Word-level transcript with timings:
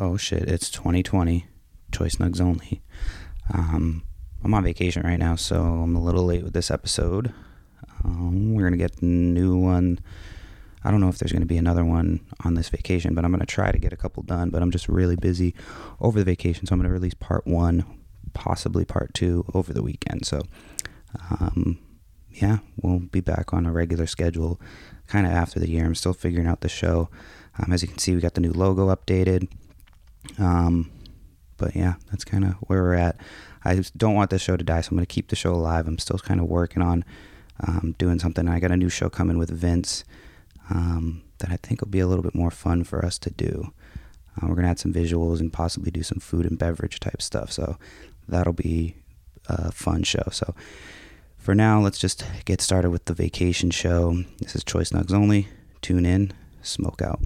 oh 0.00 0.16
shit, 0.16 0.48
it's 0.48 0.70
2020, 0.70 1.46
choice 1.92 2.16
nugs 2.16 2.40
only. 2.40 2.82
Um, 3.52 4.02
I'm 4.42 4.54
on 4.54 4.64
vacation 4.64 5.02
right 5.02 5.18
now, 5.18 5.36
so 5.36 5.56
I'm 5.56 5.94
a 5.94 6.02
little 6.02 6.24
late 6.24 6.42
with 6.42 6.54
this 6.54 6.70
episode. 6.70 7.34
Um, 8.02 8.54
we're 8.54 8.64
gonna 8.64 8.78
get 8.78 9.02
a 9.02 9.04
new 9.04 9.58
one. 9.58 9.98
I 10.82 10.90
don't 10.90 11.00
know 11.00 11.10
if 11.10 11.18
there's 11.18 11.32
gonna 11.32 11.44
be 11.44 11.58
another 11.58 11.84
one 11.84 12.20
on 12.44 12.54
this 12.54 12.70
vacation, 12.70 13.14
but 13.14 13.24
I'm 13.24 13.30
gonna 13.30 13.44
try 13.44 13.70
to 13.70 13.78
get 13.78 13.92
a 13.92 13.96
couple 13.96 14.22
done. 14.22 14.48
But 14.48 14.62
I'm 14.62 14.70
just 14.70 14.88
really 14.88 15.16
busy 15.16 15.54
over 16.00 16.18
the 16.18 16.24
vacation, 16.24 16.66
so 16.66 16.72
I'm 16.72 16.78
gonna 16.80 16.92
release 16.92 17.14
part 17.14 17.46
one, 17.46 17.84
possibly 18.32 18.86
part 18.86 19.12
two 19.12 19.44
over 19.52 19.74
the 19.74 19.82
weekend. 19.82 20.24
So, 20.24 20.40
um, 21.30 21.78
yeah, 22.30 22.58
we'll 22.80 23.00
be 23.00 23.20
back 23.20 23.52
on 23.52 23.66
a 23.66 23.72
regular 23.72 24.06
schedule 24.06 24.58
kind 25.06 25.26
of 25.26 25.32
after 25.32 25.60
the 25.60 25.68
year. 25.68 25.84
I'm 25.84 25.94
still 25.94 26.14
figuring 26.14 26.46
out 26.46 26.62
the 26.62 26.68
show. 26.70 27.10
Um, 27.58 27.72
as 27.72 27.82
you 27.82 27.88
can 27.88 27.98
see, 27.98 28.14
we 28.14 28.20
got 28.22 28.34
the 28.34 28.40
new 28.40 28.52
logo 28.52 28.94
updated. 28.94 29.48
Um, 30.38 30.90
but 31.56 31.76
yeah, 31.76 31.94
that's 32.10 32.24
kind 32.24 32.44
of 32.44 32.52
where 32.62 32.82
we're 32.82 32.94
at. 32.94 33.16
I 33.64 33.82
don't 33.96 34.14
want 34.14 34.30
this 34.30 34.42
show 34.42 34.56
to 34.56 34.64
die, 34.64 34.80
so 34.80 34.88
I'm 34.90 34.96
going 34.96 35.06
to 35.06 35.14
keep 35.14 35.28
the 35.28 35.36
show 35.36 35.54
alive. 35.54 35.86
I'm 35.86 35.98
still 35.98 36.18
kind 36.18 36.40
of 36.40 36.46
working 36.46 36.82
on 36.82 37.04
um, 37.66 37.94
doing 37.98 38.18
something. 38.18 38.48
I 38.48 38.58
got 38.58 38.70
a 38.70 38.76
new 38.76 38.88
show 38.88 39.10
coming 39.10 39.36
with 39.36 39.50
Vince 39.50 40.04
um, 40.70 41.22
that 41.38 41.50
I 41.50 41.56
think 41.56 41.80
will 41.80 41.88
be 41.88 42.00
a 42.00 42.06
little 42.06 42.22
bit 42.22 42.34
more 42.34 42.50
fun 42.50 42.84
for 42.84 43.04
us 43.04 43.18
to 43.18 43.30
do. 43.30 43.72
Uh, 44.36 44.46
we're 44.46 44.54
going 44.54 44.64
to 44.64 44.70
add 44.70 44.78
some 44.78 44.92
visuals 44.92 45.40
and 45.40 45.52
possibly 45.52 45.90
do 45.90 46.02
some 46.02 46.18
food 46.18 46.46
and 46.46 46.58
beverage 46.58 47.00
type 47.00 47.20
stuff. 47.20 47.52
So 47.52 47.76
that'll 48.28 48.52
be 48.54 48.96
a 49.46 49.72
fun 49.72 50.02
show. 50.04 50.24
So 50.30 50.54
for 51.36 51.54
now, 51.54 51.80
let's 51.80 51.98
just 51.98 52.24
get 52.44 52.60
started 52.60 52.90
with 52.90 53.06
the 53.06 53.14
vacation 53.14 53.70
show. 53.70 54.22
This 54.38 54.54
is 54.54 54.64
Choice 54.64 54.90
Nugs 54.90 55.12
Only. 55.12 55.48
Tune 55.82 56.06
in, 56.06 56.32
smoke 56.62 57.02
out. 57.02 57.20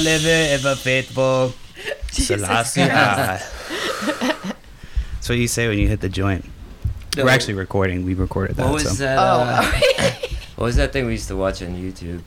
Rastafari, 0.00 0.06
ever 0.06 0.18
living, 0.18 0.50
ever 0.52 0.74
faithful. 0.76 1.52
Selassie. 2.10 2.82
I. 2.82 3.40
That's 5.14 5.28
what 5.28 5.38
you 5.38 5.48
say 5.48 5.68
when 5.68 5.78
you 5.78 5.88
hit 5.88 6.00
the 6.00 6.08
joint. 6.08 6.44
No. 7.16 7.24
We're 7.24 7.30
actually 7.30 7.54
recording. 7.54 8.04
We 8.04 8.14
recorded 8.14 8.56
that. 8.56 8.64
What 8.64 8.74
was 8.74 8.98
so. 8.98 9.04
that? 9.04 9.18
Oh, 9.18 9.42
Uh, 9.42 10.12
what 10.56 10.66
was 10.66 10.76
that 10.76 10.92
thing 10.92 11.06
we 11.06 11.12
used 11.12 11.28
to 11.28 11.36
watch 11.36 11.62
on 11.62 11.70
YouTube? 11.70 12.22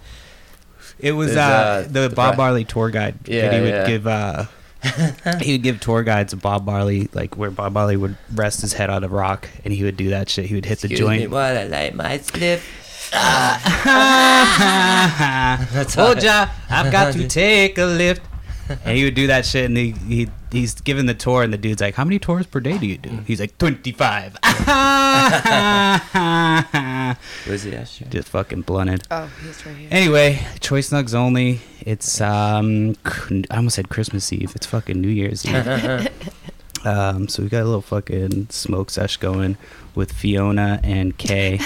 It 0.99 1.13
was 1.13 1.35
uh, 1.35 1.39
uh, 1.39 1.81
the 1.83 2.07
the 2.07 2.09
Bob 2.09 2.35
pri- 2.35 2.45
Marley 2.45 2.65
tour 2.65 2.89
guide. 2.89 3.15
Yeah, 3.27 3.49
that 3.49 3.53
he 3.53 3.61
would 3.61 3.69
yeah. 3.69 3.87
give. 3.87 4.07
Uh, 4.07 4.45
he 5.41 5.53
would 5.53 5.63
give 5.63 5.79
tour 5.79 6.03
guides 6.03 6.33
Bob 6.33 6.65
Marley, 6.65 7.09
like 7.13 7.37
where 7.37 7.49
Bob 7.49 7.73
Marley 7.73 7.95
would 7.97 8.17
rest 8.33 8.61
his 8.61 8.73
head 8.73 8.89
on 8.89 9.03
a 9.03 9.07
rock, 9.07 9.49
and 9.63 9.73
he 9.73 9.83
would 9.83 9.97
do 9.97 10.09
that 10.09 10.29
shit. 10.29 10.45
He 10.45 10.55
would 10.55 10.65
hit 10.65 10.79
the 10.79 10.87
Excuse 10.87 11.09
me 11.09 11.19
joint. 11.19 11.31
while 11.31 11.57
I 11.57 11.63
light 11.63 11.95
my 11.95 12.17
slip. 12.17 12.61
Hold 15.95 16.23
ya, 16.23 16.47
I've 16.69 16.91
got 16.91 17.13
to 17.13 17.27
take 17.41 17.77
a 17.77 17.85
lift. 17.85 18.21
And 18.85 18.97
he 18.97 19.03
would 19.03 19.13
do 19.13 19.27
that 19.27 19.45
shit, 19.45 19.65
and 19.65 19.75
he, 19.77 19.91
he 19.91 20.29
he's 20.51 20.73
giving 20.81 21.05
the 21.05 21.13
tour, 21.13 21.43
and 21.43 21.51
the 21.53 21.57
dude's 21.57 21.81
like, 21.81 21.95
"How 21.95 22.05
many 22.05 22.17
tours 22.17 22.47
per 22.47 22.61
day 22.61 22.77
do 22.77 22.87
you 22.87 22.97
do?" 22.97 23.09
He's 23.27 23.41
like, 23.41 23.57
25. 23.57 24.37
Was 27.47 27.63
he 27.63 27.75
Astro? 27.75 28.07
Just 28.09 28.29
fucking 28.29 28.61
blunted. 28.61 29.03
oh, 29.11 29.29
he's 29.43 29.65
right 29.65 29.75
here. 29.75 29.89
Anyway, 29.91 30.39
choice 30.61 30.89
nugs 30.91 31.13
only. 31.13 31.59
It's 31.81 32.21
um, 32.21 32.95
I 33.51 33.57
almost 33.57 33.75
said 33.75 33.89
Christmas 33.89 34.31
Eve. 34.31 34.53
It's 34.55 34.65
fucking 34.65 34.99
New 34.99 35.09
Year's 35.09 35.45
Eve. 35.45 36.07
um, 36.85 37.27
so 37.27 37.43
we 37.43 37.49
got 37.49 37.63
a 37.63 37.65
little 37.65 37.81
fucking 37.81 38.47
smoke 38.49 38.89
sesh 38.89 39.17
going 39.17 39.57
with 39.93 40.13
Fiona 40.13 40.79
and 40.83 41.17
Kay. 41.17 41.59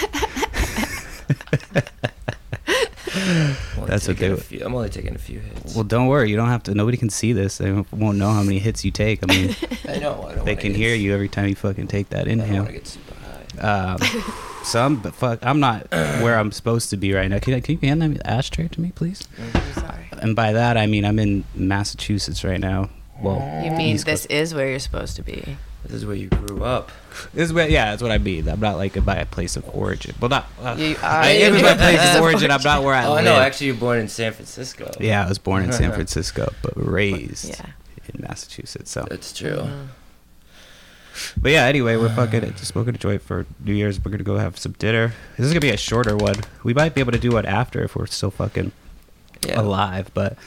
I'm 3.15 3.85
That's 3.87 4.07
what 4.07 4.17
taking 4.17 4.17
they 4.17 4.27
a 4.33 4.37
few- 4.37 4.65
I'm 4.65 4.75
only 4.75 4.89
taking 4.89 5.15
a 5.15 5.17
few 5.17 5.39
hits. 5.39 5.73
well, 5.75 5.83
don't 5.83 6.07
worry. 6.07 6.29
You 6.29 6.35
don't 6.35 6.49
have 6.49 6.63
to. 6.63 6.73
Nobody 6.75 6.97
can 6.97 7.09
see 7.09 7.33
this. 7.33 7.57
They 7.57 7.71
won't 7.91 8.17
know 8.17 8.31
how 8.31 8.43
many 8.43 8.59
hits 8.59 8.83
you 8.85 8.91
take. 8.91 9.23
I 9.23 9.27
mean, 9.33 9.55
I 9.87 9.97
know. 9.99 10.23
I 10.23 10.35
don't 10.35 10.45
they 10.45 10.55
can 10.55 10.73
hear 10.73 10.93
s- 10.93 10.99
you 11.01 11.13
every 11.13 11.29
time 11.29 11.47
you 11.47 11.55
fucking 11.55 11.87
take 11.87 12.09
that 12.09 12.27
inhale. 12.27 12.63
want 12.63 12.67
to 12.67 12.73
get 12.73 12.87
super. 12.87 13.13
Um, 13.59 13.97
some, 14.63 14.97
but 14.97 15.15
fuck, 15.15 15.39
I'm 15.41 15.59
not 15.59 15.89
where 15.91 16.37
I'm 16.37 16.51
supposed 16.51 16.89
to 16.91 16.97
be 16.97 17.13
right 17.13 17.27
now. 17.29 17.39
Can, 17.39 17.53
I, 17.55 17.59
can 17.61 17.79
you 17.81 17.87
hand 17.87 18.01
that 18.01 18.25
ashtray 18.27 18.67
to 18.67 18.81
me, 18.81 18.91
please? 18.93 19.27
I'm 19.55 19.73
sorry. 19.73 20.09
And 20.19 20.35
by 20.35 20.53
that, 20.53 20.77
I 20.77 20.85
mean 20.85 21.05
I'm 21.05 21.17
in 21.19 21.43
Massachusetts 21.55 22.43
right 22.43 22.59
now. 22.59 22.89
Well, 23.21 23.63
You 23.65 23.71
mean 23.71 23.97
this 23.97 24.25
is 24.27 24.53
where 24.53 24.69
you're 24.69 24.77
supposed 24.79 25.15
to 25.15 25.23
be? 25.23 25.57
This 25.83 25.93
is 25.93 26.05
where 26.05 26.15
you 26.15 26.27
grew 26.27 26.63
up. 26.65 26.91
This 27.33 27.45
is 27.45 27.53
what, 27.53 27.71
yeah, 27.71 27.91
that's 27.91 28.01
what 28.01 28.11
I 28.11 28.17
mean. 28.17 28.49
I'm 28.49 28.59
not 28.59 28.75
like 28.75 29.03
by 29.05 29.15
a 29.15 29.25
place 29.25 29.55
of 29.55 29.63
origin. 29.73 30.15
Well, 30.19 30.27
not. 30.29 30.45
Uh, 30.61 30.75
You 30.77 30.95
are 30.97 31.05
I 31.05 31.27
am 31.29 31.55
in 31.55 31.61
my 31.61 31.73
place 31.77 32.09
of 32.09 32.15
of 32.17 32.21
origin. 32.23 32.51
I'm 32.51 32.61
not 32.61 32.83
where 32.83 32.93
I 32.93 33.07
live. 33.07 33.19
oh 33.19 33.23
no, 33.23 33.35
actually, 33.39 33.67
you're 33.67 33.75
born 33.77 33.99
in 33.99 34.07
San 34.09 34.33
Francisco. 34.33 34.91
yeah, 34.99 35.23
I 35.25 35.29
was 35.29 35.37
born 35.37 35.63
in 35.63 35.71
San 35.71 35.91
Francisco, 35.93 36.51
but 36.61 36.73
raised 36.75 37.49
Yeah. 37.49 37.65
in 38.13 38.21
Massachusetts. 38.21 38.91
So, 38.91 39.05
That's 39.09 39.31
true. 39.31 39.65
But 41.41 41.51
yeah. 41.51 41.63
Anyway, 41.65 41.95
we're 41.95 42.13
fucking 42.13 42.41
just 42.41 42.65
smoking 42.67 42.93
a 42.93 42.97
joint 42.97 43.21
for 43.21 43.45
New 43.63 43.73
Year's. 43.73 44.03
We're 44.03 44.11
gonna 44.11 44.23
go 44.23 44.37
have 44.37 44.57
some 44.59 44.73
dinner. 44.73 45.13
This 45.37 45.45
is 45.47 45.51
gonna 45.51 45.61
be 45.61 45.69
a 45.71 45.77
shorter 45.77 46.15
one. 46.15 46.35
We 46.63 46.73
might 46.73 46.93
be 46.93 47.01
able 47.01 47.13
to 47.13 47.19
do 47.19 47.31
one 47.31 47.45
after 47.45 47.83
if 47.83 47.95
we're 47.95 48.05
still 48.07 48.29
fucking 48.31 48.71
Yeah. 49.47 49.59
alive. 49.61 50.11
But 50.13 50.37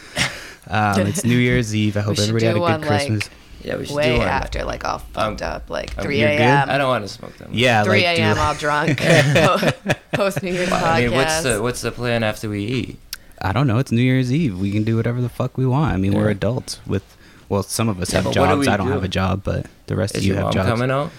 um, 0.68 1.06
it's 1.08 1.24
New 1.24 1.36
Year's 1.38 1.74
Eve. 1.74 1.96
I 1.96 2.00
hope 2.02 2.18
everybody 2.20 2.44
had 2.46 2.54
a 2.54 2.58
good 2.58 2.60
one, 2.62 2.80
like, 2.82 2.88
Christmas. 2.88 3.30
Yeah, 3.62 3.76
we 3.76 3.86
should 3.86 3.94
Way 3.96 4.12
do 4.14 4.18
one. 4.18 4.28
after, 4.28 4.64
like 4.64 4.84
all 4.84 4.98
fucked 4.98 5.42
um, 5.42 5.52
up, 5.52 5.70
like 5.70 5.96
I'm- 5.98 6.04
3 6.04 6.22
a.m. 6.22 6.70
I 6.70 6.78
don't 6.78 6.88
want 6.88 7.04
to 7.04 7.08
smoke 7.08 7.36
them. 7.38 7.50
yeah, 7.52 7.84
3 7.84 7.92
like, 8.04 8.18
a.m. 8.18 8.38
all 8.38 8.54
drunk. 8.54 8.98
Post 10.12 10.42
New 10.42 10.52
Year's 10.52 10.68
podcast. 10.68 10.82
I 10.82 11.00
mean, 11.06 11.14
what's 11.14 11.42
the 11.42 11.62
what's 11.62 11.80
the 11.82 11.92
plan 11.92 12.22
after 12.22 12.48
we 12.48 12.64
eat? 12.64 12.98
I 13.42 13.52
don't 13.52 13.66
know. 13.66 13.78
It's 13.78 13.90
New 13.92 14.02
Year's 14.02 14.32
Eve. 14.32 14.58
We 14.58 14.70
can 14.70 14.84
do 14.84 14.96
whatever 14.96 15.20
the 15.20 15.28
fuck 15.28 15.56
we 15.56 15.66
want. 15.66 15.94
I 15.94 15.96
mean, 15.96 16.14
we're 16.14 16.28
adults 16.30 16.80
with. 16.86 17.04
Well, 17.48 17.62
some 17.64 17.88
of 17.88 18.00
us 18.00 18.10
Yeah, 18.12 18.18
have 18.22 18.24
but 18.32 18.36
what 18.38 18.46
do 18.50 18.54
jobs. 18.64 18.68
I 18.68 18.76
don't 18.76 18.86
do? 18.86 18.92
have 18.92 19.02
a 19.04 19.08
job, 19.08 19.42
but 19.42 19.66
the 19.86 19.96
rest 19.96 20.14
Is 20.14 20.20
of 20.22 20.24
you 20.26 20.34
your 20.34 20.36
have 20.36 20.44
mom 20.44 20.52
jobs. 20.54 20.68
coming 20.68 20.90
out? 20.90 21.10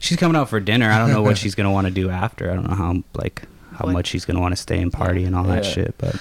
She's 0.00 0.16
coming 0.18 0.36
out 0.36 0.48
for 0.50 0.60
dinner. 0.60 0.90
I 0.90 0.98
don't 0.98 1.10
know 1.10 1.22
what 1.22 1.38
she's 1.42 1.54
gonna 1.54 1.72
want 1.72 1.86
to 1.86 1.92
do 1.92 2.10
after. 2.10 2.50
I 2.50 2.54
don't 2.54 2.68
know 2.68 2.76
how 2.76 3.02
like 3.14 3.42
how 3.72 3.86
What- 3.86 3.92
much 3.92 4.06
she's 4.08 4.24
gonna 4.24 4.40
want 4.40 4.52
to 4.52 4.56
stay 4.60 4.80
and 4.82 4.92
party 4.92 5.24
and 5.24 5.34
all 5.34 5.44
that 5.44 5.64
Yeah. 5.64 5.70
shit. 5.70 5.94
But 5.98 6.16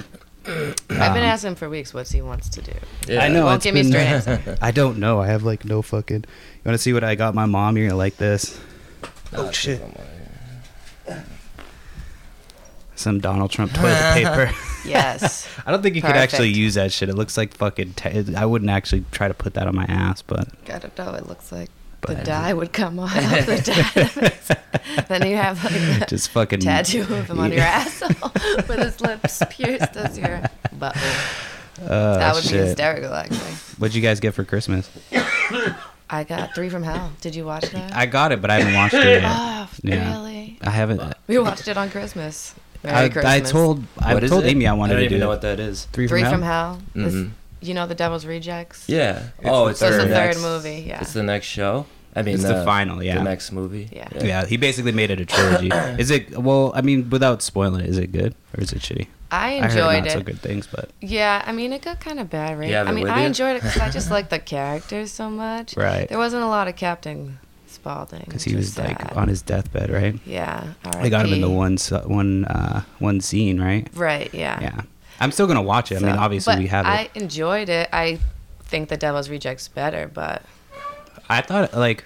I've 0.47 1.13
been 1.13 1.23
asking 1.23 1.55
for 1.55 1.69
weeks 1.69 1.93
what 1.93 2.07
he 2.07 2.21
wants 2.21 2.49
to 2.49 2.61
do. 2.61 2.71
Yeah. 3.07 3.23
I 3.23 3.27
know. 3.27 3.45
Won't 3.45 3.57
it's 3.57 3.63
give 3.65 3.75
me 3.75 3.83
straight 3.83 4.05
answer. 4.07 4.57
I 4.61 4.71
don't 4.71 4.97
know. 4.97 5.19
I 5.19 5.27
have 5.27 5.43
like 5.43 5.65
no 5.65 5.81
fucking. 5.81 6.23
You 6.25 6.61
want 6.65 6.73
to 6.75 6.81
see 6.81 6.93
what 6.93 7.03
I 7.03 7.15
got 7.15 7.35
my 7.35 7.45
mom? 7.45 7.77
You're 7.77 7.87
gonna 7.87 7.97
like 7.97 8.17
this. 8.17 8.59
Nah, 9.33 9.39
Oh, 9.47 9.51
shit. 9.51 9.81
Some 12.95 13.19
Donald 13.19 13.51
Trump 13.51 13.73
toilet 13.73 13.99
paper. 14.13 14.51
Yes. 14.85 15.47
I 15.65 15.71
don't 15.71 15.83
think 15.83 15.95
you 15.95 16.01
could 16.01 16.15
actually 16.15 16.49
use 16.49 16.73
that 16.75 16.91
shit. 16.91 17.09
It 17.09 17.15
looks 17.15 17.37
like 17.37 17.53
fucking. 17.53 17.93
T- 17.93 18.35
I 18.35 18.45
wouldn't 18.45 18.71
actually 18.71 19.05
try 19.11 19.27
to 19.27 19.33
put 19.35 19.53
that 19.53 19.67
on 19.67 19.75
my 19.75 19.85
ass, 19.85 20.21
but 20.23 20.47
I 20.69 20.79
don't 20.79 20.97
know. 20.97 21.13
It 21.13 21.27
looks 21.27 21.51
like 21.51 21.69
the 22.01 22.15
dye 22.15 22.53
would 22.53 22.71
come 22.73 22.99
off 22.99 23.13
the 23.15 23.61
dye. 24.95 25.03
then 25.07 25.27
you 25.29 25.35
have 25.37 25.63
like 25.63 25.73
the 25.73 26.05
just 26.09 26.29
fucking 26.29 26.59
tattoo 26.59 27.01
of 27.01 27.29
him 27.29 27.39
on 27.39 27.51
your 27.51 27.61
asshole 27.61 28.31
with 28.67 28.79
his 28.79 29.01
lips 29.01 29.41
pierced 29.49 29.95
as 29.97 30.17
your 30.17 30.41
butthole. 30.75 31.43
Uh, 31.87 32.17
that 32.17 32.33
would 32.35 32.43
be 32.43 32.57
hysterical, 32.57 33.13
actually. 33.13 33.51
What'd 33.77 33.93
you 33.95 34.01
guys 34.01 34.19
get 34.19 34.33
for 34.33 34.43
Christmas? 34.43 34.89
I 36.09 36.23
got 36.23 36.55
Three 36.55 36.69
from 36.69 36.83
Hell. 36.83 37.11
Did 37.21 37.35
you 37.35 37.45
watch 37.45 37.69
that? 37.71 37.93
I 37.95 38.05
got 38.05 38.31
it, 38.31 38.41
but 38.41 38.49
I 38.49 38.59
haven't 38.59 38.73
watched 38.73 38.93
it 38.95 39.05
yet. 39.05 39.23
Oh, 39.25 39.69
Yeah. 39.83 40.13
really? 40.17 40.57
I 40.61 40.69
haven't. 40.71 41.01
We 41.27 41.37
watched 41.39 41.67
it 41.67 41.77
on 41.77 41.89
Christmas. 41.91 42.55
Merry 42.83 43.11
I, 43.15 43.35
I 43.37 43.39
told 43.41 43.83
I 43.99 44.13
What 44.13 44.23
is 44.23 44.29
told? 44.31 44.45
Amy 44.45 44.65
I 44.67 44.73
wanted 44.73 44.93
I 44.93 44.95
don't 44.95 44.99
to 45.01 45.05
even 45.05 45.17
do 45.17 45.19
know 45.19 45.31
it. 45.31 45.35
what 45.35 45.41
that 45.41 45.59
is. 45.59 45.85
Three, 45.85 46.07
Three 46.07 46.21
from, 46.21 46.31
from 46.31 46.41
Hell? 46.43 46.81
Hell. 46.95 47.27
This- 47.59 47.67
you 47.69 47.73
know 47.75 47.87
the 47.87 47.95
Devil's 47.95 48.25
Rejects? 48.25 48.85
Yeah. 48.87 49.23
It's 49.39 49.49
oh, 49.49 49.65
the 49.65 49.71
it's 49.71 49.79
So 49.79 49.87
it's 49.87 49.97
the 49.97 50.03
the 50.05 50.13
third 50.15 50.37
movie, 50.37 50.85
yeah. 50.87 51.01
It's 51.01 51.13
the 51.13 51.23
next 51.23 51.47
show. 51.47 51.85
I 52.15 52.23
mean, 52.23 52.33
It's 52.35 52.43
the 52.43 52.63
final, 52.65 53.03
yeah. 53.03 53.17
The 53.19 53.23
next 53.23 53.51
movie. 53.51 53.89
Yeah. 53.91 54.07
Yeah, 54.19 54.45
he 54.45 54.57
basically 54.57 54.91
made 54.91 55.11
it 55.11 55.19
a 55.19 55.25
trilogy. 55.25 55.69
is 56.01 56.09
it? 56.09 56.35
Well, 56.37 56.71
I 56.73 56.81
mean, 56.81 57.09
without 57.11 57.43
spoiling 57.43 57.81
it, 57.81 57.89
is 57.89 57.97
it 57.99 58.11
good 58.11 58.33
or 58.57 58.61
is 58.63 58.73
it 58.73 58.79
shitty? 58.79 59.07
I 59.29 59.57
I 59.57 59.61
heard 59.61 59.71
enjoyed 59.71 60.03
not 60.03 60.07
it. 60.07 60.11
so 60.13 60.21
good 60.21 60.39
things, 60.39 60.67
but 60.67 60.89
Yeah, 61.01 61.43
I 61.45 61.51
mean, 61.51 61.73
it 61.73 61.81
got 61.83 61.99
kind 61.99 62.19
of 62.19 62.29
bad, 62.29 62.57
right? 62.57 62.69
You 62.69 62.75
have 62.75 62.87
I 62.87 62.91
mean, 62.91 63.07
I 63.09 63.21
enjoyed 63.21 63.57
it 63.57 63.61
because 63.61 63.81
I 63.81 63.89
just 63.91 64.09
like 64.17 64.29
the 64.29 64.39
characters 64.39 65.11
so 65.11 65.29
much. 65.29 65.75
right 65.77 66.07
There 66.09 66.17
wasn't 66.17 66.43
a 66.43 66.47
lot 66.47 66.67
of 66.67 66.75
Captain 66.77 67.37
Spaulding. 67.67 68.23
because 68.25 68.43
he 68.45 68.55
was 68.55 68.77
like 68.79 69.15
on 69.17 69.27
his 69.27 69.41
deathbed, 69.41 69.89
right? 69.91 70.15
Yeah. 70.25 70.73
They 71.01 71.09
got 71.09 71.25
him 71.25 71.33
in 71.33 71.41
the 71.41 71.47
RIP. 71.49 71.55
one 71.57 71.73
s- 71.73 71.91
one 72.05 72.45
uh, 72.45 72.81
one 72.99 73.19
scene, 73.21 73.59
right? 73.61 73.87
Right. 73.93 74.33
Yeah. 74.33 74.59
Yeah, 74.61 74.81
I'm 75.19 75.31
still 75.31 75.47
gonna 75.47 75.61
watch 75.61 75.91
it. 75.91 75.97
I 76.01 76.05
mean, 76.05 76.15
obviously 76.15 76.57
we 76.57 76.67
have 76.67 76.85
it. 76.85 76.89
I 76.89 77.09
enjoyed 77.15 77.69
it. 77.69 77.89
I 77.91 78.19
think 78.63 78.89
the 78.89 78.97
Devil's 78.97 79.29
Rejects 79.29 79.67
better, 79.67 80.09
but 80.13 80.41
I 81.29 81.41
thought 81.41 81.73
like 81.73 82.03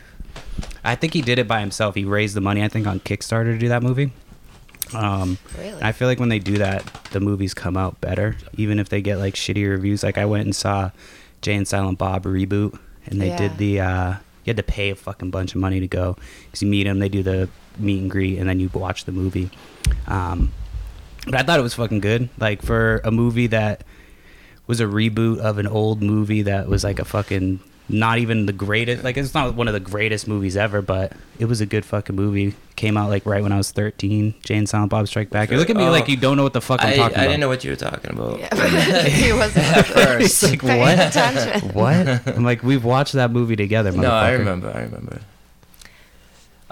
I 0.83 0.95
think 0.95 1.13
he 1.13 1.21
did 1.21 1.37
it 1.39 1.47
by 1.47 1.59
himself. 1.59 1.95
He 1.95 2.05
raised 2.05 2.35
the 2.35 2.41
money, 2.41 2.63
I 2.63 2.67
think, 2.67 2.87
on 2.87 2.99
Kickstarter 2.99 3.45
to 3.53 3.57
do 3.57 3.67
that 3.69 3.83
movie. 3.83 4.11
Um, 4.93 5.37
Really? 5.57 5.81
I 5.81 5.91
feel 5.91 6.07
like 6.07 6.19
when 6.19 6.29
they 6.29 6.39
do 6.39 6.57
that, 6.57 6.83
the 7.11 7.19
movies 7.19 7.53
come 7.53 7.77
out 7.77 7.99
better, 8.01 8.35
even 8.57 8.79
if 8.79 8.89
they 8.89 9.01
get 9.01 9.17
like 9.17 9.35
shitty 9.35 9.69
reviews. 9.69 10.03
Like 10.03 10.17
I 10.17 10.25
went 10.25 10.45
and 10.45 10.55
saw 10.55 10.91
Jay 11.41 11.53
and 11.55 11.67
Silent 11.67 11.97
Bob 11.97 12.23
reboot, 12.23 12.77
and 13.07 13.21
they 13.21 13.27
Yeah. 13.29 13.37
did 13.37 13.57
the. 13.57 13.79
Uh, 13.81 14.09
you 14.43 14.49
had 14.49 14.57
to 14.57 14.63
pay 14.63 14.89
a 14.89 14.95
fucking 14.95 15.29
bunch 15.29 15.53
of 15.53 15.61
money 15.61 15.79
to 15.79 15.87
go 15.87 16.17
because 16.45 16.63
you 16.63 16.67
meet 16.67 16.83
them, 16.85 16.97
they 16.99 17.09
do 17.09 17.21
the 17.23 17.47
meet 17.77 18.01
and 18.01 18.09
greet, 18.09 18.39
and 18.39 18.49
then 18.49 18.59
you 18.59 18.69
watch 18.73 19.05
the 19.05 19.11
movie. 19.11 19.49
Um, 20.07 20.51
but 21.25 21.35
I 21.35 21.43
thought 21.43 21.59
it 21.59 21.63
was 21.63 21.73
fucking 21.75 21.99
good. 21.99 22.29
Like 22.39 22.61
for 22.61 23.01
a 23.03 23.11
movie 23.11 23.47
that 23.47 23.83
was 24.67 24.79
a 24.79 24.85
reboot 24.85 25.39
of 25.39 25.57
an 25.57 25.67
old 25.67 26.01
movie 26.01 26.43
that 26.43 26.67
was 26.67 26.83
like 26.83 26.99
a 26.99 27.05
fucking 27.05 27.59
not 27.89 28.19
even 28.19 28.45
the 28.45 28.53
greatest 28.53 29.03
like 29.03 29.17
it's 29.17 29.33
not 29.33 29.53
one 29.53 29.67
of 29.67 29.73
the 29.73 29.79
greatest 29.81 30.25
movies 30.25 30.55
ever 30.55 30.81
but 30.81 31.11
it 31.39 31.45
was 31.45 31.59
a 31.59 31.65
good 31.65 31.83
fucking 31.83 32.15
movie 32.15 32.55
came 32.77 32.95
out 32.95 33.09
like 33.09 33.25
right 33.25 33.43
when 33.43 33.51
i 33.51 33.57
was 33.57 33.71
13 33.71 34.33
jay 34.43 34.55
and 34.55 34.69
silent 34.69 34.89
bob 34.89 35.05
strike 35.09 35.29
back 35.29 35.51
you 35.51 35.57
look 35.57 35.69
at 35.69 35.75
me 35.75 35.83
Oh. 35.83 35.91
like 35.91 36.07
you 36.07 36.15
don't 36.15 36.37
know 36.37 36.43
what 36.43 36.53
the 36.53 36.61
fuck 36.61 36.79
i'm 36.81 36.87
I, 36.87 36.95
talking 36.95 37.17
I 37.17 37.23
about 37.23 37.27
didn't 37.31 37.39
know 37.41 37.49
what 37.49 37.65
you 37.65 37.71
were 37.71 37.75
talking 37.75 38.11
about. 38.11 38.39
Yeah, 38.39 39.03
he 39.09 39.33
wasn't 39.33 39.65
At 39.77 39.85
first. 39.87 40.41
He's 40.41 40.51
like 40.51 40.63
what 40.63 40.99
attention. 40.99 41.69
what 41.73 42.27
i'm 42.29 42.45
like 42.45 42.63
we've 42.63 42.85
watched 42.85 43.11
that 43.13 43.31
movie 43.31 43.57
together 43.57 43.91
No, 43.91 44.09
I 44.09 44.31
remember. 44.33 44.71
I 44.73 44.83
remember. 44.83 45.19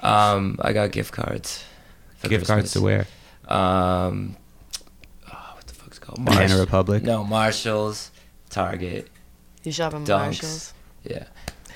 Um, 0.01 0.57
I 0.62 0.72
got 0.72 0.92
gift 0.92 1.12
cards. 1.12 1.66
for 2.19 2.30
gift 2.30 2.48
cards 2.48 2.72
to 2.74 2.81
where 2.81 3.07
Um, 3.48 4.38
what 6.12 6.26
the 6.26 6.32
fuck's 6.32 6.36
it 6.36 6.36
called? 6.36 6.48
banana 6.50 6.60
republic 6.60 7.04
No, 7.04 7.24
Marshalls, 7.24 8.12
Target. 8.50 9.08
You 9.64 9.72
shop 9.72 9.94
at 9.94 10.02
Dunks. 10.02 10.08
Marshalls. 10.08 10.74
Yeah, 11.04 11.24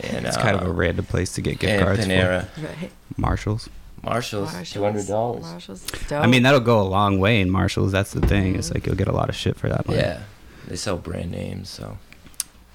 and 0.02 0.26
it's 0.26 0.38
kind 0.38 0.56
of 0.56 0.64
a 0.64 0.70
um, 0.70 0.76
random 0.76 1.06
place 1.06 1.34
to 1.34 1.42
get 1.42 1.60
gift 1.60 1.74
and 1.74 1.84
cards 1.84 2.06
Panera. 2.06 2.48
Right. 2.62 2.92
for 3.16 3.22
marshalls 3.22 3.70
Marshalls, 4.04 4.52
two 4.72 4.84
hundred 4.84 5.08
dollars. 5.08 5.44
Marshalls. 5.44 5.86
i 6.12 6.28
mean 6.28 6.44
that'll 6.44 6.60
go 6.60 6.82
a 6.82 6.84
long 6.84 7.20
way 7.20 7.40
in 7.40 7.50
marshalls 7.50 7.92
that's 7.94 8.12
the 8.12 8.20
thing 8.22 8.56
it's 8.56 8.70
Mhm. 8.70 8.74
like 8.76 8.86
you'll 8.86 8.96
get 8.96 9.08
a 9.08 9.14
lot 9.14 9.30
of 9.30 9.36
shit 9.36 9.56
for 9.56 9.70
that 9.70 9.88
money 9.88 10.00
Yeah, 10.00 10.20
they 10.68 10.76
sell 10.76 10.98
brand 10.98 11.32
names, 11.32 11.70
so 11.70 11.98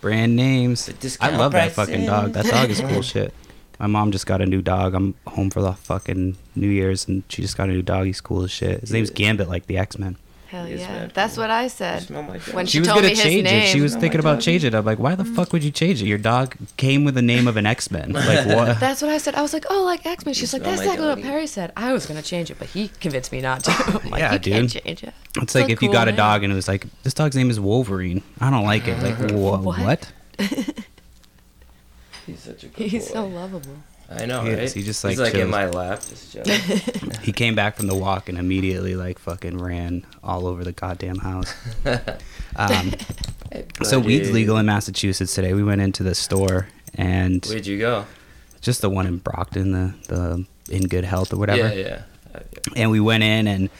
brand 0.00 0.36
names. 0.36 0.86
The 0.86 0.92
I 0.92 0.96
discount 1.00 1.36
love 1.38 1.52
that 1.52 1.72
fucking 1.72 2.06
dog. 2.06 2.32
That 2.34 2.46
dog 2.46 2.70
is 2.70 2.80
cool 2.80 3.02
shit. 3.14 3.34
My 3.80 3.86
mom 3.88 4.10
just 4.12 4.26
got 4.26 4.40
a 4.40 4.46
new 4.46 4.62
dog. 4.62 4.94
I'm 4.94 5.14
home 5.26 5.50
for 5.50 5.60
the 5.60 5.72
fucking 5.72 6.36
New 6.56 6.68
Year's, 6.68 7.06
and 7.08 7.22
she 7.28 7.42
just 7.42 7.56
got 7.56 7.68
a 7.68 7.72
new 7.72 7.82
dog. 7.82 8.06
He's 8.06 8.20
cool 8.20 8.42
as 8.44 8.50
shit. 8.50 8.80
His 8.80 8.92
name's 8.92 9.10
Gambit, 9.10 9.48
like 9.48 9.66
the 9.66 9.76
X 9.78 9.98
Men. 9.98 10.16
Hell 10.48 10.66
yeah. 10.66 10.76
man. 10.88 11.10
That's 11.12 11.36
what 11.36 11.50
I 11.50 11.68
said. 11.68 12.04
smell 12.04 12.22
my 12.22 12.38
dog. 12.38 12.54
When 12.54 12.64
She, 12.64 12.72
She 12.72 12.78
was 12.80 12.88
gonna 12.88 13.02
me 13.02 13.08
his 13.10 13.20
change 13.22 13.46
it. 13.48 13.68
She 13.68 13.82
was 13.82 13.94
thinking 13.94 14.18
about 14.18 14.36
God. 14.36 14.40
changing 14.40 14.72
it. 14.72 14.74
I'm 14.74 14.84
like, 14.86 14.98
why 14.98 15.14
the 15.14 15.24
mm. 15.24 15.36
fuck 15.36 15.52
would 15.52 15.62
you 15.62 15.70
change 15.70 16.00
it? 16.00 16.06
Your 16.06 16.16
dog 16.16 16.56
came 16.78 17.04
with 17.04 17.14
the 17.14 17.22
name 17.22 17.46
of 17.46 17.58
an 17.58 17.66
X 17.66 17.90
Men. 17.90 18.12
Like 18.28 18.46
what? 18.46 18.80
That's 18.80 19.02
what 19.02 19.10
I 19.10 19.18
said. 19.18 19.34
I 19.34 19.42
was 19.42 19.52
like, 19.52 19.66
oh, 19.68 19.84
like 19.84 20.06
X 20.06 20.24
Men. 20.24 20.32
She's 20.34 20.54
like, 20.54 20.62
that's 20.62 20.78
my 20.78 20.84
exactly 20.84 21.06
what 21.06 21.16
doggy. 21.16 21.28
Perry 21.28 21.46
said. 21.46 21.72
I 21.76 21.92
was 21.92 22.06
gonna 22.06 22.22
change 22.22 22.50
it, 22.50 22.58
but 22.58 22.68
he 22.68 22.88
convinced 22.88 23.30
me 23.30 23.42
not 23.42 23.64
to. 23.64 23.70
I'm 24.02 24.10
like, 24.10 24.20
Yeah, 24.20 24.32
you 24.32 24.38
can't 24.40 24.70
dude. 24.70 24.82
change 24.82 25.04
it. 25.04 25.14
It's 25.36 25.54
like 25.54 25.68
a 25.68 25.72
if 25.72 25.82
you 25.82 25.88
cool 25.88 25.92
got 25.92 26.08
a 26.08 26.12
dog 26.12 26.42
and 26.44 26.50
it 26.52 26.56
was 26.56 26.66
like, 26.66 26.86
this 27.02 27.12
dog's 27.12 27.36
name 27.36 27.50
is 27.50 27.60
Wolverine. 27.60 28.22
I 28.40 28.48
don't 28.50 28.64
like 28.64 28.88
it. 28.88 29.02
Like 29.02 29.18
wha- 29.32 29.58
What? 29.58 29.80
what? 29.80 30.12
He's 32.26 32.40
such 32.40 32.64
a 32.64 32.68
good 32.68 32.88
He's 32.90 33.08
boy. 33.08 33.14
so 33.14 33.26
lovable. 33.26 33.76
I 34.10 34.24
know, 34.26 34.42
He 34.42 34.54
right? 34.54 34.72
He 34.72 34.82
just, 34.82 35.04
He's 35.06 35.18
like, 35.18 35.34
like 35.34 35.42
in 35.42 35.50
my 35.50 35.66
lap, 35.68 36.00
just. 36.00 36.36
He 37.22 37.32
came 37.32 37.54
back 37.54 37.76
from 37.76 37.88
the 37.88 37.94
walk 37.94 38.28
and 38.30 38.38
immediately 38.38 38.94
like 38.96 39.18
fucking 39.18 39.58
ran 39.58 40.06
all 40.24 40.46
over 40.46 40.64
the 40.64 40.72
goddamn 40.72 41.18
house. 41.18 41.54
Um, 42.56 42.92
Hey, 43.52 43.64
So 43.82 43.98
weed's 43.98 44.30
legal 44.32 44.56
in 44.58 44.66
Massachusetts 44.66 45.34
today. 45.34 45.52
We 45.54 45.62
went 45.62 45.80
into 45.80 46.02
the 46.02 46.14
store 46.14 46.68
and 46.94 47.44
Where'd 47.46 47.66
you 47.66 47.78
go? 47.78 48.04
just 48.60 48.80
the 48.82 48.90
one 48.90 49.06
in 49.06 49.18
Brockton, 49.18 49.72
the 49.72 49.94
the 50.08 50.46
in 50.74 50.82
good 50.88 51.04
health 51.04 51.32
or 51.32 51.36
whatever. 51.36 51.68
Yeah, 51.68 51.72
yeah. 51.72 52.02
Uh, 52.34 52.40
yeah. 52.52 52.82
And 52.82 52.90
we 52.90 53.00
went 53.00 53.22
in 53.22 53.46
and 53.46 53.70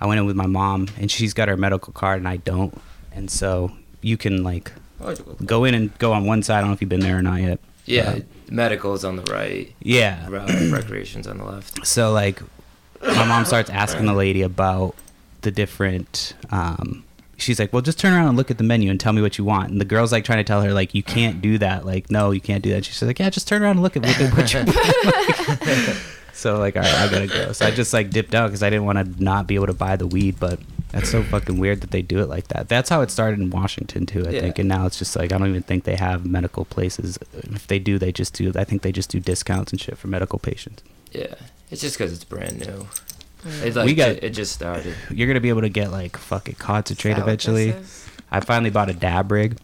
I 0.00 0.06
went 0.06 0.20
in 0.20 0.26
with 0.26 0.36
my 0.36 0.46
mom 0.46 0.88
and 0.98 1.10
she's 1.10 1.32
got 1.34 1.48
her 1.48 1.56
medical 1.56 1.92
card 1.92 2.18
and 2.18 2.28
I 2.28 2.36
don't. 2.36 2.76
And 3.12 3.30
so 3.30 3.72
you 4.02 4.16
can 4.16 4.42
like 4.44 4.70
Oh, 5.00 5.14
go- 5.14 5.36
go 5.44 5.64
in 5.64 5.74
and 5.74 5.96
go 5.98 6.12
on 6.12 6.24
one 6.26 6.42
side. 6.42 6.58
I 6.58 6.60
don't 6.60 6.70
know 6.70 6.74
if 6.74 6.80
you've 6.80 6.88
been 6.90 7.00
there 7.00 7.18
or 7.18 7.22
not 7.22 7.40
yet. 7.40 7.58
Yeah, 7.84 8.10
Uh, 8.10 8.20
medical's 8.48 9.04
on 9.04 9.16
the 9.16 9.22
right. 9.32 9.72
yeah. 9.80 10.26
re- 10.28 10.70
Recreation's 10.70 11.26
on 11.26 11.38
the 11.38 11.44
left. 11.44 11.86
So 11.86 12.12
like 12.12 12.40
my 13.02 13.24
mom 13.24 13.44
starts 13.44 13.70
asking 13.70 14.06
the 14.06 14.14
lady 14.14 14.42
about 14.42 14.94
the 15.42 15.50
different 15.50 16.34
um 16.50 17.04
she's 17.36 17.58
like, 17.58 17.72
"Well, 17.72 17.82
just 17.82 17.98
turn 17.98 18.12
around 18.12 18.28
and 18.28 18.36
look 18.36 18.50
at 18.50 18.58
the 18.58 18.64
menu 18.64 18.90
and 18.90 18.98
tell 18.98 19.12
me 19.12 19.22
what 19.22 19.38
you 19.38 19.44
want." 19.44 19.70
And 19.70 19.80
the 19.80 19.84
girl's 19.84 20.12
like 20.12 20.24
trying 20.24 20.38
to 20.38 20.44
tell 20.44 20.62
her 20.62 20.72
like, 20.72 20.94
"You 20.94 21.02
can't 21.02 21.40
do 21.40 21.58
that." 21.58 21.84
Like, 21.86 22.10
"No, 22.10 22.30
you 22.30 22.40
can't 22.40 22.62
do 22.62 22.70
that." 22.70 22.84
She's 22.84 23.00
like, 23.02 23.18
"Yeah, 23.18 23.30
just 23.30 23.48
turn 23.48 23.62
around 23.62 23.72
and 23.72 23.82
look 23.82 23.96
at 23.96 24.04
what, 24.04 24.16
what 24.34 24.52
you 24.52 24.60
want." 24.64 25.98
so 26.32 26.58
like, 26.58 26.76
all 26.76 26.82
right, 26.82 26.94
I 26.94 27.10
gotta 27.10 27.26
go. 27.26 27.52
So 27.52 27.66
I 27.66 27.70
just 27.70 27.92
like 27.92 28.10
dipped 28.10 28.34
out 28.34 28.48
because 28.48 28.62
I 28.62 28.70
didn't 28.70 28.86
want 28.86 28.98
to 28.98 29.22
not 29.22 29.46
be 29.46 29.54
able 29.54 29.66
to 29.66 29.74
buy 29.74 29.96
the 29.96 30.06
weed. 30.06 30.36
But 30.40 30.60
that's 30.98 31.10
so 31.10 31.22
fucking 31.22 31.58
weird 31.58 31.80
that 31.82 31.90
they 31.90 32.02
do 32.02 32.18
it 32.20 32.28
like 32.28 32.48
that. 32.48 32.68
That's 32.68 32.88
how 32.90 33.00
it 33.02 33.10
started 33.10 33.38
in 33.40 33.50
Washington 33.50 34.06
too, 34.06 34.26
I 34.26 34.30
Yeah. 34.30 34.40
think. 34.40 34.58
And 34.58 34.68
now 34.68 34.86
it's 34.86 34.98
just 34.98 35.14
like 35.16 35.32
I 35.32 35.38
don't 35.38 35.48
even 35.48 35.62
think 35.62 35.84
they 35.84 35.96
have 35.96 36.24
medical 36.26 36.64
places. 36.64 37.18
If 37.32 37.66
they 37.66 37.78
do, 37.78 37.98
they 37.98 38.12
just 38.12 38.34
do. 38.34 38.52
I 38.56 38.64
think 38.64 38.82
they 38.82 38.92
just 38.92 39.10
do 39.10 39.20
discounts 39.20 39.72
and 39.72 39.80
shit 39.80 39.98
for 39.98 40.08
medical 40.08 40.38
patients. 40.38 40.82
Yeah, 41.12 41.34
it's 41.70 41.80
just 41.82 41.96
because 41.98 42.12
it's 42.12 42.24
brand 42.24 42.60
new. 42.60 42.86
Mm. 43.44 43.62
It's 43.62 43.76
like 43.76 43.86
We 43.86 43.94
got- 43.94 44.22
it 44.22 44.30
just 44.30 44.52
started. 44.52 44.94
You're 45.10 45.28
gonna 45.28 45.40
be 45.40 45.50
able 45.50 45.60
to 45.62 45.68
get 45.68 45.90
like 45.92 46.16
fucking 46.16 46.56
concentrate 46.58 47.12
Is 47.12 47.16
that 47.18 47.26
what 47.26 47.38
this 47.38 47.46
eventually. 47.48 47.84
I 48.30 48.40
finally 48.40 48.70
bought 48.70 48.90
a 48.90 48.94
dab 48.94 49.30
rig, 49.30 49.56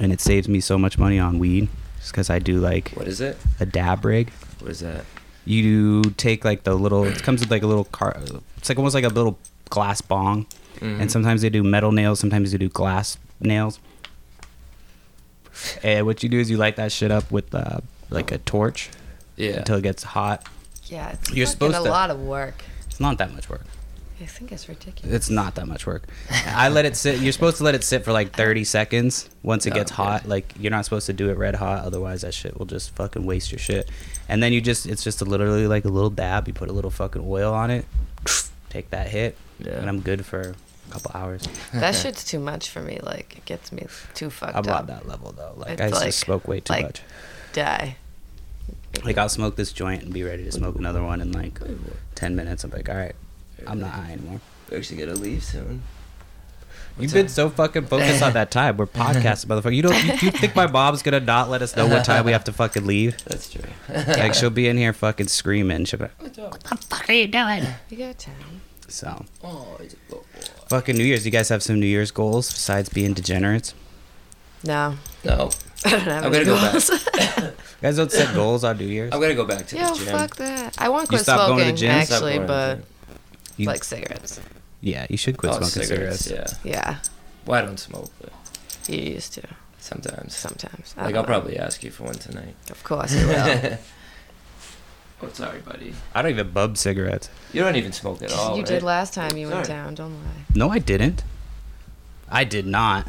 and 0.00 0.12
it 0.12 0.20
saves 0.20 0.48
me 0.48 0.60
so 0.60 0.78
much 0.78 0.98
money 0.98 1.18
on 1.18 1.38
weed, 1.38 1.68
just 2.00 2.10
because 2.12 2.28
I 2.30 2.38
do 2.38 2.58
like 2.58 2.90
What 2.94 3.06
is 3.06 3.20
it? 3.20 3.38
a 3.60 3.66
dab 3.66 4.04
rig. 4.04 4.30
What 4.60 4.70
is 4.70 4.80
that? 4.80 5.04
You 5.44 6.02
take 6.16 6.44
like 6.44 6.64
the 6.64 6.74
little. 6.74 7.04
It 7.04 7.22
comes 7.22 7.40
with 7.40 7.50
like 7.50 7.62
a 7.62 7.66
little 7.66 7.84
car. 7.84 8.16
It's 8.58 8.68
like 8.68 8.78
almost 8.78 8.94
like 8.94 9.04
a 9.04 9.08
little 9.08 9.38
glass 9.76 10.00
bong, 10.02 10.46
Mhm. 10.80 11.00
and 11.00 11.10
sometimes 11.10 11.40
they 11.42 11.50
do 11.50 11.62
metal 11.62 11.92
nails, 11.92 12.20
sometimes 12.20 12.52
they 12.52 12.58
do 12.58 12.68
glass 12.68 13.16
nails. 13.40 13.78
And 15.82 16.06
what 16.06 16.22
you 16.22 16.28
do 16.28 16.38
is 16.38 16.50
you 16.50 16.56
light 16.56 16.76
that 16.76 16.92
shit 16.92 17.10
up 17.10 17.30
with 17.30 17.54
uh, 17.54 17.78
like 18.10 18.30
a 18.32 18.38
torch 18.38 18.90
yeah. 19.36 19.58
until 19.58 19.76
it 19.76 19.82
gets 19.82 20.02
hot. 20.02 20.46
Yeah, 20.86 21.10
it's 21.10 21.30
You're 21.32 21.46
fucking 21.46 21.52
supposed 21.72 21.76
a 21.76 21.84
to- 21.84 21.90
lot 21.90 22.10
of 22.10 22.20
work. 22.20 22.62
It's 22.86 23.00
not 23.00 23.18
that 23.18 23.32
much 23.34 23.48
work. 23.48 23.62
I 24.20 24.26
think 24.26 24.52
it's 24.52 24.68
ridiculous. 24.68 25.12
It's 25.16 25.30
not 25.30 25.56
that 25.56 25.66
much 25.66 25.84
work. 25.84 26.04
I 26.46 26.68
let 26.68 26.84
it 26.84 26.96
sit. 26.96 27.18
You're 27.20 27.32
supposed 27.32 27.56
to 27.56 27.64
let 27.64 27.74
it 27.74 27.82
sit 27.82 28.04
for 28.04 28.12
like 28.12 28.32
30 28.36 28.62
seconds. 28.62 29.28
Once 29.42 29.66
it 29.66 29.70
Yeah, 29.70 29.80
gets 29.80 29.90
okay. 29.92 30.02
hot, 30.02 30.28
like 30.28 30.52
you're 30.60 30.70
not 30.70 30.84
supposed 30.84 31.06
to 31.06 31.12
do 31.12 31.28
it 31.30 31.36
red 31.38 31.56
hot, 31.56 31.84
otherwise 31.84 32.20
that 32.22 32.32
shit 32.32 32.56
will 32.56 32.66
just 32.66 32.94
fucking 32.94 33.24
waste 33.26 33.50
your 33.50 33.58
shit. 33.58 33.90
And 34.28 34.40
then 34.40 34.52
you 34.52 34.60
just, 34.60 34.86
it's 34.86 35.02
just 35.02 35.20
a 35.22 35.24
literally 35.24 35.66
like 35.66 35.84
a 35.84 35.88
little 35.88 36.10
dab. 36.10 36.46
You 36.46 36.54
put 36.54 36.68
a 36.68 36.72
little 36.72 36.90
fucking 36.92 37.22
oil 37.26 37.52
on 37.52 37.70
it, 37.72 37.84
take 38.70 38.90
that 38.90 39.08
hit, 39.08 39.36
Yeah. 39.66 39.78
and 39.78 39.88
I'm 39.88 40.00
good 40.00 40.24
for 40.26 40.40
a 40.88 40.92
couple 40.92 41.10
hours. 41.14 41.42
that 41.72 41.94
shit's 41.94 42.24
too 42.24 42.38
much 42.38 42.70
for 42.70 42.80
me. 42.82 42.98
Like, 43.02 43.36
it 43.38 43.44
gets 43.44 43.72
me 43.72 43.86
too 44.14 44.30
fucked 44.30 44.54
up. 44.56 44.64
I'm 44.64 44.66
not 44.70 44.80
up. 44.82 44.86
that 44.88 45.08
level 45.08 45.32
though. 45.32 45.54
Like 45.56 45.72
It's 45.72 45.80
I 45.80 45.86
used 45.86 45.96
like- 46.00 46.06
to 46.06 46.12
smoke 46.12 46.48
way 46.48 46.60
too 46.60 46.72
like- 46.72 46.84
much. 46.84 47.02
Die. 47.52 47.96
Like 49.04 49.16
I'll 49.18 49.28
smoke 49.30 49.56
this 49.56 49.72
joint 49.72 50.02
and 50.02 50.12
be 50.12 50.22
ready 50.22 50.44
to 50.44 50.52
smoke 50.52 50.76
another 50.76 51.02
one 51.02 51.20
in 51.22 51.32
like 51.32 51.58
10 52.14 52.36
minutes. 52.36 52.62
I'm 52.64 52.70
like, 52.70 52.88
all 52.90 52.96
right, 52.96 53.14
I'm 53.66 53.80
not 53.80 53.90
high 53.90 54.12
anymore. 54.12 54.40
We're 54.70 54.78
actually 54.78 54.98
gonna 54.98 55.14
leave 55.18 55.42
soon. 55.42 55.82
You've 56.98 57.12
been 57.14 57.24
up? 57.24 57.30
so 57.30 57.48
fucking 57.48 57.86
focused 57.86 58.22
on 58.22 58.34
that 58.34 58.50
time. 58.50 58.76
We're 58.76 58.86
podcasting, 59.02 59.46
motherfucker. 59.46 59.74
You 59.74 59.80
don't. 59.82 60.04
You, 60.04 60.12
you 60.12 60.30
think 60.30 60.54
my 60.54 60.66
mom's 60.66 61.02
gonna 61.02 61.20
not 61.20 61.48
let 61.48 61.62
us 61.62 61.74
know 61.74 61.86
what 61.86 62.04
time 62.04 62.26
we 62.26 62.32
have 62.32 62.44
to 62.44 62.52
fucking 62.52 62.84
leave? 62.86 63.16
That's 63.24 63.50
true. 63.50 63.62
Like 63.88 64.34
she'll 64.34 64.50
be 64.50 64.68
in 64.68 64.76
here 64.76 64.92
fucking 64.92 65.28
screaming. 65.28 65.86
She'll 65.86 65.98
be 66.00 66.04
like, 66.20 66.36
You 67.08 67.28
doing? 67.28 67.66
We 67.90 67.96
got 67.96 68.18
time. 68.18 68.60
So 68.92 69.24
Oh, 69.42 69.76
it's 69.80 69.94
a 69.94 69.96
good 69.96 70.10
boy. 70.10 70.40
fucking 70.68 70.96
New 70.96 71.04
Year's. 71.04 71.24
You 71.24 71.30
guys 71.32 71.48
have 71.48 71.62
some 71.62 71.80
New 71.80 71.86
Year's 71.86 72.10
goals 72.10 72.50
besides 72.50 72.88
being 72.88 73.14
degenerates? 73.14 73.74
No. 74.64 74.94
No, 75.24 75.50
I 75.84 75.90
don't 75.90 76.00
have 76.00 76.24
I'm 76.26 76.34
any 76.34 76.44
gonna 76.44 76.56
go 76.56 76.56
back. 76.56 77.52
You 77.82 77.88
guys 77.88 77.96
don't 77.96 78.12
set 78.12 78.32
goals 78.34 78.62
on 78.62 78.78
New 78.78 78.86
Year's. 78.86 79.12
I'm 79.12 79.20
gonna 79.20 79.34
go 79.34 79.44
back 79.44 79.66
to 79.68 79.76
Yo, 79.76 79.88
the 79.94 80.04
gym. 80.04 80.06
fuck 80.16 80.36
that. 80.36 80.80
I 80.80 80.88
want 80.88 81.08
to 81.08 81.12
You 81.14 81.18
quit 81.18 81.22
stopped 81.22 81.48
going 81.48 81.64
to 81.66 81.72
the 81.72 81.76
smoking, 81.76 81.76
gym? 81.98 82.04
Stop 82.06 82.14
actually, 82.14 82.34
going 82.34 82.46
to 82.46 82.46
but 82.46 82.74
gym. 82.76 82.86
You- 83.56 83.66
like 83.66 83.82
cigarettes. 83.84 84.40
yeah, 84.80 85.06
you 85.10 85.16
should 85.16 85.36
quit 85.36 85.52
oh, 85.52 85.56
smoking 85.62 85.82
cigarettes. 85.88 86.30
Yeah. 86.30 86.46
Yeah, 86.62 86.96
Well, 87.44 87.60
I 87.62 87.66
don't 87.66 87.78
smoke, 87.80 88.10
but 88.20 88.32
you 88.88 88.98
used 89.14 89.32
to 89.34 89.42
sometimes. 89.80 90.36
sometimes. 90.36 90.94
I 90.96 91.06
Like 91.06 91.14
don't 91.14 91.16
I'll 91.16 91.22
know. 91.22 91.26
probably 91.40 91.58
ask 91.58 91.82
you 91.82 91.90
for 91.90 92.04
one 92.04 92.14
tonight. 92.14 92.54
Of 92.70 92.84
course 92.84 93.12
you 93.14 93.26
will. 93.26 93.78
oh, 95.22 95.28
sorry, 95.32 95.60
buddy. 95.60 95.94
I 96.14 96.22
don't 96.22 96.30
even 96.32 96.50
bub 96.50 96.76
cigarettes. 96.76 97.28
You 97.52 97.62
don't 97.62 97.76
even 97.76 97.92
smoke 97.92 98.22
at 98.22 98.32
all. 98.32 98.56
you 98.56 98.62
right? 98.62 98.66
did 98.66 98.82
last 98.82 99.14
time 99.14 99.36
you 99.36 99.48
went 99.48 99.66
Sorry. 99.66 99.78
down. 99.78 99.94
Don't 99.94 100.12
lie. 100.12 100.44
No, 100.54 100.68
I 100.70 100.78
didn't. 100.78 101.22
I 102.28 102.44
did 102.44 102.66
not. 102.66 103.08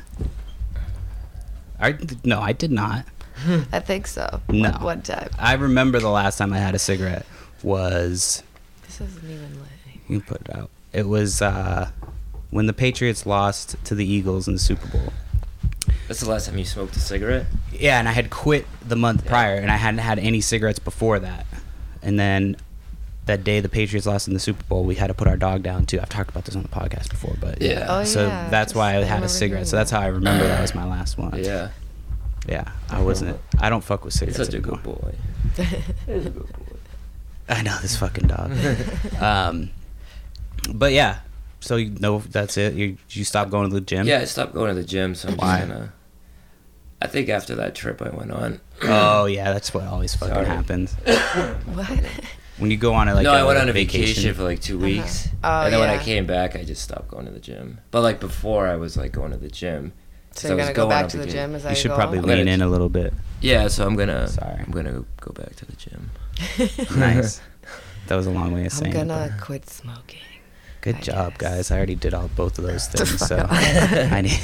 I 1.79 1.97
no, 2.23 2.39
I 2.39 2.53
did 2.53 2.71
not. 2.71 3.05
I 3.71 3.79
think 3.79 4.07
so. 4.07 4.41
No. 4.49 4.71
One, 4.71 4.81
what 4.83 5.03
type? 5.03 5.31
I 5.39 5.53
remember 5.53 5.99
the 5.99 6.09
last 6.09 6.37
time 6.37 6.53
I 6.53 6.59
had 6.59 6.75
a 6.75 6.79
cigarette 6.79 7.25
was 7.63 8.43
This 8.85 9.01
isn't 9.01 9.23
even 9.23 9.59
lit. 9.59 9.69
You 10.07 10.19
can 10.19 10.21
put 10.21 10.41
it 10.41 10.55
out. 10.55 10.69
It 10.91 11.07
was 11.07 11.41
uh, 11.41 11.89
when 12.51 12.67
the 12.67 12.73
Patriots 12.73 13.25
lost 13.25 13.75
to 13.85 13.95
the 13.95 14.05
Eagles 14.05 14.47
in 14.47 14.53
the 14.53 14.59
Super 14.59 14.87
Bowl. 14.87 15.13
That's 16.07 16.19
the 16.19 16.29
last 16.29 16.47
time 16.47 16.57
you 16.57 16.65
smoked 16.65 16.95
a 16.95 16.99
cigarette. 16.99 17.47
Yeah, 17.71 17.97
and 17.97 18.07
I 18.07 18.11
had 18.11 18.29
quit 18.29 18.67
the 18.85 18.95
month 18.95 19.25
prior, 19.25 19.55
and 19.55 19.71
I 19.71 19.77
hadn't 19.77 19.99
had 19.99 20.19
any 20.19 20.41
cigarettes 20.41 20.79
before 20.79 21.19
that. 21.19 21.45
And 22.03 22.19
then 22.19 22.55
that 23.25 23.43
day 23.43 23.59
the 23.61 23.69
Patriots 23.69 24.05
lost 24.05 24.27
in 24.27 24.33
the 24.33 24.39
Super 24.39 24.63
Bowl, 24.65 24.83
we 24.83 24.95
had 24.95 25.07
to 25.07 25.13
put 25.13 25.27
our 25.27 25.37
dog 25.37 25.63
down 25.63 25.85
too. 25.85 25.99
I've 26.01 26.09
talked 26.09 26.29
about 26.29 26.45
this 26.45 26.55
on 26.55 26.61
the 26.61 26.67
podcast 26.69 27.09
before, 27.09 27.35
but 27.39 27.61
Yeah. 27.61 27.85
Oh, 27.89 28.03
so 28.03 28.27
yeah. 28.27 28.49
that's 28.49 28.75
why 28.75 28.95
I 28.95 28.97
I 28.99 29.03
had 29.03 29.23
a 29.23 29.29
cigarette. 29.29 29.67
So 29.67 29.75
that's 29.77 29.91
how 29.91 30.01
I 30.01 30.07
remember 30.07 30.45
that 30.45 30.61
was 30.61 30.75
my 30.75 30.85
last 30.85 31.17
one. 31.17 31.41
Yeah. 31.41 31.69
Yeah, 32.47 32.69
I 32.89 33.01
wasn't. 33.01 33.39
I 33.61 33.69
don't 33.69 33.83
fuck 33.83 34.03
with 34.03 34.13
He's 34.13 34.19
cigarettes 34.19 34.45
such 34.45 34.53
a 34.53 34.59
good 34.59 34.83
boy. 34.83 35.15
He's 35.55 36.25
a 36.25 36.29
good 36.29 36.51
boy. 36.51 36.75
I 37.47 37.61
know 37.61 37.77
this 37.81 37.95
fucking 37.95 38.27
dog. 38.27 38.51
um, 39.21 39.69
but 40.73 40.91
yeah, 40.91 41.19
so 41.61 41.77
you 41.77 41.91
know 41.91 42.19
that's 42.19 42.57
it. 42.57 42.73
You 42.73 42.97
you 43.11 43.23
stop 43.23 43.49
going 43.49 43.69
to 43.69 43.73
the 43.73 43.79
gym. 43.81 44.05
Yeah, 44.07 44.19
I 44.19 44.25
stopped 44.25 44.53
going 44.53 44.75
to 44.75 44.81
the 44.81 44.85
gym, 44.87 45.15
so 45.15 45.29
I'm 45.29 45.37
Why? 45.37 45.57
just 45.59 45.69
gonna. 45.69 45.93
I 47.03 47.07
think 47.07 47.27
after 47.29 47.55
that 47.55 47.75
trip 47.75 48.01
I 48.01 48.09
went 48.09 48.31
on. 48.31 48.59
Oh 48.85 49.25
yeah, 49.25 49.53
that's 49.53 49.73
what 49.73 49.83
always 49.85 50.13
fucking 50.15 50.33
Sorry. 50.33 50.45
happens 50.47 50.93
What? 51.73 51.99
when 52.57 52.69
you 52.71 52.77
go 52.77 52.93
on 52.93 53.07
a 53.07 53.13
like. 53.13 53.23
no, 53.23 53.31
a 53.33 53.37
I 53.39 53.43
went 53.43 53.57
on 53.59 53.69
a 53.69 53.73
vacation, 53.73 54.33
for 54.33 54.43
like 54.43 54.59
two 54.61 54.75
Uh-huh. 54.77 54.85
weeks, 54.85 55.29
Oh, 55.43 55.61
and 55.63 55.73
then 55.73 55.79
when 55.79 55.89
I 55.89 55.97
came 56.03 56.25
back, 56.25 56.55
I 56.55 56.63
just 56.63 56.81
stopped 56.81 57.07
going 57.09 57.25
to 57.25 57.31
the 57.31 57.39
gym. 57.39 57.79
But 57.91 58.01
like 58.01 58.19
before, 58.19 58.67
I 58.67 58.75
was 58.75 58.97
like 58.97 59.11
going 59.11 59.31
to 59.31 59.37
the 59.37 59.47
gym. 59.49 59.93
So 60.35 60.47
I 60.47 60.49
you're 60.49 60.57
was 60.57 60.65
gonna 60.65 60.75
go 60.75 60.89
back 60.89 61.07
to 61.09 61.17
the 61.17 61.23
vacation. 61.25 61.49
gym? 61.51 61.55
Is 61.55 61.63
that 61.63 61.69
You 61.69 61.75
should 61.75 61.87
goal? 61.89 61.97
probably 61.97 62.19
I'm 62.19 62.25
lean 62.25 62.47
in 62.47 62.61
a 62.61 62.67
little 62.67 62.89
bit. 62.89 63.13
Yeah, 63.41 63.67
so 63.69 63.85
I'm 63.85 63.95
gonna. 63.95 64.27
Sorry. 64.27 64.59
I'm 64.59 64.71
gonna 64.71 65.05
go 65.21 65.31
back 65.31 65.55
to 65.57 65.65
the 65.65 65.75
gym. 65.75 66.09
Nice. 66.97 67.39
That 68.07 68.15
was 68.15 68.25
a 68.27 68.31
long 68.31 68.51
way 68.53 68.65
of 68.65 68.71
saying. 68.73 68.95
I'm 68.97 69.07
gonna 69.07 69.29
but 69.37 69.41
quit 69.45 69.69
smoking. 69.69 70.19
Good 70.83 70.95
I 70.97 70.99
job, 70.99 71.37
guess. 71.39 71.49
guys. 71.51 71.71
I 71.71 71.77
already 71.77 71.95
did 71.95 72.13
all 72.13 72.27
both 72.35 72.59
of 72.59 72.65
those 72.65 72.87
things, 72.89 73.25
so. 73.25 73.47
I 73.49 74.21
need. 74.21 74.39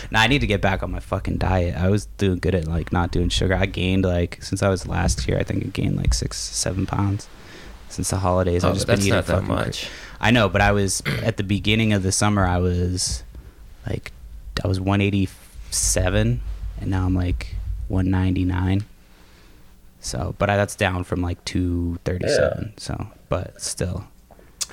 now 0.12 0.20
I 0.22 0.28
need 0.28 0.40
to 0.40 0.46
get 0.46 0.60
back 0.60 0.82
on 0.84 0.92
my 0.92 1.00
fucking 1.00 1.38
diet. 1.38 1.76
I 1.76 1.88
was 1.88 2.06
doing 2.18 2.38
good 2.38 2.54
at 2.54 2.68
like 2.68 2.92
not 2.92 3.10
doing 3.10 3.28
sugar. 3.28 3.54
I 3.54 3.66
gained 3.66 4.04
like 4.04 4.40
since 4.42 4.62
I 4.62 4.68
was 4.68 4.86
last 4.86 5.26
year. 5.26 5.36
I 5.38 5.42
think 5.42 5.64
I 5.64 5.68
gained 5.68 5.96
like 5.96 6.14
six, 6.14 6.38
seven 6.38 6.86
pounds 6.86 7.28
since 7.88 8.10
the 8.10 8.18
holidays. 8.18 8.62
Oh, 8.62 8.68
I've 8.68 8.74
just 8.74 8.86
that's 8.86 9.00
been 9.00 9.06
eating 9.08 9.16
not 9.16 9.26
that 9.26 9.32
fucking 9.32 9.46
cra- 9.48 9.56
much. 9.56 9.90
I 10.20 10.30
know, 10.30 10.48
but 10.48 10.60
I 10.60 10.70
was 10.72 11.02
at 11.22 11.36
the 11.36 11.42
beginning 11.44 11.92
of 11.92 12.02
the 12.04 12.12
summer. 12.12 12.46
I 12.46 12.58
was 12.58 13.24
like, 13.88 14.12
I 14.64 14.68
was 14.68 14.78
187, 14.80 16.40
and 16.80 16.90
now 16.90 17.06
I'm 17.06 17.14
like 17.14 17.56
199. 17.88 18.84
So, 20.00 20.34
but 20.38 20.48
I, 20.48 20.56
that's 20.56 20.76
down 20.76 21.02
from 21.04 21.22
like 21.22 21.44
237. 21.44 22.74
So, 22.76 23.08
but 23.28 23.60
still, 23.60 24.04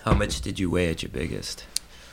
How 0.06 0.14
much 0.14 0.40
did 0.42 0.60
you 0.60 0.70
weigh 0.70 0.90
at 0.90 1.04
your 1.04 1.10
biggest? 1.12 1.66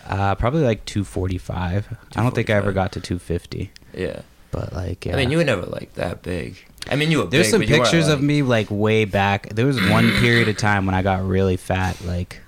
uh, 0.09 0.35
probably 0.35 0.63
like 0.63 0.85
245. 0.87 1.97
I 2.17 2.23
don't 2.23 2.35
think 2.35 2.51
I 2.51 2.55
ever 2.55 2.73
got 2.73 2.91
to 2.93 3.01
250, 3.01 3.71
Yeah. 3.95 4.23
but 4.51 4.73
like, 4.73 5.07
yeah. 5.07 5.13
I 5.13 5.17
mean, 5.17 5.31
you 5.31 5.37
were 5.39 5.45
never 5.45 5.63
like 5.67 5.95
that 5.95 6.23
big. 6.23 6.57
I 6.91 6.97
mean, 6.97 7.13
you 7.13 7.19
were. 7.19 7.27
There's 7.27 7.47
big, 7.47 7.51
some 7.53 7.61
but 7.61 7.69
you 7.69 7.75
weren't, 7.77 7.85
pictures 7.85 8.09
of 8.09 8.21
me 8.21 8.43
like 8.43 8.67
way 8.71 9.05
back. 9.05 9.51
There 9.51 9.65
was 9.67 9.81
one 9.91 10.11
period 10.19 10.49
of 10.49 10.57
time 10.57 10.87
when 10.87 10.97
I 10.97 11.03
got 11.03 11.23
really 11.25 11.57
fat, 11.57 12.01
like 12.05 12.41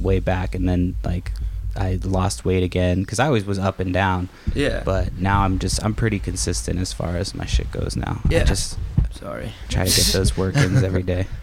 way 0.00 0.18
back, 0.18 0.56
and 0.56 0.68
then 0.68 0.96
like 1.04 1.30
I 1.76 2.00
lost 2.02 2.44
weight 2.44 2.64
again 2.64 3.02
because 3.02 3.20
I 3.20 3.26
always 3.26 3.44
was 3.44 3.60
up 3.60 3.78
and 3.78 3.92
down. 3.94 4.28
Yeah. 4.54 4.82
But 4.84 5.16
now 5.18 5.42
I'm 5.42 5.60
just 5.60 5.84
I'm 5.84 5.94
pretty 5.94 6.18
consistent 6.18 6.80
as 6.80 6.92
far 6.92 7.16
as 7.16 7.32
my 7.36 7.46
shit 7.46 7.70
goes 7.70 7.94
now. 7.96 8.20
I 8.24 8.28
Yeah. 8.30 8.44
just 8.44 8.76
Sorry. 9.12 9.52
try 9.68 9.86
to 9.86 9.94
get 9.96 10.06
those 10.12 10.36
work-ins 10.36 10.82
every 10.82 11.04
day. 11.04 11.26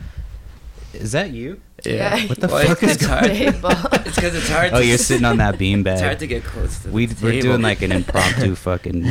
Is 0.93 1.11
that 1.13 1.31
you? 1.31 1.59
Yeah. 1.83 2.15
Yeah. 2.15 2.27
What 2.27 2.39
the 2.39 2.47
Well, 2.47 2.65
fuck 2.67 2.83
it's, 2.83 2.91
is 2.91 2.95
it's 3.01 3.05
hard. 3.05 3.25
Table. 3.25 3.69
it's 4.05 4.15
because 4.15 4.35
it's 4.35 4.49
hard. 4.49 4.73
Oh, 4.73 4.79
to 4.79 4.85
you're 4.85 4.93
s- 4.95 5.05
sitting 5.05 5.25
on 5.25 5.37
that 5.37 5.55
beanbag. 5.59 5.93
It's 5.93 6.01
hard 6.01 6.19
to 6.19 6.27
get 6.27 6.43
close 6.43 6.79
to. 6.83 6.89
We 6.91 7.07
the 7.07 7.25
we're 7.25 7.31
table. 7.31 7.47
doing 7.49 7.61
like 7.61 7.81
an 7.81 7.91
impromptu 7.91 8.55
fucking 8.67 9.03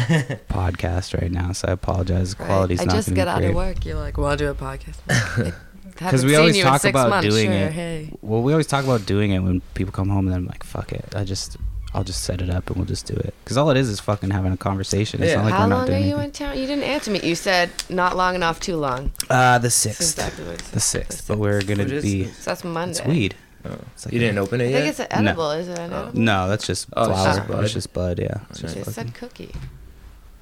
podcast 0.49 1.21
right 1.21 1.31
now, 1.31 1.53
so 1.53 1.69
I 1.69 1.73
apologize. 1.73 2.35
The 2.35 2.43
Right. 2.43 2.47
quality's 2.49 2.81
I 2.81 2.85
not 2.85 2.95
just 2.95 3.09
gonna 3.09 3.17
get 3.17 3.25
be 3.27 3.31
out 3.31 3.39
great. 3.39 3.49
of 3.51 3.55
work. 3.57 3.85
You're 3.85 3.99
like, 3.99 4.17
"Want 4.17 4.39
to 4.39 4.45
do 4.47 4.51
a 4.51 4.55
podcast?" 4.55 4.97
Because 5.07 5.53
Because 5.95 6.25
we 6.25 6.37
always 6.37 6.57
you 6.57 6.63
talk 6.63 6.75
in 6.75 6.81
six 6.81 6.91
about 6.91 7.11
months. 7.11 7.29
doing 7.29 7.47
sure, 7.51 7.55
it. 7.67 7.73
Hey. 7.73 8.11
Well, 8.23 8.43
we 8.43 8.53
always 8.53 8.67
talk 8.67 8.85
about 8.85 9.05
doing 9.07 9.33
it 9.33 9.41
when 9.41 9.61
people 9.75 9.93
come 9.93 10.09
home, 10.09 10.27
and 10.27 10.33
then 10.33 10.39
I'm 10.41 10.47
like, 10.47 10.65
"Fuck 10.65 10.93
it." 10.93 11.05
I 11.15 11.25
just, 11.25 11.57
I'll 11.95 12.05
just 12.05 12.23
set 12.23 12.41
it 12.41 12.49
up 12.49 12.69
and 12.69 12.77
we'll 12.77 12.87
just 12.87 13.07
do 13.07 13.15
it. 13.15 13.35
Because 13.45 13.57
all 13.59 13.71
it 13.71 13.77
is 13.77 13.89
is 13.91 14.01
fucking 14.01 14.31
having 14.31 14.53
a 14.53 14.57
conversation. 14.57 15.23
It's 15.23 15.31
Yeah. 15.31 15.37
not 15.37 15.45
like 15.45 15.53
How 15.55 15.63
we're 15.65 15.69
not 15.69 15.89
long 15.89 15.89
are 15.89 15.99
you 15.99 16.05
anything. 16.17 16.25
in 16.25 16.31
town? 16.33 16.59
You 16.59 16.67
didn't 16.67 16.85
answer 16.85 17.11
me. 17.11 17.21
You 17.23 17.35
said 17.35 17.71
not 17.91 18.17
long 18.17 18.35
enough, 18.35 18.61
too 18.61 18.77
long. 18.77 19.13
Uh, 19.29 19.59
the 19.59 19.65
That's 19.65 19.75
sixth. 19.75 20.01
exactly 20.01 20.57
The 20.73 20.81
sixth. 20.81 21.29
But 21.29 21.39
we're 21.39 21.61
gonna 21.63 21.83
What 21.85 21.93
is 21.93 22.03
be. 22.03 22.25
So 22.29 22.33
that's 22.51 22.65
Monday. 22.65 22.99
It's 22.99 23.07
weed. 23.07 23.35
Oh. 23.65 23.77
It's 23.95 24.07
like 24.07 24.15
you 24.15 24.21
a- 24.21 24.23
didn't 24.23 24.39
open 24.39 24.61
it 24.61 24.65
I 24.65 24.69
yet. 24.69 24.79
think 24.79 24.89
it's 24.89 25.01
an 25.01 25.25
No. 25.25 25.31
edible. 25.31 25.51
Is 25.53 25.69
it 25.69 25.79
an 25.79 25.93
Oh. 25.93 26.03
edible? 26.05 26.19
No, 26.21 26.49
that's 26.49 26.67
just 26.67 26.87
Oh, 26.97 27.11
it's 27.11 27.21
flour. 27.21 27.37
just 27.37 27.49
bud. 27.49 27.65
It's 27.65 27.73
just 27.75 27.93
bud. 27.93 28.19
Yeah. 28.19 28.35
It's 28.51 28.61
just 28.61 28.75
It 28.77 28.79
fucking 28.81 28.93
said 28.95 29.15
cookie. 29.15 29.55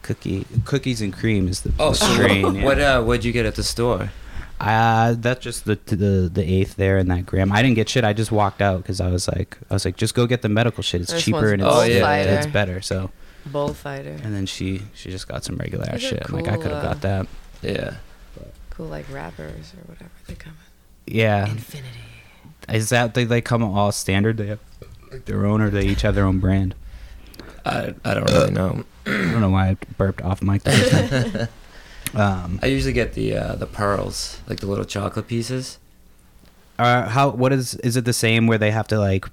cookie. 0.03 0.47
Cookies 0.65 1.03
and 1.03 1.13
cream 1.13 1.49
is 1.49 1.61
the, 1.63 1.73
Oh, 1.79 1.91
the 1.91 1.97
so 1.97 2.07
strain. 2.15 2.55
yeah. 2.55 2.65
what? 2.65 2.81
Uh, 2.81 3.03
what'd 3.03 3.25
you 3.25 3.33
get 3.33 3.45
at 3.47 3.57
the 3.57 3.63
store? 3.65 4.11
Uh, 4.61 5.15
that's 5.19 5.41
just 5.43 5.65
the 5.65 5.79
the 5.87 6.31
the 6.33 6.43
eighth 6.45 6.77
there 6.77 6.99
in 6.99 7.09
that 7.09 7.25
gram. 7.27 7.51
I 7.51 7.63
didn't 7.63 7.77
get 7.77 7.89
shit. 7.89 8.05
I 8.05 8.13
just 8.13 8.31
walked 8.31 8.61
out 8.61 8.83
because 8.83 9.01
I 9.01 9.09
was 9.09 9.27
like, 9.29 9.57
I 9.71 9.75
was 9.75 9.85
like, 9.85 9.97
just 9.97 10.15
go 10.15 10.27
get 10.27 10.43
the 10.43 10.49
medical 10.51 10.83
shit. 10.83 11.01
It's 11.01 11.13
This 11.13 11.25
cheaper 11.25 11.39
one's 11.41 11.53
and 11.53 11.63
it's, 11.63 11.71
Oh, 11.75 11.83
yeah. 11.83 12.15
it- 12.17 12.27
it's 12.27 12.47
better. 12.47 12.81
So, 12.83 13.11
Bullfighter. 13.47 14.19
and 14.23 14.35
then 14.35 14.45
she 14.47 14.83
she 14.95 15.11
just 15.11 15.27
got 15.29 15.45
some 15.45 15.57
regular 15.57 15.85
ass 15.87 16.01
These 16.01 16.05
are 16.05 16.09
shit. 16.17 16.23
I'm 16.29 16.35
like, 16.35 16.47
I 16.49 16.55
cool, 16.55 16.63
could 16.63 16.73
have 16.73 16.85
uh, 16.85 16.89
got 16.89 17.01
that. 17.01 17.27
Yeah. 17.63 17.95
Cool, 18.71 18.87
like 18.87 19.11
rappers 19.11 19.73
or 19.75 19.83
whatever 19.93 20.11
they 20.27 20.35
come 20.35 20.55
Yeah. 21.07 21.47
Infinity. 21.49 21.89
is 22.69 22.91
that 22.91 23.15
they 23.15 23.25
they 23.25 23.41
come 23.41 23.63
all 23.63 23.93
standard? 23.93 24.37
They 24.37 24.47
have 24.49 24.61
their 25.25 25.47
own, 25.47 25.61
or 25.63 25.71
they 25.71 25.87
each 25.87 26.03
have 26.03 26.15
their 26.15 26.25
own 26.27 26.39
brand. 26.39 26.75
I 27.65 27.95
I 28.05 28.15
don't 28.15 28.31
really 28.31 28.51
know. 28.51 28.85
I 29.07 29.11
don't 29.11 29.41
know 29.41 29.51
why 29.51 29.71
I 29.71 29.77
burped 29.97 30.23
off 30.23 30.43
mic. 30.43 30.63
the 30.65 30.71
first 30.71 31.35
time. 31.35 31.49
Um, 32.15 32.59
I 32.63 32.67
usually 32.67 32.93
get 32.93 33.15
the 33.15 33.37
uh, 33.37 33.55
the 33.57 33.67
pearls, 33.67 34.41
like 34.49 34.61
the 34.61 34.67
little 34.67 34.85
chocolate 34.85 35.27
pieces. 35.29 35.79
uh, 36.79 37.09
how 37.09 37.31
what 37.31 37.53
is 37.53 37.75
is 37.77 37.97
it 37.97 38.05
the 38.05 38.13
same 38.13 38.47
where 38.47 38.59
they 38.59 38.71
have 38.71 38.89
to 38.89 38.99
like 38.99 39.27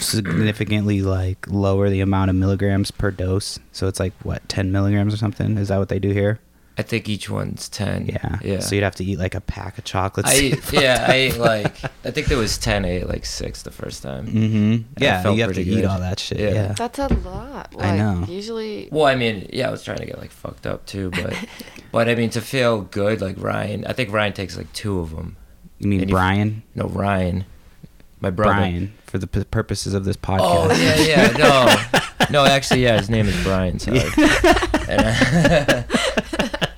significantly 0.00 1.02
like 1.02 1.46
lower 1.48 1.90
the 1.90 2.00
amount 2.00 2.30
of 2.30 2.36
milligrams 2.36 2.90
per 2.90 3.10
dose? 3.10 3.58
So 3.72 3.86
it's 3.88 4.00
like 4.00 4.12
what 4.22 4.48
ten 4.48 4.72
milligrams 4.72 5.14
or 5.14 5.16
something? 5.16 5.58
Is 5.58 5.68
that 5.68 5.78
what 5.78 5.88
they 5.88 5.98
do 5.98 6.10
here? 6.10 6.40
I 6.76 6.82
think 6.82 7.08
each 7.08 7.30
one's 7.30 7.68
ten. 7.68 8.06
Yeah. 8.06 8.38
Yeah. 8.42 8.58
So 8.58 8.74
you'd 8.74 8.82
have 8.82 8.96
to 8.96 9.04
eat 9.04 9.18
like 9.18 9.34
a 9.36 9.40
pack 9.40 9.78
of 9.78 9.84
chocolates. 9.84 10.30
I 10.30 10.34
ate- 10.34 10.72
yeah, 10.72 11.06
I 11.08 11.14
ate 11.14 11.38
like 11.38 11.76
I 12.04 12.10
think 12.10 12.26
there 12.26 12.36
was 12.38 12.58
ten. 12.68 12.84
I 12.84 12.96
ate 12.98 13.08
like 13.08 13.24
six 13.24 13.62
the 13.62 13.70
first 13.70 14.02
time. 14.02 14.26
Mm-hmm. 14.26 14.82
Yeah, 15.02 15.22
you 15.30 15.40
have 15.42 15.50
to 15.50 15.54
pretty 15.54 15.70
eat 15.70 15.84
all 15.84 16.00
that 16.00 16.18
shit. 16.18 16.40
Yeah. 16.40 16.50
Yeah. 16.52 16.72
That's 16.76 16.98
a 16.98 17.06
lot. 17.08 17.72
I 17.78 17.96
know. 17.96 18.24
Usually, 18.28 18.88
Well, 18.90 19.06
I 19.06 19.14
mean, 19.14 19.48
yeah, 19.52 19.68
I 19.68 19.70
was 19.70 19.84
trying 19.84 19.98
to 19.98 20.06
get 20.06 20.18
like 20.18 20.32
fucked 20.32 20.66
up 20.66 20.84
too, 20.86 21.10
but 21.10 21.32
but 21.92 22.08
I 22.08 22.16
mean 22.16 22.30
to 22.30 22.40
feel 22.40 22.80
good, 22.82 23.20
like 23.20 23.36
Ryan. 23.40 23.84
I 23.86 23.92
think 23.92 24.10
Ryan 24.12 24.32
takes 24.32 24.56
like 24.56 24.72
two 24.72 24.98
of 24.98 25.10
them. 25.14 25.36
You 25.78 25.86
mean 25.88 26.00
And 26.00 26.10
you- 26.10 26.16
Brian? 26.16 26.62
No, 26.74 26.86
Ryan, 26.88 27.44
my 28.20 28.30
brother. 28.30 28.54
Brian, 28.54 28.94
for 29.06 29.18
the 29.18 29.26
p- 29.28 29.44
purposes 29.44 29.94
of 29.94 30.04
this 30.04 30.16
podcast. 30.16 30.40
Oh 30.40 30.72
yeah, 30.74 30.96
yeah. 30.96 31.36
No, 31.38 32.26
no. 32.30 32.44
Actually, 32.50 32.82
yeah. 32.82 32.96
His 32.98 33.10
name 33.10 33.26
is 33.26 33.40
Brian. 33.44 33.78
Sorry. 33.78 34.00
And, 34.88 35.00
uh, 35.00 35.82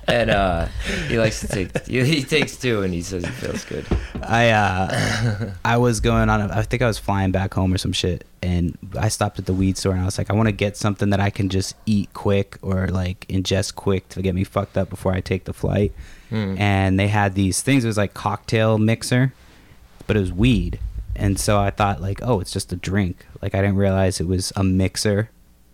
and 0.07 0.29
uh, 0.29 0.65
he 1.07 1.19
likes 1.19 1.41
to 1.41 1.47
take. 1.47 1.85
He, 1.85 2.23
takes 2.23 2.55
two, 2.55 2.81
and 2.81 2.93
he 2.93 3.01
says 3.01 3.25
he 3.25 3.31
feels 3.31 3.65
good. 3.65 3.85
I 4.23 4.49
uh, 4.51 5.51
I 5.65 5.77
was 5.77 5.99
going 5.99 6.29
on. 6.29 6.41
A, 6.41 6.49
I 6.57 6.63
think 6.63 6.81
I 6.81 6.87
was 6.87 6.97
flying 6.97 7.31
back 7.31 7.53
home 7.53 7.73
or 7.73 7.77
some 7.77 7.91
shit, 7.91 8.25
and 8.41 8.77
I 8.97 9.09
stopped 9.09 9.37
at 9.39 9.45
the 9.45 9.53
weed 9.53 9.77
store, 9.77 9.91
and 9.91 10.01
I 10.01 10.05
was 10.05 10.17
like, 10.17 10.29
I 10.29 10.33
want 10.33 10.47
to 10.47 10.53
get 10.53 10.77
something 10.77 11.09
that 11.09 11.19
I 11.19 11.29
can 11.29 11.49
just 11.49 11.75
eat 11.85 12.13
quick 12.13 12.57
or 12.61 12.87
like 12.87 13.27
ingest 13.27 13.75
quick 13.75 14.07
to 14.09 14.21
get 14.21 14.33
me 14.33 14.43
fucked 14.43 14.77
up 14.77 14.89
before 14.89 15.13
I 15.13 15.19
take 15.19 15.43
the 15.43 15.53
flight. 15.53 15.93
Hmm. 16.29 16.55
And 16.57 16.99
they 16.99 17.07
had 17.07 17.35
these 17.35 17.61
things. 17.61 17.83
It 17.83 17.87
was 17.87 17.97
like 17.97 18.13
cocktail 18.13 18.77
mixer, 18.77 19.33
but 20.07 20.15
it 20.15 20.19
was 20.19 20.31
weed. 20.31 20.79
And 21.15 21.39
so 21.39 21.59
I 21.59 21.69
thought 21.71 22.01
like, 22.01 22.19
oh, 22.21 22.39
it's 22.39 22.51
just 22.51 22.71
a 22.71 22.75
drink. 22.75 23.25
Like 23.41 23.55
I 23.55 23.61
didn't 23.61 23.77
realize 23.77 24.21
it 24.21 24.27
was 24.27 24.53
a 24.55 24.63
mixer. 24.63 25.29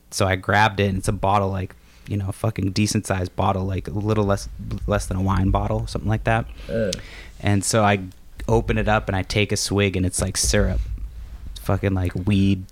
So 0.09 0.25
I 0.27 0.35
grabbed 0.35 0.79
it, 0.79 0.87
and 0.89 0.97
it's 0.97 1.07
a 1.07 1.13
bottle 1.13 1.49
like 1.49 1.75
you 2.07 2.17
know, 2.17 2.27
a 2.29 2.31
fucking 2.33 2.71
decent 2.71 3.05
sized 3.07 3.35
bottle, 3.35 3.65
like 3.65 3.87
a 3.87 3.91
little 3.91 4.25
less 4.25 4.49
less 4.87 5.05
than 5.05 5.17
a 5.17 5.21
wine 5.21 5.49
bottle, 5.49 5.87
something 5.87 6.09
like 6.09 6.23
that. 6.25 6.45
Uh, 6.69 6.91
And 7.39 7.63
so 7.63 7.83
I 7.83 7.99
open 8.47 8.77
it 8.77 8.87
up 8.87 9.07
and 9.07 9.15
I 9.15 9.23
take 9.23 9.51
a 9.51 9.57
swig 9.57 9.95
and 9.97 10.05
it's 10.05 10.21
like 10.21 10.37
syrup. 10.37 10.79
Fucking 11.61 11.93
like 11.93 12.13
weed, 12.27 12.65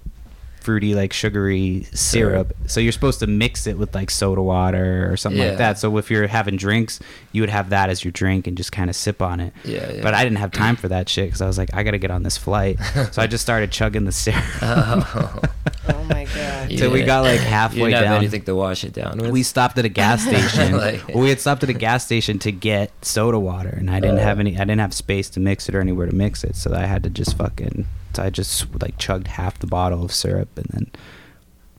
fruity, 0.61 0.93
like 0.95 1.11
sugary 1.13 1.87
syrup. 1.93 2.53
So 2.67 2.79
you're 2.81 2.91
supposed 2.91 3.19
to 3.19 3.27
mix 3.27 3.67
it 3.67 3.77
with 3.77 3.95
like 3.95 4.09
soda 4.11 4.41
water 4.41 5.11
or 5.11 5.17
something 5.17 5.41
Yeah. 5.41 5.49
like 5.49 5.57
that. 5.59 5.79
So 5.79 5.97
if 5.97 6.11
you're 6.11 6.27
having 6.27 6.55
drinks, 6.57 6.99
you 7.31 7.41
would 7.41 7.49
have 7.49 7.69
that 7.69 7.89
as 7.89 8.03
your 8.03 8.11
drink 8.11 8.47
and 8.47 8.55
just 8.57 8.71
kind 8.71 8.89
of 8.89 8.95
sip 8.95 9.21
on 9.21 9.39
it. 9.39 9.53
yeah, 9.65 9.91
yeah. 9.91 10.01
But 10.03 10.13
I 10.13 10.23
didn't 10.23 10.37
have 10.39 10.51
time 10.51 10.75
for 10.75 10.87
that 10.89 11.07
shit 11.09 11.25
because 11.27 11.41
I 11.41 11.47
was 11.47 11.57
like, 11.57 11.73
I 11.73 11.83
got 11.83 11.91
to 11.91 11.97
get 11.99 12.11
on 12.11 12.23
this 12.23 12.37
flight. 12.37 12.77
so 13.11 13.21
I 13.21 13.27
just 13.27 13.43
started 13.43 13.71
chugging 13.71 14.03
the 14.05 14.11
syrup. 14.11 14.43
Oh. 14.61 15.41
oh 16.01 16.03
my 16.05 16.25
god. 16.25 16.71
You 16.71 16.77
So 16.77 16.89
we 16.89 17.03
got, 17.03 17.21
like, 17.21 17.39
halfway 17.39 17.79
didn't 17.91 17.93
have 17.93 18.03
down. 18.03 18.17
anything 18.17 18.43
to 18.43 18.55
wash 18.55 18.83
it 18.83 18.93
down 18.93 19.17
with. 19.19 19.31
we 19.31 19.43
stopped 19.43 19.77
at 19.77 19.85
a 19.85 19.89
gas 19.89 20.23
station. 20.27 20.75
Like- 20.77 21.07
we 21.09 21.29
had 21.29 21.39
stopped 21.39 21.63
at 21.63 21.69
a 21.69 21.73
gas 21.73 22.05
station 22.05 22.39
to 22.39 22.51
get 22.51 22.91
soda 23.05 23.39
water, 23.39 23.69
and 23.69 23.89
I 23.89 23.99
didn't 23.99 24.19
Oh. 24.19 24.23
have 24.23 24.39
any. 24.39 24.55
I 24.55 24.59
didn't 24.65 24.79
have 24.79 24.93
space 24.93 25.29
to 25.31 25.39
mix 25.39 25.69
it 25.69 25.75
or 25.75 25.81
anywhere 25.81 26.07
to 26.07 26.15
mix 26.15 26.43
it, 26.43 26.55
so 26.55 26.73
I 26.73 26.85
had 26.85 27.03
to 27.03 27.09
just 27.09 27.37
fucking. 27.37 27.85
So 28.13 28.23
I 28.23 28.29
just 28.29 28.65
like 28.81 28.97
chugged 28.97 29.27
half 29.27 29.59
the 29.59 29.67
bottle 29.67 30.03
of 30.03 30.11
syrup 30.11 30.49
and 30.57 30.65
then 30.71 30.91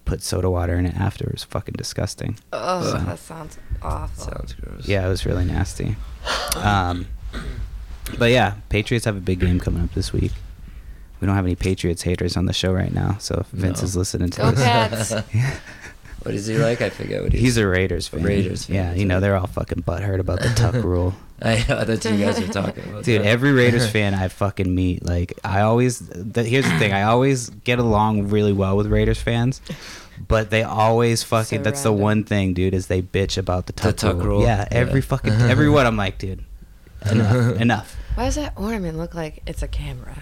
put 0.05 0.23
soda 0.23 0.50
water 0.50 0.76
in 0.79 0.87
it 0.87 0.97
after. 0.97 1.26
It 1.26 1.33
was 1.33 1.45
fucking 1.45 1.75
disgusting. 1.76 2.38
Oh, 2.52 2.83
So- 2.85 2.99
that 2.99 3.19
sounds 3.19 3.59
awful. 3.83 4.25
Sounds 4.25 4.55
gross. 4.55 4.87
Yeah, 4.88 5.05
it 5.07 5.09
was 5.09 5.26
really 5.26 5.45
nasty. 5.45 5.97
Um, 6.57 7.07
But 8.19 8.31
yeah, 8.33 8.55
Patriots 8.69 9.05
have 9.05 9.17
a 9.17 9.21
big 9.21 9.38
game 9.41 9.61
coming 9.61 9.83
up 9.83 9.95
this 9.95 10.12
week. 10.12 10.33
We 11.23 11.26
don't 11.26 11.37
have 11.37 11.47
any 11.47 11.55
Patriots 11.55 12.02
haters 12.02 12.37
on 12.37 12.47
the 12.47 12.52
show 12.52 12.73
right 12.73 12.93
now, 12.93 13.17
so 13.21 13.37
if 13.41 13.47
Vince 13.47 13.81
No. 13.81 13.85
is 13.85 13.97
listening 13.97 14.31
to 14.31 14.41
Go 14.41 14.50
this, 14.50 14.64
Pats. 14.64 15.14
What 16.25 16.35
is 16.35 16.47
he 16.47 16.57
like? 16.59 16.81
I 16.81 16.91
forget 16.91 17.23
what 17.23 17.33
he's. 17.33 17.41
he's 17.41 17.57
a 17.57 17.67
Raiders 17.67 18.07
fan. 18.09 18.23
Raiders 18.23 18.67
fan, 18.67 18.75
Yeah, 18.76 18.93
you 18.95 19.05
know 19.05 19.19
they're 19.19 19.37
all 19.37 19.47
fucking 19.49 19.83
butthurt 19.83 20.21
about 20.21 20.41
the 20.41 20.49
Tuck 20.50 20.75
rule. 20.85 21.14
I 21.41 21.64
know 21.69 21.85
that's 21.85 22.05
what 22.05 22.14
you 22.14 22.25
guys 22.25 22.38
are 22.41 22.47
talking 22.49 22.85
about. 22.85 23.02
Dude, 23.05 23.23
that. 23.23 23.26
every 23.26 23.50
Raiders 23.52 23.88
fan 23.93 24.14
I 24.14 24.29
fucking 24.29 24.73
meet, 24.73 25.05
like 25.05 25.33
I 25.45 25.62
always. 25.62 25.99
The, 26.00 26.45
here's 26.45 26.64
the 26.69 26.79
thing: 26.79 26.93
I 26.93 27.02
always 27.02 27.50
get 27.50 27.79
along 27.81 28.29
really 28.29 28.52
well 28.52 28.76
with 28.76 28.87
Raiders 28.87 29.21
fans, 29.21 29.61
but 30.29 30.50
they 30.50 30.62
always 30.64 31.23
fucking. 31.25 31.59
So 31.61 31.62
that's 31.64 31.83
the 31.83 31.93
one 31.93 32.23
thing, 32.25 32.52
dude, 32.55 32.75
is 32.75 32.87
they 32.88 33.02
bitch 33.02 33.37
about 33.38 33.67
the 33.67 33.73
tuck, 33.73 33.97
The 33.97 34.00
tuck, 34.09 34.17
tuck 34.17 34.25
rule. 34.25 34.38
rule? 34.38 34.43
Yeah, 34.43 34.67
every 34.71 35.00
Yeah. 35.00 35.07
fucking 35.07 35.33
everyone. 35.33 35.87
I'm 35.87 35.97
like, 35.97 36.19
dude, 36.19 36.45
enough, 37.11 37.61
enough. 37.61 37.97
Why 38.14 38.26
does 38.26 38.37
that 38.37 38.52
ornament 38.57 38.97
look 38.97 39.14
like 39.17 39.43
it's 39.47 39.62
a 39.62 39.69
camera? 39.69 40.17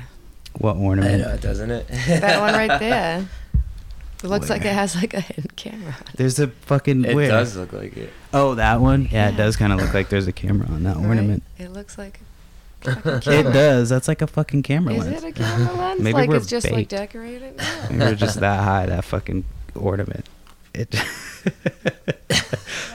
What 0.61 0.77
I 0.77 0.81
ornament? 0.81 1.23
know, 1.23 1.37
doesn't 1.39 1.71
it? 1.71 1.89
That 1.89 2.41
one 2.41 2.55
right 2.55 2.79
there. 2.81 3.29
It 4.23 4.27
looks 4.29 4.51
like 4.51 4.61
it 4.67 4.73
has 4.75 4.95
like 4.97 5.15
a 5.15 5.21
hidden 5.21 5.51
camera. 5.57 5.95
on 5.99 6.07
it. 6.09 6.17
There's 6.17 6.39
a 6.39 6.49
fucking. 6.49 7.05
It 7.07 7.15
where? 7.17 7.29
does 7.29 7.57
look 7.57 7.73
like 7.73 7.97
it. 7.97 8.11
Oh, 8.35 8.55
that 8.57 8.81
one. 8.81 9.09
Yeah, 9.11 9.31
it 9.31 9.37
does 9.37 9.57
kind 9.57 9.73
of 9.73 9.81
look 9.81 9.95
like 9.95 10.11
there's 10.11 10.27
a 10.29 10.33
camera 10.33 10.69
on 10.69 10.83
that 10.83 10.97
Right? 10.97 11.07
ornament. 11.07 11.43
It 11.59 11.73
looks 11.73 11.97
like. 11.99 12.21
It 12.87 13.25
does. 13.53 13.89
That's 13.91 14.09
like 14.09 14.23
a 14.23 14.27
fucking 14.27 14.63
camera 14.63 14.95
Is 14.95 15.05
lens. 15.05 15.17
Is 15.19 15.25
it 15.25 15.29
a 15.29 15.33
camera 15.33 15.73
lens? 15.79 16.01
Maybe 16.01 16.15
like 16.15 16.29
we're 16.31 16.37
it's 16.37 16.47
just 16.47 16.67
like 16.67 16.75
baked. 16.89 16.91
decorated? 16.91 17.61
Maybe 17.85 17.95
No. 17.97 18.07
we're 18.07 18.15
just 18.15 18.41
that 18.41 18.63
high. 18.65 18.87
That 18.87 19.05
fucking 19.05 19.45
ornament. 19.75 20.27
It. 20.75 20.95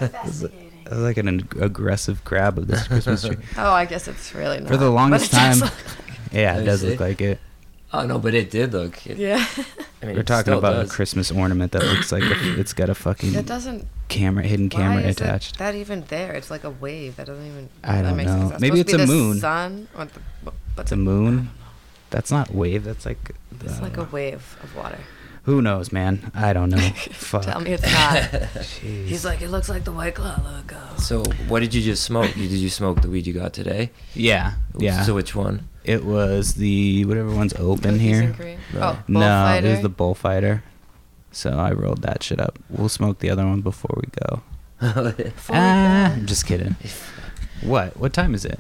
Investigating. 0.02 0.72
That 0.86 0.92
was 0.92 1.00
like 1.02 1.18
an 1.18 1.48
aggressive 1.60 2.24
grab 2.24 2.58
of 2.58 2.68
this 2.68 2.88
Christmas 2.88 3.24
tree. 3.24 3.38
Oh, 3.58 3.72
I 3.72 3.86
guess 3.86 4.08
it's 4.08 4.34
really 4.36 4.60
not. 4.60 4.68
For 4.68 4.78
the 4.78 4.86
but 4.88 4.92
longest 4.92 5.32
time, 5.32 5.60
like- 5.60 5.72
yeah, 6.32 6.58
it 6.60 6.64
does 6.66 6.84
look 6.84 7.00
like 7.00 7.22
it. 7.22 7.40
Oh 7.98 8.06
no, 8.06 8.20
but 8.20 8.34
it 8.34 8.52
did 8.52 8.74
look. 8.74 9.06
It, 9.08 9.18
yeah. 9.18 9.46
I 10.02 10.06
mean, 10.06 10.18
We're 10.18 10.24
talking 10.24 10.54
about 10.54 10.74
does. 10.74 10.92
a 10.92 10.94
Christmas 10.94 11.32
ornament 11.32 11.72
that 11.72 11.84
looks 11.84 12.12
like 12.12 12.24
a, 12.24 12.60
it's 12.60 12.74
got 12.74 12.90
a 12.90 12.96
fucking 12.96 13.34
It 13.34 13.46
doesn't. 13.46 13.88
camera, 14.10 14.44
hidden 14.44 14.70
camera 14.70 15.02
is 15.04 15.16
attached. 15.16 15.56
It, 15.56 15.60
that 15.60 15.76
even 15.76 16.04
there? 16.10 16.34
It's 16.34 16.52
like 16.52 16.66
a 16.66 16.70
wave. 16.70 17.16
That 17.16 17.28
doesn't 17.28 17.48
even. 17.48 17.70
I 17.84 18.02
don't 18.02 18.18
know. 18.18 18.50
sense. 18.50 18.60
Maybe 18.60 18.82
it's 18.82 18.92
a 18.94 19.08
moon. 19.08 19.40
Sun. 19.40 19.88
Or 19.98 20.06
the, 20.06 20.20
but 20.44 20.54
It's 20.80 20.92
a 20.92 20.98
moon. 20.98 21.52
That's 22.10 22.32
not 22.32 22.54
wave. 22.54 22.84
That's 22.84 23.06
like. 23.06 23.32
It's 23.62 23.80
uh, 23.80 23.84
like 23.84 23.98
a 23.98 24.04
wave 24.04 24.58
of 24.62 24.76
water. 24.76 25.00
Who 25.44 25.62
knows, 25.62 25.92
man? 25.92 26.32
I 26.34 26.54
don't 26.54 26.70
know. 26.70 26.78
Fuck. 27.12 27.44
Tell 27.44 27.62
me 27.62 27.74
it's 27.74 27.84
not. 27.84 28.16
Jeez. 28.24 29.06
He's 29.06 29.24
like, 29.24 29.42
it 29.44 29.50
looks 29.50 29.70
like 29.70 29.84
the 29.84 29.92
White 29.92 30.16
Claw 30.16 30.42
logo. 30.44 30.78
So, 30.98 31.24
what 31.48 31.60
did 31.60 31.72
you 31.74 31.84
just 31.84 32.04
smoke? 32.04 32.34
Did 32.34 32.50
you 32.50 32.70
smoke 32.70 33.02
the 33.02 33.10
weed 33.10 33.28
you 33.28 33.34
got 33.34 33.54
today? 33.54 33.92
Yeah, 34.16 34.54
yeah. 34.78 35.04
So 35.04 35.14
which 35.14 35.36
one? 35.36 35.70
It 35.86 36.04
was 36.06 36.56
the 36.56 37.06
whatever 37.06 37.34
one's 37.34 37.54
open 37.56 37.94
Cookies 37.96 38.02
here. 38.02 38.22
and 38.24 38.36
cream? 38.36 38.60
No. 38.74 38.98
Oh, 39.22 39.54
it 39.58 39.64
was 39.64 39.82
the 39.82 39.90
bullfighter. 39.90 40.64
So 41.32 41.52
I 41.52 41.72
rolled 41.72 42.02
that 42.04 42.24
shit 42.24 42.40
up. 42.40 42.58
We'll 42.70 42.90
smoke 42.90 43.20
the 43.20 43.30
other 43.30 43.46
one 43.46 43.62
before 43.62 43.96
we 43.98 44.10
go. 44.28 44.42
Before 45.14 45.56
Ah. 45.58 46.14
I'm 46.14 46.26
just 46.26 46.46
kidding. 46.46 46.76
What? 47.62 47.96
What 47.98 48.14
time 48.14 48.34
is 48.36 48.44
it? 48.46 48.60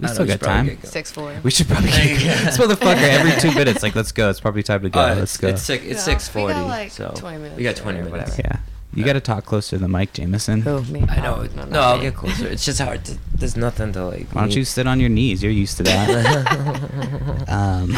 We 0.00 0.08
still 0.08 0.24
got 0.26 0.26
we 0.26 0.30
should 0.32 0.40
probably 0.40 0.68
time. 0.70 0.80
get. 0.80 0.86
Six 0.88 1.10
four. 1.12 1.34
We 1.42 1.50
should 1.50 1.68
probably 1.68 1.90
There 1.90 2.04
you 2.14 2.18
get 2.18 2.38
go. 2.38 2.44
this 2.44 2.58
motherfucker 2.58 3.02
every 3.02 3.40
two 3.40 3.52
minutes. 3.58 3.82
Like, 3.82 3.94
let's 3.94 4.10
go. 4.12 4.28
It's 4.30 4.40
probably 4.40 4.62
time 4.64 4.82
to 4.82 4.90
go. 4.90 5.00
Oh, 5.00 5.06
let's 5.14 5.20
it's, 5.34 5.36
go. 5.38 5.48
It's 5.48 5.62
six. 5.62 5.84
It's 5.84 6.06
No, 6.06 6.12
six 6.12 6.34
we 6.34 6.42
got, 6.42 6.52
forty. 6.54 6.68
like, 6.68 6.90
so 6.90 7.12
20 7.16 7.38
minutes 7.38 7.56
we 7.56 7.62
got 7.64 7.78
or 7.78 7.82
twenty 7.82 8.02
minutes. 8.02 8.36
whatever. 8.36 8.42
yeah, 8.44 8.58
you 8.94 9.04
got 9.04 9.14
to 9.14 9.20
talk 9.20 9.44
closer 9.44 9.76
to 9.76 9.82
the 9.82 9.88
mic, 9.88 10.12
Jameson. 10.12 10.62
Who 10.62 10.82
me? 10.84 11.04
I 11.08 11.20
know. 11.20 11.36
Oh, 11.38 11.42
it- 11.42 11.54
no, 11.56 11.64
no, 11.64 11.80
I'll 11.80 12.00
get 12.00 12.14
closer. 12.14 12.46
It's 12.48 12.64
just 12.64 12.80
hard 12.80 13.04
to. 13.06 13.18
There's 13.34 13.56
nothing 13.56 13.92
to 13.92 14.04
like. 14.06 14.28
Why 14.34 14.42
don't 14.42 14.54
you 14.54 14.64
sit 14.64 14.86
on 14.86 15.00
your 15.00 15.08
knees? 15.08 15.42
You're 15.42 15.52
used 15.52 15.76
to 15.78 15.82
that. 15.84 17.48
um, 17.48 17.96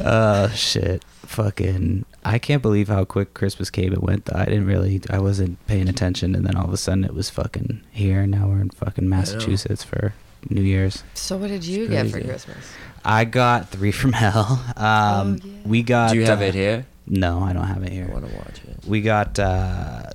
uh, 0.00 0.48
shit. 0.54 1.04
Fucking. 1.26 2.04
I 2.24 2.38
can't 2.38 2.62
believe 2.62 2.88
how 2.88 3.04
quick 3.04 3.34
Christmas 3.34 3.70
came 3.70 3.92
and 3.92 4.02
went. 4.02 4.34
I 4.34 4.44
didn't 4.46 4.66
really. 4.66 5.00
I 5.10 5.18
wasn't 5.18 5.64
paying 5.66 5.88
attention, 5.88 6.34
and 6.34 6.46
then 6.46 6.56
all 6.56 6.64
of 6.66 6.72
a 6.72 6.76
sudden 6.76 7.04
it 7.04 7.14
was 7.14 7.28
fucking 7.30 7.82
here. 7.90 8.26
Now 8.26 8.48
we're 8.48 8.60
in 8.60 8.70
fucking 8.70 9.08
Massachusetts 9.08 9.84
for 9.84 10.14
New 10.50 10.62
Year's. 10.62 11.02
So 11.14 11.36
what 11.36 11.48
did 11.48 11.64
you 11.64 11.88
get 11.88 12.06
for 12.06 12.12
crazy. 12.12 12.28
Christmas? 12.28 12.72
I 13.04 13.24
got 13.24 13.68
three 13.70 13.92
from 13.92 14.12
hell. 14.24 14.62
Um, 14.76 15.40
Oh, 15.42 15.46
yeah. 15.46 15.52
We 15.66 15.82
got. 15.82 16.10
Do 16.12 16.16
you 16.18 16.24
have 16.26 16.40
uh, 16.40 16.44
it 16.44 16.54
here? 16.54 16.86
No, 17.06 17.40
I 17.40 17.52
don't 17.52 17.66
have 17.66 17.82
it 17.82 17.90
I 17.90 17.94
here. 17.94 18.08
want 18.08 18.28
to 18.28 18.34
watch 18.36 18.60
it. 18.66 18.84
We 18.86 19.00
got. 19.02 19.38
uh 19.38 20.10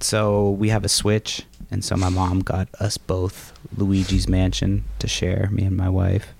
So 0.00 0.50
we 0.50 0.68
have 0.68 0.84
a 0.84 0.88
Switch, 0.88 1.42
and 1.70 1.84
so 1.84 1.96
my 1.96 2.08
mom 2.08 2.40
got 2.40 2.68
us 2.80 2.98
both 2.98 3.52
Luigi's 3.76 4.28
Mansion 4.28 4.84
to 4.98 5.08
share. 5.08 5.48
Me 5.50 5.64
and 5.64 5.76
my 5.76 5.88
wife, 5.88 6.34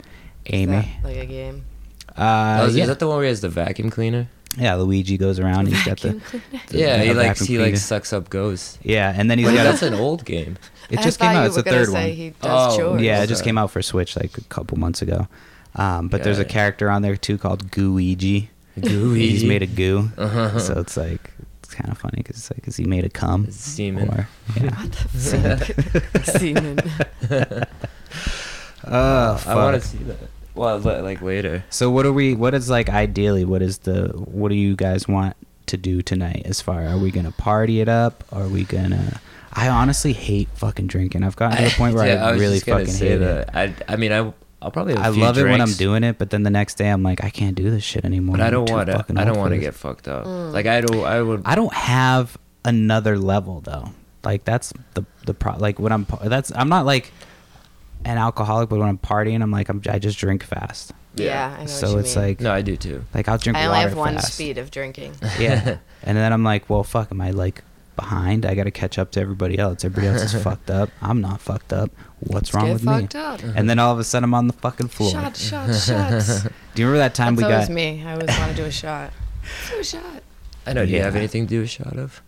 Is 0.45 0.55
Amy. 0.55 0.73
that 0.73 1.05
like 1.05 1.17
a 1.17 1.27
game? 1.27 1.65
Uh, 2.17 2.59
oh, 2.63 2.67
is, 2.67 2.77
yeah. 2.77 2.83
is 2.83 2.89
that 2.89 2.99
the 2.99 3.07
one 3.07 3.17
where 3.17 3.25
he 3.25 3.29
has 3.31 3.41
the 3.41 3.49
vacuum 3.49 3.91
cleaner? 3.91 4.29
yeah, 4.57 4.75
Luigi 4.75 5.17
goes 5.17 5.39
around. 5.39 5.69
He's 5.69 5.85
got 5.85 6.01
the. 6.01 6.13
Vacuum 6.15 6.21
cleaner? 6.51 6.63
the- 6.69 6.79
yeah, 6.79 7.03
he 7.03 7.13
likes 7.15 7.41
vacuum 7.41 7.59
he 7.61 7.65
like 7.65 7.77
sucks 7.77 8.13
up 8.13 8.29
ghosts. 8.29 8.79
Yeah, 8.83 9.13
and 9.17 9.31
then 9.31 9.39
he's 9.39 9.47
Wait, 9.49 9.55
got. 9.57 9.65
that's 9.65 9.83
A, 9.83 9.87
an 9.89 9.95
old 9.95 10.25
game. 10.25 10.57
It 10.91 10.99
I 10.99 11.03
just 11.03 11.19
came 11.21 11.31
out. 11.31 11.41
you 11.43 11.47
It's 11.49 11.57
were 11.57 11.63
the 11.63 11.71
third 11.71 11.87
say 11.89 11.93
one. 12.11 12.17
He 12.17 12.31
does 12.31 12.75
Oh, 12.75 12.77
chores. 12.77 13.03
Yeah, 13.03 13.23
it 13.23 13.27
just 13.29 13.45
came 13.45 13.59
out 13.59 13.71
for 13.71 13.83
Switch 13.83 14.17
like 14.17 14.37
a 14.39 14.45
couple 14.45 14.79
months 14.79 15.03
ago. 15.03 15.29
Um, 15.75 16.09
but 16.09 16.23
there's 16.25 16.39
a 16.39 16.45
character 16.45 16.91
on 16.91 17.03
there 17.03 17.17
too 17.17 17.39
called 17.39 17.71
Gooigi. 17.71 18.49
Gooey. 18.81 19.29
He's 19.31 19.45
made 19.45 19.63
a 19.63 19.67
goo, 19.67 20.11
Uh-huh. 20.17 20.59
so 20.59 20.79
it's 20.81 20.97
like 20.97 21.33
it's 21.63 21.75
kind 21.75 21.91
of 21.91 21.99
funny 21.99 22.15
because 22.19 22.37
it's 22.37 22.51
like, 22.53 22.67
is 22.69 22.77
he 22.77 22.85
made 22.85 23.05
a 23.05 23.09
cum? 23.11 23.45
It's 23.49 23.57
semen. 23.57 24.09
Or, 24.09 24.29
yeah. 24.57 24.71
What 24.81 24.93
the 24.93 26.05
fuck? 26.25 26.25
Semen. 26.41 26.79
Oh, 28.85 29.43
I 29.47 29.55
want 29.55 29.83
to 29.83 29.87
see 29.87 29.99
that. 29.99 30.17
Well, 30.55 30.79
like 30.79 31.21
later. 31.23 31.65
So 31.71 31.91
what 31.91 32.07
are 32.07 32.13
we? 32.13 32.35
What 32.35 32.55
is 32.55 32.71
like 32.71 32.89
ideally? 32.89 33.45
What 33.45 33.63
is 33.63 33.79
the? 33.79 34.09
What 34.09 34.49
do 34.49 34.55
you 34.55 34.77
guys 34.77 35.07
want 35.07 35.37
to 35.67 35.77
do 35.77 36.01
tonight? 36.03 36.43
As 36.47 36.61
far 36.61 36.85
are 36.87 36.97
we 36.99 37.11
gonna 37.11 37.33
party 37.33 37.81
it 37.81 37.89
up? 37.89 38.25
Are 38.33 38.49
we 38.49 38.65
gonna? 38.65 39.21
I 39.53 39.69
honestly 39.69 40.13
hate 40.13 40.49
fucking 40.55 40.87
drinking. 40.87 41.23
I've 41.25 41.37
gotten 41.37 41.57
to 41.59 41.65
the 41.65 41.71
point 41.77 41.95
where 41.95 42.07
Yeah, 42.15 42.25
I, 42.27 42.33
was 42.33 42.41
really 42.41 42.61
fucking 42.61 42.87
say 42.87 43.09
hate 43.11 43.17
that. 43.19 43.49
it. 43.55 43.85
I, 43.89 43.93
I 43.93 43.97
mean, 43.97 44.13
I, 44.13 44.33
I'll 44.61 44.71
probably. 44.71 44.95
Have 44.95 45.05
a 45.05 45.09
I 45.09 45.13
few 45.13 45.23
love 45.23 45.39
it 45.39 45.45
when 45.45 45.61
I'm 45.61 45.73
doing 45.73 46.05
it, 46.05 46.19
but 46.19 46.31
then 46.31 46.43
the 46.43 46.51
next 46.51 46.75
day 46.77 46.89
I'm 46.91 47.03
like, 47.03 47.23
I 47.25 47.31
can't 47.31 47.55
do 47.55 47.71
this 47.71 47.83
shit 47.85 48.05
anymore. 48.05 48.37
But 48.37 48.47
I 48.47 48.51
don't 48.51 48.69
want 48.71 48.89
to. 48.89 49.05
I 49.17 49.25
don't 49.25 49.39
want 49.39 49.53
to 49.53 49.59
get 49.59 49.75
fucked 49.75 50.09
up. 50.09 50.25
Mm. 50.27 50.53
Like 50.53 50.67
I 50.67 50.81
don't. 50.81 51.05
I 51.05 51.23
would. 51.23 51.43
I 51.45 51.55
don't 51.55 51.73
have 51.73 52.37
another 52.65 53.19
level 53.19 53.61
though. 53.61 53.91
Like 54.25 54.45
that's 54.45 54.73
the 54.95 55.05
the 55.25 55.33
pro. 55.35 55.57
Like 55.57 55.79
when 55.79 55.93
I'm 55.93 56.07
that's 56.25 56.53
I'm 56.55 56.69
not 56.69 56.85
like 56.85 57.13
an 58.05 58.19
alcoholic, 58.19 58.69
but 58.69 58.79
when 58.79 58.89
I'm 58.89 58.99
partying, 58.99 59.43
I'm 59.43 59.51
like 59.51 59.69
I'm, 59.69 59.81
I 59.89 59.99
just 59.99 60.19
drink 60.19 60.43
fast. 60.43 60.93
Yeah, 61.15 61.57
I 61.57 61.61
know 61.63 61.67
so 61.67 61.87
what 61.89 61.93
you 61.95 61.99
it's 62.01 62.17
mean. 62.17 62.25
like 62.27 62.41
No, 62.41 62.53
I 62.53 62.63
do 62.63 62.77
too. 62.77 63.05
like 63.15 63.29
I'll 63.29 63.39
drink 63.39 63.57
I 63.57 63.67
only 63.67 63.77
water 63.79 63.89
have 63.89 63.99
one 63.99 64.15
fast. 64.15 64.35
speed 64.35 64.59
of 64.59 64.71
drinking. 64.71 65.15
Yeah. 65.39 65.79
and 66.03 66.17
then 66.17 66.33
I'm 66.33 66.45
like, 66.45 66.69
well, 66.71 66.85
fuck, 66.85 67.11
am 67.11 67.21
I 67.21 67.31
like 67.31 67.63
behind? 67.99 68.47
I 68.47 68.55
got 68.55 68.65
to 68.65 68.71
catch 68.71 68.99
up 68.99 69.11
to 69.13 69.21
everybody 69.21 69.59
else. 69.59 69.85
Everybody 69.85 70.07
else 70.09 70.33
is 70.33 70.43
fucked 70.49 70.71
up. 70.71 70.89
I'm 71.03 71.21
not 71.21 71.41
fucked 71.41 71.73
up. 71.73 71.91
What's 72.21 72.53
Let's 72.53 72.55
wrong 72.55 72.67
get 72.67 72.73
with 72.73 72.85
fucked 72.85 73.15
me? 73.15 73.21
up. 73.21 73.57
And 73.57 73.69
then 73.69 73.79
all 73.79 73.93
of 73.93 73.99
a 73.99 74.05
sudden 74.05 74.25
I'm 74.25 74.35
on 74.35 74.47
the 74.47 74.53
fucking 74.55 74.89
floor. 74.89 75.11
Shots, 75.11 75.41
shots, 75.41 75.87
shots. 75.89 76.43
Do 76.43 76.83
you 76.83 76.87
remember 76.87 76.99
that 76.99 77.15
time 77.15 77.37
That's 77.37 77.47
we 77.49 77.53
always 77.53 77.69
got 77.69 77.75
me. 77.75 78.03
I 78.07 78.13
always 78.15 78.39
want 78.39 78.51
to 78.53 78.57
do 78.57 78.65
a 78.65 78.71
shot. 78.71 79.13
Let's 79.43 79.71
do 79.71 79.79
a 79.81 79.85
shot. 79.85 80.23
I 80.67 80.73
know. 80.73 80.87
Do 80.87 80.93
you 80.93 81.03
have 81.03 81.17
anything 81.17 81.47
to 81.47 81.51
do 81.51 81.63
a 81.63 81.67
shot 81.67 81.97
of? 81.99 82.23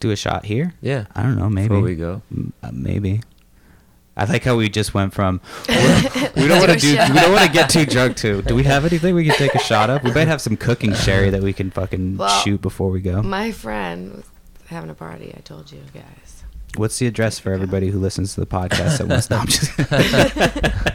do 0.00 0.10
a 0.10 0.16
shot 0.16 0.46
here? 0.46 0.72
Yeah. 0.80 1.04
I 1.14 1.22
don't 1.22 1.36
know, 1.38 1.50
maybe. 1.50 1.68
Before 1.68 1.82
we 1.82 1.94
go. 1.94 2.22
M- 2.32 2.54
uh, 2.62 2.70
maybe. 2.72 3.20
I 4.16 4.24
like 4.24 4.44
how 4.44 4.56
we 4.56 4.68
just 4.68 4.92
went 4.92 5.14
from 5.14 5.40
we 5.68 6.46
don't 6.48 6.58
want 6.58 6.72
to 6.72 6.78
do 6.78 6.90
we 6.90 7.20
don't 7.20 7.32
want 7.32 7.46
to 7.46 7.52
get 7.52 7.70
too 7.70 7.86
drunk 7.86 8.16
too. 8.16 8.42
Do 8.42 8.54
we 8.54 8.64
have 8.64 8.84
anything 8.84 9.14
we 9.14 9.24
can 9.24 9.34
take 9.36 9.54
a 9.54 9.58
shot 9.58 9.88
of? 9.88 10.02
We 10.02 10.10
might 10.12 10.26
have 10.28 10.40
some 10.42 10.56
cooking 10.58 10.92
sherry 10.94 11.30
that 11.30 11.42
we 11.42 11.52
can 11.54 11.70
fucking 11.70 12.16
Well, 12.18 12.28
shoot 12.42 12.60
before 12.60 12.90
we 12.90 13.00
go. 13.00 13.22
My 13.22 13.50
friend 13.52 14.12
was 14.16 14.24
having 14.70 14.90
a 14.90 14.94
party. 14.94 15.34
I 15.36 15.40
told 15.40 15.70
you 15.70 15.80
guys. 15.92 16.44
What's 16.76 16.98
the 16.98 17.06
address 17.06 17.38
for 17.38 17.52
everybody 17.52 17.88
who 17.88 17.98
listens 17.98 18.34
to 18.34 18.40
the 18.40 18.46
podcast 18.46 18.98
that 18.98 19.08
wants 19.08 19.26
to? 19.26 20.94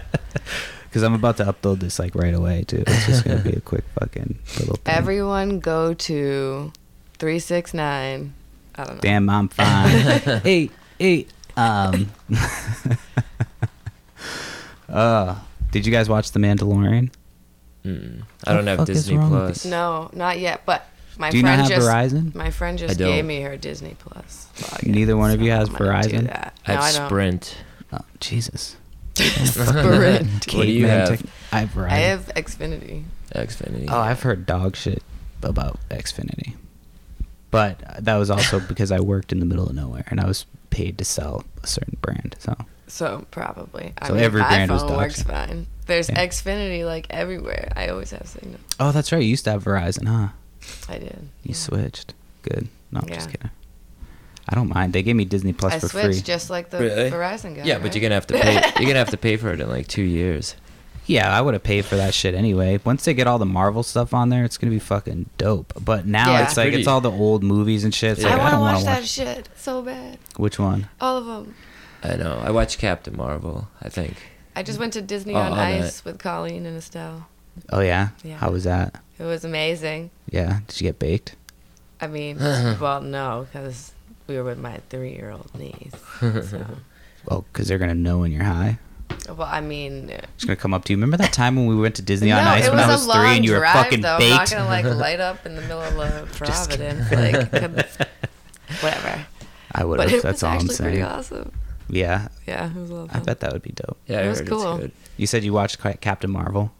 Because 0.85 1.03
I'm 1.03 1.13
about 1.13 1.35
to 1.37 1.43
upload 1.43 1.79
this 1.81 1.99
like 1.99 2.15
right 2.15 2.33
away 2.33 2.63
too. 2.63 2.85
It's 2.87 3.05
just 3.05 3.25
gonna 3.25 3.41
be 3.41 3.51
a 3.51 3.59
quick 3.59 3.83
fucking 3.99 4.39
little. 4.59 4.77
Thing. 4.77 4.95
Everyone 4.95 5.59
go 5.59 5.93
to 5.93 6.71
369. 7.17 8.33
I 8.77 8.83
don't 8.83 8.95
know. 8.95 9.01
Damn, 9.01 9.29
I'm 9.29 9.49
fine. 9.49 9.89
hey, 10.43 10.69
hey. 10.97 11.27
Um. 11.57 12.11
uh, 14.89 15.35
did 15.71 15.85
you 15.85 15.91
guys 15.91 16.07
watch 16.07 16.31
The 16.31 16.39
Mandalorian? 16.39 17.11
Mm. 17.83 18.23
I 18.45 18.53
don't 18.53 18.63
The 18.63 18.77
have 18.77 18.85
Disney 18.85 19.17
Plus. 19.17 19.65
No, 19.65 20.09
not 20.13 20.39
yet. 20.39 20.61
But 20.65 20.87
my 21.17 21.29
Do 21.31 21.37
you 21.37 21.43
not 21.43 21.55
friend 21.55 21.61
have 21.61 21.69
just 21.69 21.87
Verizon? 21.89 22.35
my 22.35 22.51
friend 22.51 22.77
just 22.77 22.97
gave 22.97 23.23
me 23.25 23.41
her 23.41 23.57
Disney 23.57 23.95
Plus. 23.99 24.47
login, 24.57 24.87
Neither 24.87 25.15
one 25.17 25.31
of 25.31 25.41
you 25.41 25.51
has 25.51 25.69
I'm 25.69 25.75
gonna 25.75 26.01
do 26.03 26.09
Verizon? 26.17 26.27
that. 26.27 26.53
I 26.65 26.73
No, 26.75 26.81
have 26.81 26.83
I. 26.83 27.05
Sprint. 27.07 27.57
Oh, 27.93 27.99
Jesus. 28.19 28.75
Sprint. 29.15 30.53
What 30.53 30.65
do 30.65 30.71
you 30.71 30.87
have? 30.87 31.07
tech- 31.09 31.29
I 31.51 31.59
have 31.61 31.69
Verizon. 31.69 31.91
I 31.91 31.97
have 31.97 32.25
Xfinity. 32.35 33.03
Xfinity. 33.33 33.85
Oh, 33.89 33.99
I've 33.99 34.21
heard 34.21 34.45
dog 34.45 34.75
shit 34.75 35.03
about 35.43 35.79
Xfinity. 35.89 36.55
but 37.51 37.81
uh, 37.87 37.93
that 37.99 38.15
was 38.15 38.29
also 38.29 38.59
because 38.67 38.91
I 38.91 38.99
worked 38.99 39.31
in 39.31 39.39
the 39.39 39.45
middle 39.45 39.67
of 39.67 39.75
nowhere 39.75 40.03
and 40.07 40.19
I 40.19 40.25
was 40.27 40.45
paid 40.69 40.97
to 40.97 41.05
sell 41.05 41.43
a 41.63 41.67
certain 41.67 41.97
brand. 42.01 42.35
So 42.39 42.55
So 42.87 43.25
probably. 43.31 43.93
I 43.99 44.07
So 44.07 44.13
mean, 44.15 44.23
every 44.23 44.41
my 44.41 44.47
brand 44.49 44.71
was 44.71 44.81
phone 44.81 44.97
works 44.97 45.23
Doxy. 45.23 45.47
fine. 45.47 45.67
There's 45.85 46.09
Yeah. 46.09 46.25
Xfinity 46.25 46.85
like 46.85 47.07
everywhere. 47.09 47.71
I 47.75 47.87
always 47.89 48.11
have 48.11 48.27
signal. 48.27 48.59
oh, 48.79 48.91
that's 48.91 49.11
right. 49.11 49.21
You 49.21 49.29
used 49.29 49.45
to 49.45 49.51
have 49.51 49.63
Verizon, 49.63 50.07
huh? 50.07 50.29
I 50.89 50.97
did. 50.97 51.17
You 51.43 51.49
yeah. 51.49 51.55
switched. 51.55 52.13
Good. 52.43 52.67
No, 52.91 52.99
I'm 53.01 53.09
just 53.09 53.29
kidding. 53.29 53.49
I 54.47 54.53
don't 54.55 54.69
mind. 54.69 54.93
They 54.93 55.01
gave 55.01 55.15
me 55.15 55.25
Disney 55.25 55.53
Plus 55.53 55.73
I 55.73 55.79
for 55.79 55.87
switched 55.87 56.05
free. 56.07 56.21
just 56.21 56.49
like 56.51 56.69
the 56.69 56.77
Really? 56.79 57.09
Verizon 57.09 57.55
guy. 57.55 57.63
Yeah, 57.63 57.75
but 57.77 57.85
right? 57.85 57.95
you're 57.95 58.01
gonna 58.03 58.15
have 58.15 58.27
to 58.27 58.35
pay. 58.39 58.53
You're 58.79 58.87
gonna 58.87 58.99
have 58.99 59.09
to 59.09 59.17
pay 59.17 59.37
for 59.37 59.51
it 59.51 59.59
in 59.59 59.67
like 59.67 59.87
two 59.87 60.03
years. 60.03 60.55
Yeah, 61.07 61.35
I 61.35 61.39
would 61.41 61.53
have 61.53 61.63
paid 61.63 61.85
for 61.85 61.95
that 61.97 62.13
shit 62.15 62.33
anyway. 62.35 62.79
Once 62.83 63.05
they 63.05 63.13
get 63.13 63.27
all 63.27 63.37
the 63.39 63.45
Marvel 63.45 63.83
stuff 63.83 64.13
on 64.13 64.29
there, 64.29 64.43
it's 64.43 64.57
gonna 64.57 64.71
be 64.71 64.79
fucking 64.79 65.29
dope. 65.39 65.73
But 65.83 66.05
now 66.05 66.31
Yeah. 66.31 66.43
it's 66.43 66.57
like 66.57 66.65
Pretty- 66.65 66.77
it's 66.79 66.87
all 66.87 67.01
the 67.01 67.11
old 67.11 67.43
movies 67.43 67.83
and 67.83 67.93
shit. 67.93 68.13
It's 68.13 68.21
Yeah. 68.23 68.29
like, 68.35 68.39
I 68.39 68.39
I, 68.39 68.41
want 68.43 68.51
to 68.51 68.55
don't 68.55 68.61
watch 68.61 68.83
that 68.85 68.99
watch. 69.01 69.09
shit 69.09 69.49
so 69.55 69.81
bad. 69.81 70.17
Which 70.37 70.59
one? 70.59 70.89
All 71.01 71.17
of 71.17 71.25
them. 71.25 71.55
I 72.03 72.15
know. 72.15 72.39
I 72.43 72.51
watched 72.51 72.77
Captain 72.79 73.15
Marvel. 73.17 73.67
I 73.81 73.89
think. 73.89 74.15
I 74.55 74.61
just 74.63 74.79
went 74.79 74.93
to 74.93 75.01
Disney 75.01 75.33
Oh, 75.33 75.39
on 75.39 75.51
on 75.53 75.57
that. 75.57 75.81
Ice 75.85 76.05
with 76.05 76.17
Colleen 76.19 76.65
and 76.67 76.77
Estelle. 76.77 77.27
Oh 77.71 77.81
yeah. 77.81 78.09
Yeah. 78.23 78.37
How 78.37 78.51
was 78.51 78.63
that? 78.65 79.01
It 79.19 79.23
was 79.23 79.45
amazing. 79.45 80.11
Yeah. 80.29 80.59
Did 80.67 80.81
you 80.81 80.87
get 80.87 80.99
baked? 80.99 81.35
I 82.01 82.07
mean, 82.07 82.37
well, 82.39 83.01
no, 83.01 83.47
because 83.51 83.93
we 84.27 84.35
were 84.35 84.43
with 84.43 84.57
my 84.59 84.79
three-year-old 84.89 85.53
niece. 85.57 85.93
So. 86.19 86.65
Well, 87.27 87.43
because 87.51 87.67
they're 87.67 87.79
gonna 87.79 87.95
know 87.95 88.19
when 88.19 88.31
you're 88.31 88.43
high. 88.43 88.77
Well, 89.27 89.47
I 89.49 89.59
mean, 89.59 90.09
Just 90.37 90.45
gonna 90.45 90.55
come 90.55 90.75
up 90.75 90.85
to 90.85 90.93
you. 90.93 90.97
Remember 90.97 91.17
that 91.17 91.33
time 91.33 91.55
when 91.55 91.65
we 91.65 91.75
went 91.75 91.95
to 91.95 92.03
Disney 92.03 92.29
no, 92.29 92.37
on 92.37 92.45
Ice 92.45 92.69
when 92.69 92.77
I 92.77 92.85
was 92.87 93.03
three 93.05 93.35
and 93.37 93.43
you 93.43 93.53
were 93.53 93.57
drive, 93.57 93.73
fucking 93.73 94.01
though. 94.01 94.17
I'm 94.17 94.29
not 94.29 94.51
gonna 94.51 94.65
like 94.67 94.85
light 95.05 95.19
up 95.19 95.43
in 95.47 95.55
the 95.55 95.61
middle 95.61 95.81
of 95.81 95.97
uh, 95.97 96.25
Just 96.45 96.69
Providence, 96.69 97.11
like 97.11 97.51
whatever. 98.81 99.25
I 99.71 99.83
would 99.83 99.99
have. 100.01 100.21
That's 100.21 100.43
all 100.43 100.51
I'm 100.51 100.55
actually 100.57 100.75
pretty 100.75 100.97
saying. 100.97 101.03
awesome. 101.03 101.51
Yeah. 101.89 102.27
Yeah, 102.47 102.69
it 102.69 102.75
was 102.75 102.89
a 102.89 102.93
lot 102.93 103.09
of 103.09 103.15
I 103.15 103.19
bet 103.19 103.39
that 103.39 103.53
would 103.53 103.61
be 103.63 103.71
dope. 103.71 103.97
Yeah, 104.07 104.21
It 104.21 104.29
was 104.29 104.41
cool. 104.41 104.73
it's 104.75 104.81
good. 104.81 104.91
You 105.17 105.27
said 105.27 105.43
you 105.43 105.53
watched 105.53 105.79
Captain 106.01 106.29
Marvel. 106.29 106.71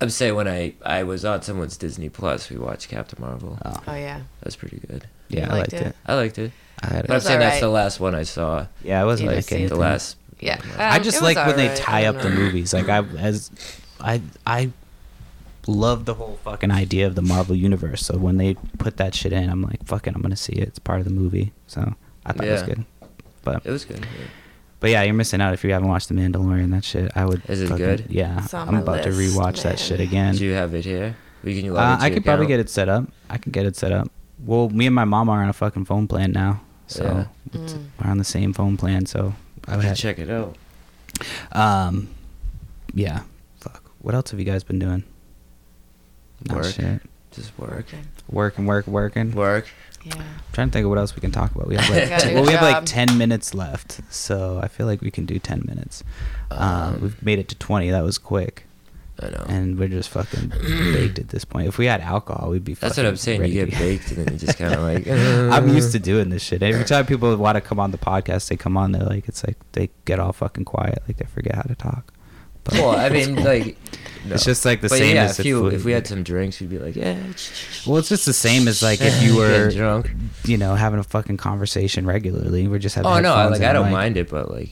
I'm 0.00 0.10
saying 0.10 0.34
when 0.34 0.46
I 0.48 0.74
I 0.84 1.02
was 1.02 1.24
on 1.24 1.42
someone's 1.42 1.76
Disney 1.76 2.08
Plus, 2.08 2.50
we 2.50 2.56
watched 2.56 2.88
Captain 2.88 3.20
Marvel. 3.20 3.58
Oh, 3.64 3.82
Oh 3.88 3.94
yeah. 3.94 4.20
That's 4.42 4.56
pretty 4.56 4.78
good. 4.86 5.06
yeah, 5.28 5.40
You 5.40 5.46
I 5.46 5.58
liked 5.58 5.72
liked 5.72 5.84
it. 5.84 5.86
it? 5.88 5.96
I 6.06 6.14
liked 6.14 6.38
it. 6.38 6.52
I 6.82 6.86
had 6.86 7.02
But 7.02 7.10
I'm 7.10 7.14
was 7.16 7.24
saying 7.24 7.40
that's 7.40 7.60
the 7.60 7.68
last 7.68 7.98
one 7.98 8.14
I 8.14 8.22
saw. 8.22 8.66
Yeah, 8.84 9.02
I 9.02 9.04
wasn't 9.04 9.28
like 9.28 9.36
didn't 9.36 9.46
see 9.46 9.54
it 9.54 9.58
anything. 9.58 9.76
The 9.78 9.82
last. 9.82 10.16
Yeah. 10.40 10.60
I 10.78 10.98
Um, 10.98 11.02
just 11.02 11.20
like 11.22 11.36
was 11.36 11.46
when 11.48 11.56
they 11.56 11.74
tie 11.74 12.04
up 12.06 12.14
don't 12.20 12.30
the 12.30 12.30
movies. 12.40 12.72
Like 12.72 12.88
I 12.88 13.00
as 13.18 13.50
I 14.00 14.22
I 14.46 14.70
love 15.66 16.04
the 16.04 16.14
whole 16.14 16.38
fucking 16.44 16.70
idea 16.70 17.06
of 17.08 17.14
the 17.16 17.22
Marvel 17.22 17.56
universe. 17.56 18.06
So 18.06 18.16
when 18.18 18.36
they 18.36 18.54
put 18.78 18.96
that 18.98 19.14
shit 19.16 19.32
in, 19.32 19.50
I'm 19.50 19.62
like, 19.62 19.84
fucking, 19.84 20.14
I'm 20.14 20.22
gonna 20.22 20.36
see 20.36 20.52
it. 20.52 20.68
It's 20.68 20.78
part 20.78 21.00
of 21.00 21.04
the 21.06 21.12
movie. 21.12 21.52
So 21.66 21.94
I 22.24 22.32
thought 22.32 22.46
it 22.46 22.52
was 22.52 22.62
good. 22.62 22.84
But 23.42 23.66
It 23.66 23.70
was 23.72 23.84
good. 23.84 24.00
yeah. 24.00 24.26
But 24.80 24.90
yeah, 24.90 25.02
you're 25.02 25.14
missing 25.14 25.40
out 25.40 25.54
if 25.54 25.64
you 25.64 25.72
haven't 25.72 25.88
watched 25.88 26.08
The 26.08 26.14
Mandalorian. 26.14 26.70
That 26.70 26.84
shit, 26.84 27.10
I 27.14 27.24
would. 27.24 27.42
Is 27.48 27.60
it 27.62 27.68
fucking- 27.68 27.84
good? 27.84 28.06
Yeah, 28.08 28.46
I'm 28.52 28.74
my 28.74 28.80
about 28.80 29.02
to 29.04 29.10
list, 29.10 29.36
rewatch 29.36 29.62
that 29.64 29.78
shit 29.78 30.00
again. 30.00 30.34
Do 30.36 30.44
you 30.44 30.52
have 30.52 30.74
it 30.74 30.84
here? 30.84 31.16
We 31.44 31.54
can 31.56 31.64
you 31.64 31.72
log 31.72 31.82
Uh, 31.84 31.92
into 31.94 32.04
I 32.04 32.06
your 32.08 32.14
could 32.16 32.24
probably 32.24 32.46
get 32.46 32.60
it 32.60 32.68
set 32.70 32.88
up. 32.88 33.04
I 33.30 33.38
can 33.38 33.52
get 33.52 33.64
it 33.66 33.76
set 33.76 33.92
up. 33.92 34.10
Well, 34.44 34.68
me 34.70 34.86
and 34.86 34.94
my 34.94 35.04
mom 35.04 35.28
are 35.28 35.42
on 35.42 35.48
a 35.48 35.52
fucking 35.52 35.84
phone 35.84 36.06
plan 36.08 36.32
now, 36.32 36.60
so 36.86 37.04
Yeah. 37.52 37.58
Mm. 37.60 37.84
we're 38.02 38.10
on 38.10 38.18
the 38.18 38.24
same 38.24 38.52
phone 38.52 38.76
plan. 38.76 39.06
So 39.06 39.34
I 39.66 39.72
I 39.74 39.76
would 39.76 39.84
have, 39.84 39.96
check 39.96 40.18
it 40.18 40.30
out. 40.30 40.56
Um, 41.52 42.08
yeah. 42.94 43.22
Fuck. 43.60 43.82
What 44.00 44.14
else 44.14 44.30
have 44.30 44.38
you 44.40 44.46
guys 44.46 44.62
been 44.64 44.78
doing? 44.78 45.04
Not 46.46 46.58
Work. 46.58 46.66
shit. 46.74 47.02
Just 47.32 47.56
work. 47.58 47.72
Okay. 47.72 47.98
Working, 48.30 48.66
work, 48.66 48.86
working. 48.86 49.32
Work. 49.32 49.66
Yeah. 50.08 50.22
I'm 50.22 50.52
trying 50.52 50.68
to 50.68 50.72
think 50.72 50.84
of 50.84 50.90
what 50.90 50.98
else 50.98 51.14
we 51.14 51.20
can 51.20 51.30
talk 51.30 51.54
about. 51.54 51.68
We 51.68 51.76
have 51.76 51.88
like, 52.10 52.20
t- 52.20 52.34
well, 52.34 52.44
we 52.44 52.52
have 52.52 52.62
like 52.62 52.84
ten 52.84 53.16
minutes 53.18 53.54
left, 53.54 54.00
so 54.10 54.60
I 54.62 54.68
feel 54.68 54.86
like 54.86 55.00
we 55.00 55.10
can 55.10 55.24
do 55.26 55.38
ten 55.38 55.62
minutes. 55.66 56.02
Um, 56.50 56.60
Um, 56.94 57.00
we've 57.02 57.22
made 57.22 57.38
it 57.38 57.48
to 57.48 57.54
twenty. 57.56 57.90
That 57.90 58.02
was 58.04 58.18
quick, 58.18 58.64
I 59.20 59.30
know. 59.30 59.44
and 59.48 59.78
we're 59.78 59.88
just 59.88 60.08
fucking 60.10 60.48
baked 60.92 61.18
at 61.18 61.28
this 61.28 61.44
point. 61.44 61.68
If 61.68 61.78
we 61.78 61.86
had 61.86 62.00
alcohol, 62.00 62.50
we'd 62.50 62.64
be. 62.64 62.74
That's 62.74 62.96
what 62.96 63.06
I'm 63.06 63.16
saying. 63.16 63.44
You 63.44 63.66
get 63.66 63.78
baked 63.78 64.10
and 64.12 64.24
then 64.26 64.32
you 64.34 64.38
just 64.38 64.58
kind 64.58 64.74
of 64.74 64.80
like. 64.82 65.06
I'm 65.54 65.68
used 65.68 65.92
to 65.92 65.98
doing 65.98 66.30
this 66.30 66.42
shit. 66.42 66.62
Every 66.62 66.84
time 66.84 67.06
people 67.06 67.36
want 67.36 67.54
to 67.56 67.60
come 67.60 67.78
on 67.78 67.90
the 67.92 67.98
podcast, 67.98 68.48
they 68.48 68.56
come 68.56 68.76
on. 68.76 68.92
They're 68.92 69.02
like, 69.06 69.28
it's 69.28 69.44
like 69.46 69.56
they 69.72 69.90
get 70.06 70.18
all 70.18 70.32
fucking 70.32 70.64
quiet, 70.64 71.02
like 71.06 71.18
they 71.18 71.26
forget 71.26 71.54
how 71.54 71.62
to 71.62 71.74
talk. 71.76 72.12
But 72.64 72.74
Well, 72.74 72.90
I 72.98 73.08
mean, 73.10 73.36
like. 73.44 73.76
No. 74.26 74.34
It's 74.34 74.44
just 74.44 74.64
like 74.64 74.80
the 74.80 74.88
But 74.88 74.98
same 74.98 75.14
yeah, 75.16 75.24
as 75.24 75.38
if, 75.40 75.46
you, 75.46 75.66
if 75.68 75.84
we 75.84 75.92
had 75.92 76.06
some 76.06 76.22
drinks, 76.22 76.60
we'd 76.60 76.70
be 76.70 76.78
like, 76.78 76.96
yeah. 76.96 77.18
Well, 77.86 77.98
it's 77.98 78.08
just 78.08 78.26
the 78.26 78.32
same 78.32 78.68
as 78.68 78.82
like 78.82 79.00
if 79.00 79.22
you 79.22 79.36
were 79.36 79.70
drunk. 79.70 80.10
you 80.44 80.56
know, 80.56 80.74
having 80.74 80.98
a 81.00 81.04
fucking 81.04 81.36
conversation 81.36 82.06
regularly. 82.06 82.68
We're 82.68 82.78
just 82.78 82.94
having. 82.96 83.10
Oh 83.10 83.20
no, 83.20 83.34
I, 83.34 83.46
like 83.46 83.62
I 83.62 83.72
don't 83.72 83.86
mic. 83.86 83.92
mind 83.92 84.16
it, 84.16 84.28
but 84.30 84.50
like 84.50 84.70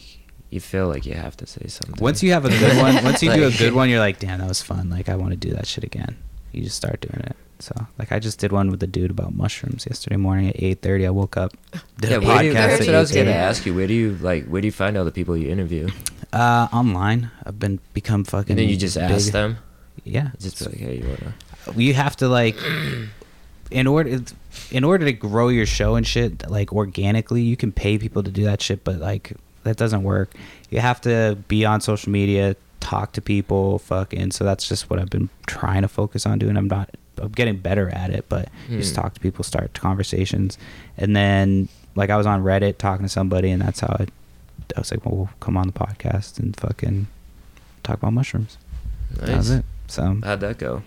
you 0.50 0.60
feel 0.60 0.88
like 0.88 1.06
you 1.06 1.14
have 1.14 1.36
to 1.38 1.46
say 1.46 1.66
something. 1.66 2.02
Once 2.02 2.22
you 2.22 2.32
have 2.32 2.44
a 2.44 2.48
good 2.50 2.76
one, 2.76 3.02
once 3.04 3.22
you 3.22 3.32
do 3.32 3.46
a 3.46 3.50
good 3.58 3.72
one, 3.72 3.88
you're 3.90 4.00
like, 4.00 4.18
damn, 4.18 4.38
that 4.40 4.48
was 4.48 4.62
fun. 4.62 4.90
Like 4.90 5.08
I 5.08 5.16
want 5.16 5.30
to 5.32 5.36
do 5.36 5.50
that 5.54 5.66
shit 5.66 5.84
again. 5.84 6.16
You 6.52 6.62
just 6.62 6.76
start 6.76 7.00
doing 7.00 7.22
it. 7.26 7.36
So 7.58 7.74
like 7.98 8.12
I 8.12 8.18
just 8.18 8.38
did 8.38 8.52
one 8.52 8.70
with 8.70 8.82
a 8.82 8.86
dude 8.86 9.10
about 9.10 9.34
mushrooms 9.34 9.86
yesterday 9.88 10.16
morning 10.16 10.48
at 10.50 10.62
eight 10.62 10.82
thirty. 10.82 11.06
I 11.06 11.10
woke 11.10 11.36
up, 11.38 11.52
did 12.00 12.10
yeah, 12.10 12.16
a 12.18 12.20
do 12.20 12.26
you, 12.26 12.32
podcast. 12.32 12.54
that's 12.54 12.80
at 12.82 12.86
what 12.86 12.94
I 12.96 13.00
was 13.00 13.12
gonna 13.12 13.30
ask 13.30 13.64
you. 13.64 13.74
Where 13.74 13.86
do 13.86 13.94
you 13.94 14.16
like? 14.20 14.46
Where 14.46 14.60
do 14.60 14.66
you 14.68 14.72
find 14.72 14.96
all 14.98 15.04
the 15.06 15.10
people 15.10 15.36
you 15.36 15.48
interview? 15.48 15.88
Uh, 16.38 16.68
online. 16.72 17.30
I've 17.44 17.58
been 17.58 17.80
become 17.94 18.24
fucking. 18.24 18.52
And 18.52 18.58
then 18.60 18.68
you 18.68 18.76
just 18.76 18.96
ask 18.96 19.32
them. 19.32 19.56
Yeah, 20.04 20.28
Just 20.38 20.60
like, 20.64 20.76
hey, 20.76 20.98
you 20.98 21.06
wanna? 21.08 21.34
you 21.80 21.94
have 21.94 22.14
to 22.16 22.28
like 22.28 22.56
in 23.70 23.86
order 23.86 24.20
in 24.70 24.84
order 24.84 25.04
to 25.04 25.12
grow 25.12 25.48
your 25.48 25.66
show 25.66 25.96
and 25.96 26.06
shit 26.06 26.48
like 26.48 26.72
organically 26.72 27.42
you 27.42 27.56
can 27.56 27.72
pay 27.72 27.98
people 27.98 28.22
to 28.22 28.30
do 28.30 28.44
that 28.44 28.62
shit 28.62 28.84
but 28.84 28.96
like 29.00 29.32
that 29.64 29.76
doesn't 29.76 30.04
work 30.04 30.30
you 30.70 30.78
have 30.78 31.00
to 31.00 31.36
be 31.48 31.64
on 31.64 31.80
social 31.80 32.12
media 32.12 32.54
talk 32.78 33.10
to 33.12 33.20
people 33.20 33.80
fucking 33.80 34.30
so 34.30 34.44
that's 34.44 34.68
just 34.68 34.88
what 34.88 35.00
i've 35.00 35.10
been 35.10 35.28
trying 35.48 35.82
to 35.82 35.88
focus 35.88 36.24
on 36.24 36.38
doing 36.38 36.56
i'm 36.56 36.68
not 36.68 36.88
i'm 37.18 37.32
getting 37.32 37.56
better 37.56 37.88
at 37.90 38.10
it 38.10 38.24
but 38.28 38.48
you 38.68 38.78
just 38.78 38.94
Hmm. 38.94 39.02
talk 39.02 39.14
to 39.14 39.20
people 39.20 39.42
start 39.42 39.74
conversations 39.74 40.56
and 40.96 41.16
then 41.16 41.68
like 41.96 42.10
i 42.10 42.16
was 42.16 42.26
on 42.26 42.44
reddit 42.44 42.78
talking 42.78 43.04
to 43.04 43.10
somebody 43.10 43.50
and 43.50 43.60
that's 43.60 43.80
how 43.80 43.96
I, 43.98 44.06
I 44.76 44.80
was 44.80 44.90
like 44.90 45.04
well 45.04 45.14
we'll 45.16 45.30
come 45.40 45.56
on 45.56 45.66
the 45.66 45.72
podcast 45.72 46.38
and 46.38 46.56
fucking 46.56 47.06
talk 47.82 47.98
about 47.98 48.12
mushrooms 48.12 48.58
Nice. 49.18 49.26
that 49.28 49.36
was 49.36 49.50
it 49.50 49.64
so 49.88 50.18
How'd 50.24 50.40
that 50.40 50.58
go? 50.58 50.82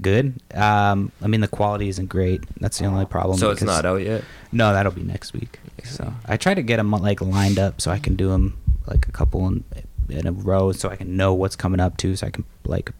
good. 0.00 0.40
Um, 0.54 1.12
I 1.22 1.26
mean 1.26 1.42
the 1.42 1.48
quality 1.48 1.88
isn't 1.90 2.06
great. 2.08 2.42
That's 2.58 2.78
the 2.78 2.86
only 2.86 3.04
problem. 3.04 3.36
So 3.38 3.50
it's 3.50 3.60
not 3.62 3.84
out 3.84 3.96
yet. 4.02 4.24
No, 4.50 4.72
that'll 4.72 4.92
be 4.92 5.02
next 5.02 5.34
week. 5.34 5.58
Next 5.78 5.96
so 5.96 6.04
week. 6.04 6.14
I 6.26 6.36
try 6.38 6.54
to 6.54 6.62
get 6.62 6.78
them 6.78 6.90
like 6.90 7.20
lined 7.20 7.58
up 7.58 7.80
so 7.82 7.90
I 7.90 7.98
can 7.98 8.16
do 8.16 8.28
them 8.30 8.56
like 8.86 9.06
a 9.08 9.12
couple 9.12 9.46
in, 9.46 9.64
in 10.08 10.26
a 10.26 10.32
row 10.32 10.72
so 10.72 10.88
I 10.88 10.96
can 10.96 11.18
know 11.18 11.34
what's 11.34 11.54
coming 11.56 11.80
up 11.80 11.98
too 11.98 12.16
so 12.16 12.26
I 12.26 12.30
can 12.30 12.44
like 12.64 12.92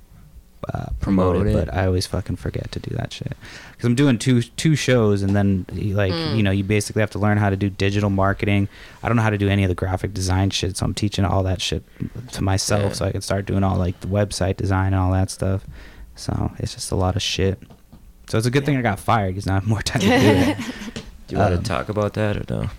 uh, 0.74 0.86
promote, 1.00 1.36
Promote 1.36 1.46
it, 1.46 1.50
it. 1.50 1.66
But 1.66 1.74
I 1.74 1.86
always 1.86 2.06
fucking 2.06 2.36
forget 2.36 2.70
to 2.72 2.78
do 2.80 2.94
that 2.96 3.12
shit 3.12 3.32
because 3.72 3.86
I'm 3.86 3.94
doing 3.94 4.18
two 4.18 4.42
two 4.42 4.76
shows 4.76 5.22
and 5.22 5.34
then 5.34 5.64
like 5.70 6.12
Mm. 6.12 6.36
you 6.36 6.42
know 6.42 6.50
you 6.50 6.64
basically 6.64 7.00
have 7.00 7.10
to 7.12 7.18
learn 7.18 7.38
how 7.38 7.48
to 7.50 7.56
do 7.56 7.70
digital 7.70 8.10
marketing. 8.10 8.68
I 9.02 9.08
don't 9.08 9.16
know 9.16 9.22
how 9.22 9.30
to 9.30 9.38
do 9.38 9.48
any 9.48 9.64
of 9.64 9.68
the 9.68 9.74
graphic 9.74 10.12
design 10.12 10.50
shit, 10.50 10.76
so 10.76 10.84
I'm 10.84 10.94
teaching 10.94 11.24
all 11.24 11.42
that 11.44 11.60
shit 11.62 11.82
to 12.32 12.42
myself 12.42 12.82
Yeah. 12.82 12.92
so 12.92 13.04
I 13.06 13.12
can 13.12 13.22
start 13.22 13.46
doing 13.46 13.64
all 13.64 13.76
like 13.76 13.98
the 14.00 14.06
website 14.08 14.56
design 14.58 14.92
and 14.92 14.96
all 15.02 15.12
that 15.12 15.30
stuff. 15.30 15.64
So 16.14 16.52
it's 16.58 16.74
just 16.74 16.92
a 16.92 16.96
lot 16.96 17.16
of 17.16 17.22
shit. 17.22 17.58
So 18.28 18.36
it's 18.38 18.46
a 18.46 18.50
good 18.50 18.66
thing 18.66 18.76
I 18.76 18.82
got 18.82 19.00
fired 19.00 19.30
because 19.30 19.46
now 19.46 19.52
I 19.52 19.60
have 19.60 19.66
more 19.66 19.82
time 19.90 20.00
to 20.02 20.06
do 20.06 20.12
it. 20.14 20.56
Do 21.28 21.36
you 21.36 21.38
want 21.38 21.54
Um, 21.54 21.62
to 21.62 21.68
talk 21.68 21.88
about 21.88 22.12
that 22.14 22.36
or 22.36 22.44
no? 22.50 22.70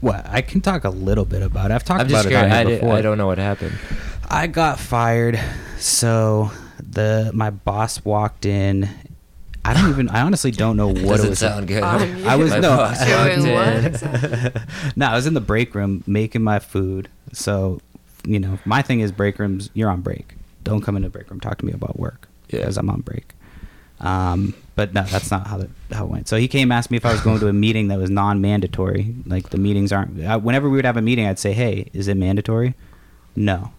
What 0.00 0.26
I 0.28 0.42
can 0.42 0.60
talk 0.60 0.84
a 0.84 0.90
little 0.90 1.24
bit 1.24 1.42
about 1.42 1.70
it. 1.70 1.74
I've 1.74 1.84
talked 1.84 2.00
I'm 2.02 2.06
about 2.10 2.26
it. 2.26 2.34
I, 2.34 2.64
did, 2.64 2.80
before. 2.80 2.94
I 2.96 3.00
don't 3.00 3.16
know 3.18 3.26
what 3.28 3.38
happened. 3.38 3.78
I 4.28 4.48
got 4.48 4.78
fired. 4.80 5.38
So 5.78 6.50
the 6.92 7.30
my 7.34 7.50
boss 7.50 8.04
walked 8.04 8.46
in. 8.46 8.88
I 9.64 9.74
don't 9.74 9.90
even. 9.90 10.08
I 10.08 10.22
honestly 10.22 10.50
don't 10.50 10.76
know 10.76 10.88
what 10.88 10.96
Doesn't 11.02 11.26
it 11.26 11.30
was. 11.30 11.38
sound 11.38 11.68
good. 11.68 11.82
On 11.82 12.00
I 12.26 12.36
was 12.36 12.52
no. 12.52 12.60
boss 12.76 12.98
Doing 13.04 13.46
in. 13.46 14.52
no, 14.96 15.06
I 15.06 15.14
was 15.14 15.26
in 15.26 15.34
the 15.34 15.40
break 15.40 15.74
room 15.74 16.02
making 16.06 16.42
my 16.42 16.58
food. 16.58 17.08
So, 17.32 17.80
you 18.26 18.40
know, 18.40 18.58
my 18.64 18.82
thing 18.82 19.00
is 19.00 19.12
break 19.12 19.38
rooms. 19.38 19.70
You're 19.74 19.88
on 19.90 20.00
break. 20.00 20.34
Don't 20.64 20.80
come 20.82 20.96
into 20.96 21.08
break 21.10 21.30
room. 21.30 21.38
Talk 21.40 21.58
to 21.58 21.64
me 21.64 21.72
about 21.72 21.98
work 21.98 22.28
Yeah. 22.48 22.60
because 22.60 22.76
I'm 22.76 22.90
on 22.90 23.00
break. 23.02 23.34
Um, 24.00 24.54
but 24.74 24.92
no, 24.94 25.04
that's 25.04 25.30
not 25.30 25.46
how 25.46 25.58
the, 25.58 25.70
how 25.92 26.04
it 26.06 26.10
went. 26.10 26.26
So 26.28 26.36
he 26.36 26.48
came 26.48 26.72
asked 26.72 26.90
me 26.90 26.96
if 26.96 27.06
I 27.06 27.12
was 27.12 27.20
going 27.20 27.38
to 27.38 27.46
a 27.48 27.52
meeting 27.52 27.86
that 27.88 27.98
was 27.98 28.10
non-mandatory. 28.10 29.14
Like 29.26 29.50
the 29.50 29.58
meetings 29.58 29.92
aren't. 29.92 30.20
I, 30.24 30.36
whenever 30.38 30.68
we 30.68 30.74
would 30.76 30.84
have 30.84 30.96
a 30.96 31.02
meeting, 31.02 31.26
I'd 31.26 31.38
say, 31.38 31.52
"Hey, 31.52 31.88
is 31.92 32.08
it 32.08 32.16
mandatory?" 32.16 32.74
No. 33.36 33.72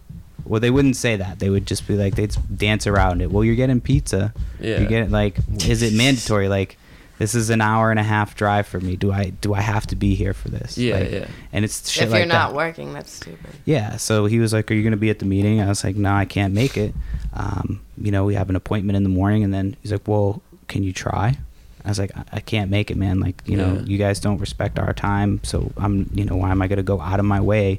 Well, 0.44 0.60
they 0.60 0.70
wouldn't 0.70 0.96
say 0.96 1.16
that. 1.16 1.38
They 1.38 1.48
would 1.50 1.66
just 1.66 1.86
be 1.88 1.96
like, 1.96 2.16
they'd 2.16 2.36
dance 2.54 2.86
around 2.86 3.22
it. 3.22 3.30
Well, 3.30 3.44
you're 3.44 3.54
getting 3.54 3.80
pizza. 3.80 4.34
Yeah. 4.60 4.80
You're 4.80 4.88
getting 4.88 5.10
like, 5.10 5.38
is 5.66 5.82
it 5.82 5.92
mandatory? 5.94 6.48
Like, 6.48 6.76
this 7.18 7.34
is 7.34 7.48
an 7.48 7.60
hour 7.60 7.90
and 7.90 7.98
a 8.00 8.02
half 8.02 8.34
drive 8.34 8.66
for 8.66 8.80
me. 8.80 8.96
Do 8.96 9.12
I 9.12 9.30
do 9.30 9.54
I 9.54 9.60
have 9.60 9.86
to 9.88 9.96
be 9.96 10.14
here 10.16 10.34
for 10.34 10.48
this? 10.48 10.76
Yeah, 10.76 10.98
Like, 10.98 11.10
yeah. 11.12 11.26
And 11.52 11.64
it's 11.64 11.88
shit 11.88 12.04
if 12.04 12.10
like 12.10 12.18
you're 12.18 12.26
not 12.26 12.50
that. 12.50 12.56
working, 12.56 12.92
that's 12.92 13.12
stupid. 13.12 13.50
Yeah. 13.64 13.96
So 13.96 14.26
he 14.26 14.40
was 14.40 14.52
like, 14.52 14.68
"Are 14.70 14.74
you 14.74 14.82
going 14.82 14.90
to 14.90 14.96
be 14.98 15.10
at 15.10 15.20
the 15.20 15.24
meeting?" 15.24 15.60
I 15.62 15.68
was 15.68 15.84
like, 15.84 15.94
"No, 15.96 16.12
I 16.12 16.24
can't 16.24 16.52
make 16.52 16.76
it. 16.76 16.92
Um, 17.32 17.80
you 17.96 18.10
know, 18.10 18.24
we 18.24 18.34
have 18.34 18.50
an 18.50 18.56
appointment 18.56 18.96
in 18.96 19.04
the 19.04 19.08
morning." 19.08 19.44
And 19.44 19.54
then 19.54 19.76
he's 19.80 19.92
like, 19.92 20.06
"Well, 20.08 20.42
can 20.66 20.82
you 20.82 20.92
try?" 20.92 21.38
I 21.84 21.88
was 21.88 21.98
like, 21.98 22.16
I, 22.16 22.24
I 22.34 22.40
can't 22.40 22.70
make 22.70 22.90
it, 22.90 22.96
man. 22.96 23.20
Like, 23.20 23.42
you 23.46 23.56
know, 23.58 23.82
you 23.86 23.96
guys 23.98 24.18
don't 24.18 24.38
respect 24.38 24.78
our 24.78 24.92
time, 24.94 25.38
so 25.44 25.70
I'm, 25.76 26.10
you 26.14 26.24
know, 26.24 26.34
why 26.36 26.50
am 26.50 26.62
I 26.62 26.66
gonna 26.66 26.82
go 26.82 27.00
out 27.00 27.20
of 27.20 27.26
my 27.26 27.40
way? 27.40 27.78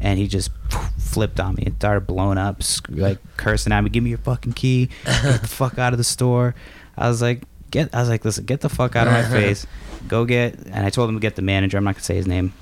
And 0.00 0.18
he 0.18 0.28
just 0.28 0.50
flipped 0.98 1.38
on 1.40 1.56
me 1.56 1.64
and 1.66 1.74
started 1.76 2.06
blowing 2.06 2.38
up, 2.38 2.62
like 2.88 3.18
cursing 3.36 3.72
at 3.72 3.82
me. 3.82 3.90
Give 3.90 4.02
me 4.02 4.10
your 4.10 4.18
fucking 4.18 4.54
key. 4.54 4.88
Get 5.04 5.42
the 5.42 5.48
fuck 5.48 5.78
out 5.78 5.92
of 5.92 5.98
the 5.98 6.04
store. 6.04 6.54
I 6.96 7.08
was 7.08 7.20
like, 7.20 7.42
get. 7.70 7.94
I 7.94 8.00
was 8.00 8.08
like, 8.08 8.24
listen, 8.24 8.44
get 8.46 8.60
the 8.60 8.68
fuck 8.68 8.96
out 8.96 9.06
of 9.06 9.12
my 9.12 9.22
face. 9.40 9.66
Go 10.08 10.24
get. 10.24 10.54
And 10.54 10.86
I 10.86 10.90
told 10.90 11.08
him 11.10 11.16
to 11.16 11.20
get 11.20 11.36
the 11.36 11.42
manager. 11.42 11.76
I'm 11.76 11.84
not 11.84 11.96
gonna 11.96 12.04
say 12.04 12.16
his 12.16 12.26
name 12.26 12.52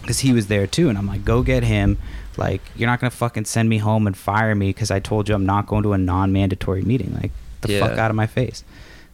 because 0.00 0.20
he 0.20 0.32
was 0.32 0.48
there 0.48 0.66
too. 0.66 0.88
And 0.88 0.98
I'm 0.98 1.06
like, 1.06 1.24
go 1.24 1.42
get 1.42 1.62
him. 1.62 1.98
Like, 2.36 2.60
you're 2.76 2.88
not 2.88 3.00
gonna 3.00 3.10
fucking 3.10 3.46
send 3.46 3.68
me 3.68 3.78
home 3.78 4.06
and 4.06 4.16
fire 4.16 4.54
me 4.54 4.68
because 4.68 4.90
I 4.90 5.00
told 5.00 5.28
you 5.28 5.34
I'm 5.34 5.46
not 5.46 5.66
going 5.66 5.84
to 5.84 5.92
a 5.94 5.98
non-mandatory 5.98 6.82
meeting. 6.82 7.14
Like, 7.14 7.30
the 7.62 7.68
fuck 7.80 7.98
out 7.98 8.10
of 8.10 8.16
my 8.16 8.26
face. 8.26 8.62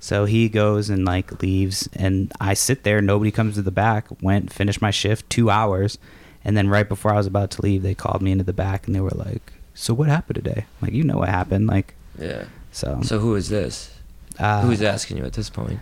So 0.02 0.24
he 0.24 0.48
goes 0.48 0.88
and 0.88 1.04
like 1.04 1.42
leaves, 1.42 1.88
and 1.92 2.32
I 2.40 2.54
sit 2.54 2.82
there. 2.84 3.02
Nobody 3.02 3.30
comes 3.30 3.54
to 3.56 3.62
the 3.62 3.70
back. 3.70 4.06
Went 4.22 4.50
finished 4.52 4.80
my 4.80 4.90
shift, 4.90 5.28
two 5.28 5.50
hours, 5.50 5.98
and 6.44 6.56
then 6.56 6.68
right 6.68 6.88
before 6.88 7.12
I 7.12 7.16
was 7.16 7.26
about 7.26 7.50
to 7.52 7.62
leave, 7.62 7.82
they 7.82 7.94
called 7.94 8.22
me 8.22 8.32
into 8.32 8.44
the 8.44 8.52
back 8.52 8.86
and 8.86 8.94
they 8.94 9.00
were 9.00 9.10
like, 9.14 9.52
"So 9.74 9.92
what 9.94 10.08
happened 10.08 10.36
today?" 10.36 10.64
I'm 10.66 10.86
like, 10.86 10.92
you 10.92 11.04
know 11.04 11.18
what 11.18 11.28
happened, 11.28 11.66
like 11.66 11.94
Yeah. 12.18 12.44
so. 12.72 13.00
So 13.02 13.18
who 13.18 13.34
is 13.34 13.48
this? 13.48 13.90
uh, 14.38 14.62
Who's 14.62 14.82
asking 14.82 15.18
you 15.18 15.24
at 15.24 15.34
this 15.34 15.50
point? 15.50 15.80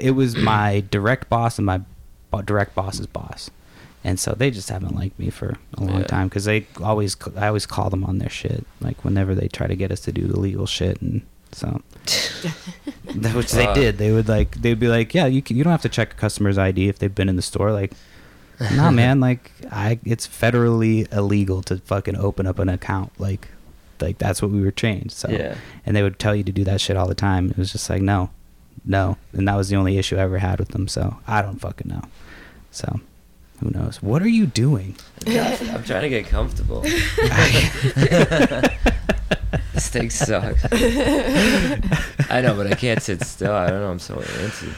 It 0.00 0.12
was 0.12 0.36
my 0.36 0.84
direct 0.90 1.28
boss 1.28 1.58
and 1.58 1.66
my 1.66 1.80
bo- 2.30 2.42
direct 2.42 2.74
boss's 2.74 3.06
boss, 3.06 3.50
and 4.04 4.20
so 4.20 4.32
they 4.32 4.50
just 4.50 4.68
haven't 4.68 4.94
liked 4.94 5.18
me 5.18 5.30
for 5.30 5.56
a 5.78 5.80
long 5.82 6.00
Yeah. 6.00 6.06
time 6.06 6.28
because 6.28 6.44
they 6.44 6.66
always 6.82 7.16
I 7.36 7.48
always 7.48 7.66
call 7.66 7.90
them 7.90 8.04
on 8.04 8.18
their 8.18 8.28
shit, 8.30 8.66
like 8.80 9.04
whenever 9.04 9.34
they 9.34 9.48
try 9.48 9.66
to 9.66 9.74
get 9.76 9.90
us 9.90 10.00
to 10.00 10.12
do 10.12 10.26
the 10.28 10.38
legal 10.38 10.66
shit, 10.66 11.00
and 11.02 11.22
so. 11.52 11.80
Which 13.34 13.52
they 13.52 13.66
Uh, 13.66 13.74
did. 13.74 13.98
They 13.98 14.12
would 14.12 14.28
like 14.28 14.60
they'd 14.60 14.78
be 14.78 14.88
like, 14.88 15.14
"Yeah, 15.14 15.26
you 15.26 15.40
can, 15.42 15.56
you 15.56 15.64
don't 15.64 15.70
have 15.70 15.82
to 15.82 15.88
check 15.88 16.12
a 16.12 16.16
customer's 16.16 16.58
ID 16.58 16.88
if 16.88 16.98
they've 16.98 17.14
been 17.14 17.28
in 17.28 17.36
the 17.36 17.42
store." 17.42 17.72
Like, 17.72 17.92
nah, 18.76 18.90
man. 18.90 19.20
Like, 19.20 19.50
I 19.70 19.98
it's 20.04 20.26
federally 20.26 21.10
illegal 21.12 21.62
to 21.64 21.78
fucking 21.78 22.16
open 22.16 22.46
up 22.46 22.58
an 22.58 22.68
account. 22.68 23.12
Like, 23.18 23.48
like 24.00 24.18
that's 24.18 24.40
what 24.42 24.50
we 24.50 24.60
were 24.60 24.70
trained. 24.72 25.12
So, 25.12 25.28
Yeah. 25.30 25.56
and 25.86 25.94
they 25.96 26.02
would 26.02 26.18
tell 26.18 26.34
you 26.34 26.44
to 26.44 26.52
do 26.52 26.64
that 26.64 26.80
shit 26.80 26.96
all 26.96 27.06
the 27.08 27.14
time. 27.14 27.50
It 27.50 27.56
was 27.58 27.72
just 27.72 27.88
like, 27.90 28.02
no, 28.02 28.30
no, 28.84 29.16
and 29.32 29.46
that 29.48 29.56
was 29.56 29.68
the 29.68 29.76
only 29.76 29.96
issue 29.98 30.16
I 30.16 30.20
ever 30.20 30.38
had 30.38 30.58
with 30.58 30.68
them. 30.68 30.88
So 30.88 31.18
I 31.26 31.42
don't 31.42 31.58
fucking 31.60 31.88
know. 31.88 32.02
So, 32.70 33.00
who 33.60 33.70
knows? 33.70 34.02
What 34.02 34.20
are 34.22 34.28
you 34.28 34.46
doing? 34.46 34.96
I'm 35.26 35.84
trying 35.84 36.02
to 36.02 36.08
get 36.08 36.26
comfortable. 36.26 36.80
this 39.72 39.88
thing 39.88 40.10
sucks. 40.10 40.64
I 40.72 42.40
know, 42.42 42.54
but 42.56 42.66
I 42.66 42.74
can't 42.74 43.00
sit 43.02 43.22
still. 43.22 43.52
I 43.52 43.70
don't 43.70 43.80
know. 43.80 43.90
I'm 43.90 43.98
so 44.00 44.16
antsy. 44.16 44.72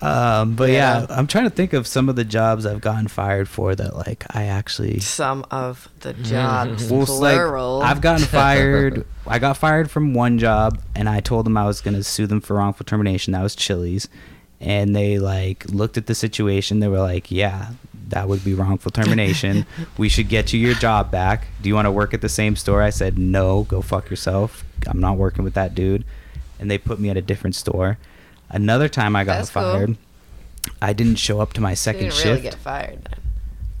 Um, 0.00 0.54
but 0.54 0.70
yeah. 0.70 1.00
Yeah. 1.00 1.06
I'm 1.10 1.26
trying 1.26 1.44
to 1.44 1.50
think 1.50 1.72
of 1.72 1.86
some 1.86 2.08
of 2.08 2.16
the 2.16 2.24
jobs 2.24 2.64
I've 2.66 2.80
gotten 2.80 3.08
fired 3.08 3.48
for 3.48 3.74
that 3.74 3.96
like 3.96 4.24
I 4.34 4.44
actually 4.44 5.00
Some 5.00 5.44
of 5.50 5.88
the 6.00 6.12
jobs, 6.12 6.90
Well, 6.90 7.02
it's 7.02 7.10
like, 7.10 7.34
plural. 7.34 7.82
I've 7.82 8.00
gotten 8.00 8.24
fired. 8.38 9.04
I 9.26 9.38
got 9.38 9.56
fired 9.56 9.90
from 9.90 10.14
one 10.14 10.38
job, 10.38 10.80
and 10.94 11.08
I 11.08 11.20
told 11.20 11.46
them 11.46 11.56
I 11.56 11.66
was 11.66 11.80
going 11.80 11.94
to 11.94 12.04
sue 12.04 12.26
them 12.26 12.40
for 12.40 12.54
wrongful 12.56 12.84
termination. 12.84 13.32
That 13.32 13.42
was 13.42 13.56
Chili's, 13.56 14.08
and 14.60 14.94
they 14.94 15.18
like 15.18 15.64
looked 15.68 15.96
at 15.96 16.06
the 16.06 16.14
situation. 16.14 16.78
They 16.80 16.88
were 16.88 17.00
like, 17.00 17.30
"Yeah, 17.30 17.70
that 18.08 18.28
would 18.28 18.44
be 18.44 18.54
wrongful 18.54 18.90
termination. 18.92 19.66
we 19.98 20.08
should 20.08 20.28
get 20.28 20.52
you 20.52 20.60
your 20.60 20.74
job 20.74 21.10
back. 21.10 21.48
Do 21.60 21.68
you 21.68 21.74
want 21.74 21.86
to 21.86 21.92
work 21.92 22.14
at 22.14 22.20
the 22.20 22.28
same 22.28 22.54
store?" 22.56 22.82
I 22.82 22.90
said, 22.90 23.18
"No, 23.18 23.64
go 23.64 23.82
fuck 23.82 24.08
yourself. 24.10 24.64
I'm 24.86 25.00
not 25.00 25.16
working 25.16 25.42
with 25.44 25.54
that 25.54 25.74
dude." 25.74 26.04
And 26.60 26.70
they 26.70 26.78
put 26.78 26.98
me 27.00 27.10
at 27.10 27.16
a 27.16 27.22
different 27.22 27.54
store. 27.56 27.98
Another 28.50 28.88
time 28.88 29.14
I 29.16 29.24
got 29.24 29.38
That's 29.38 29.50
cool. 29.50 29.62
fired. 29.62 29.96
I 30.82 30.92
didn't 30.92 31.16
show 31.16 31.40
up 31.40 31.52
to 31.54 31.60
my 31.60 31.70
you 31.70 31.76
second 31.76 32.00
didn't 32.02 32.14
shift. 32.14 32.26
really 32.26 32.40
get 32.42 32.54
fired 32.54 33.04
then. 33.04 33.20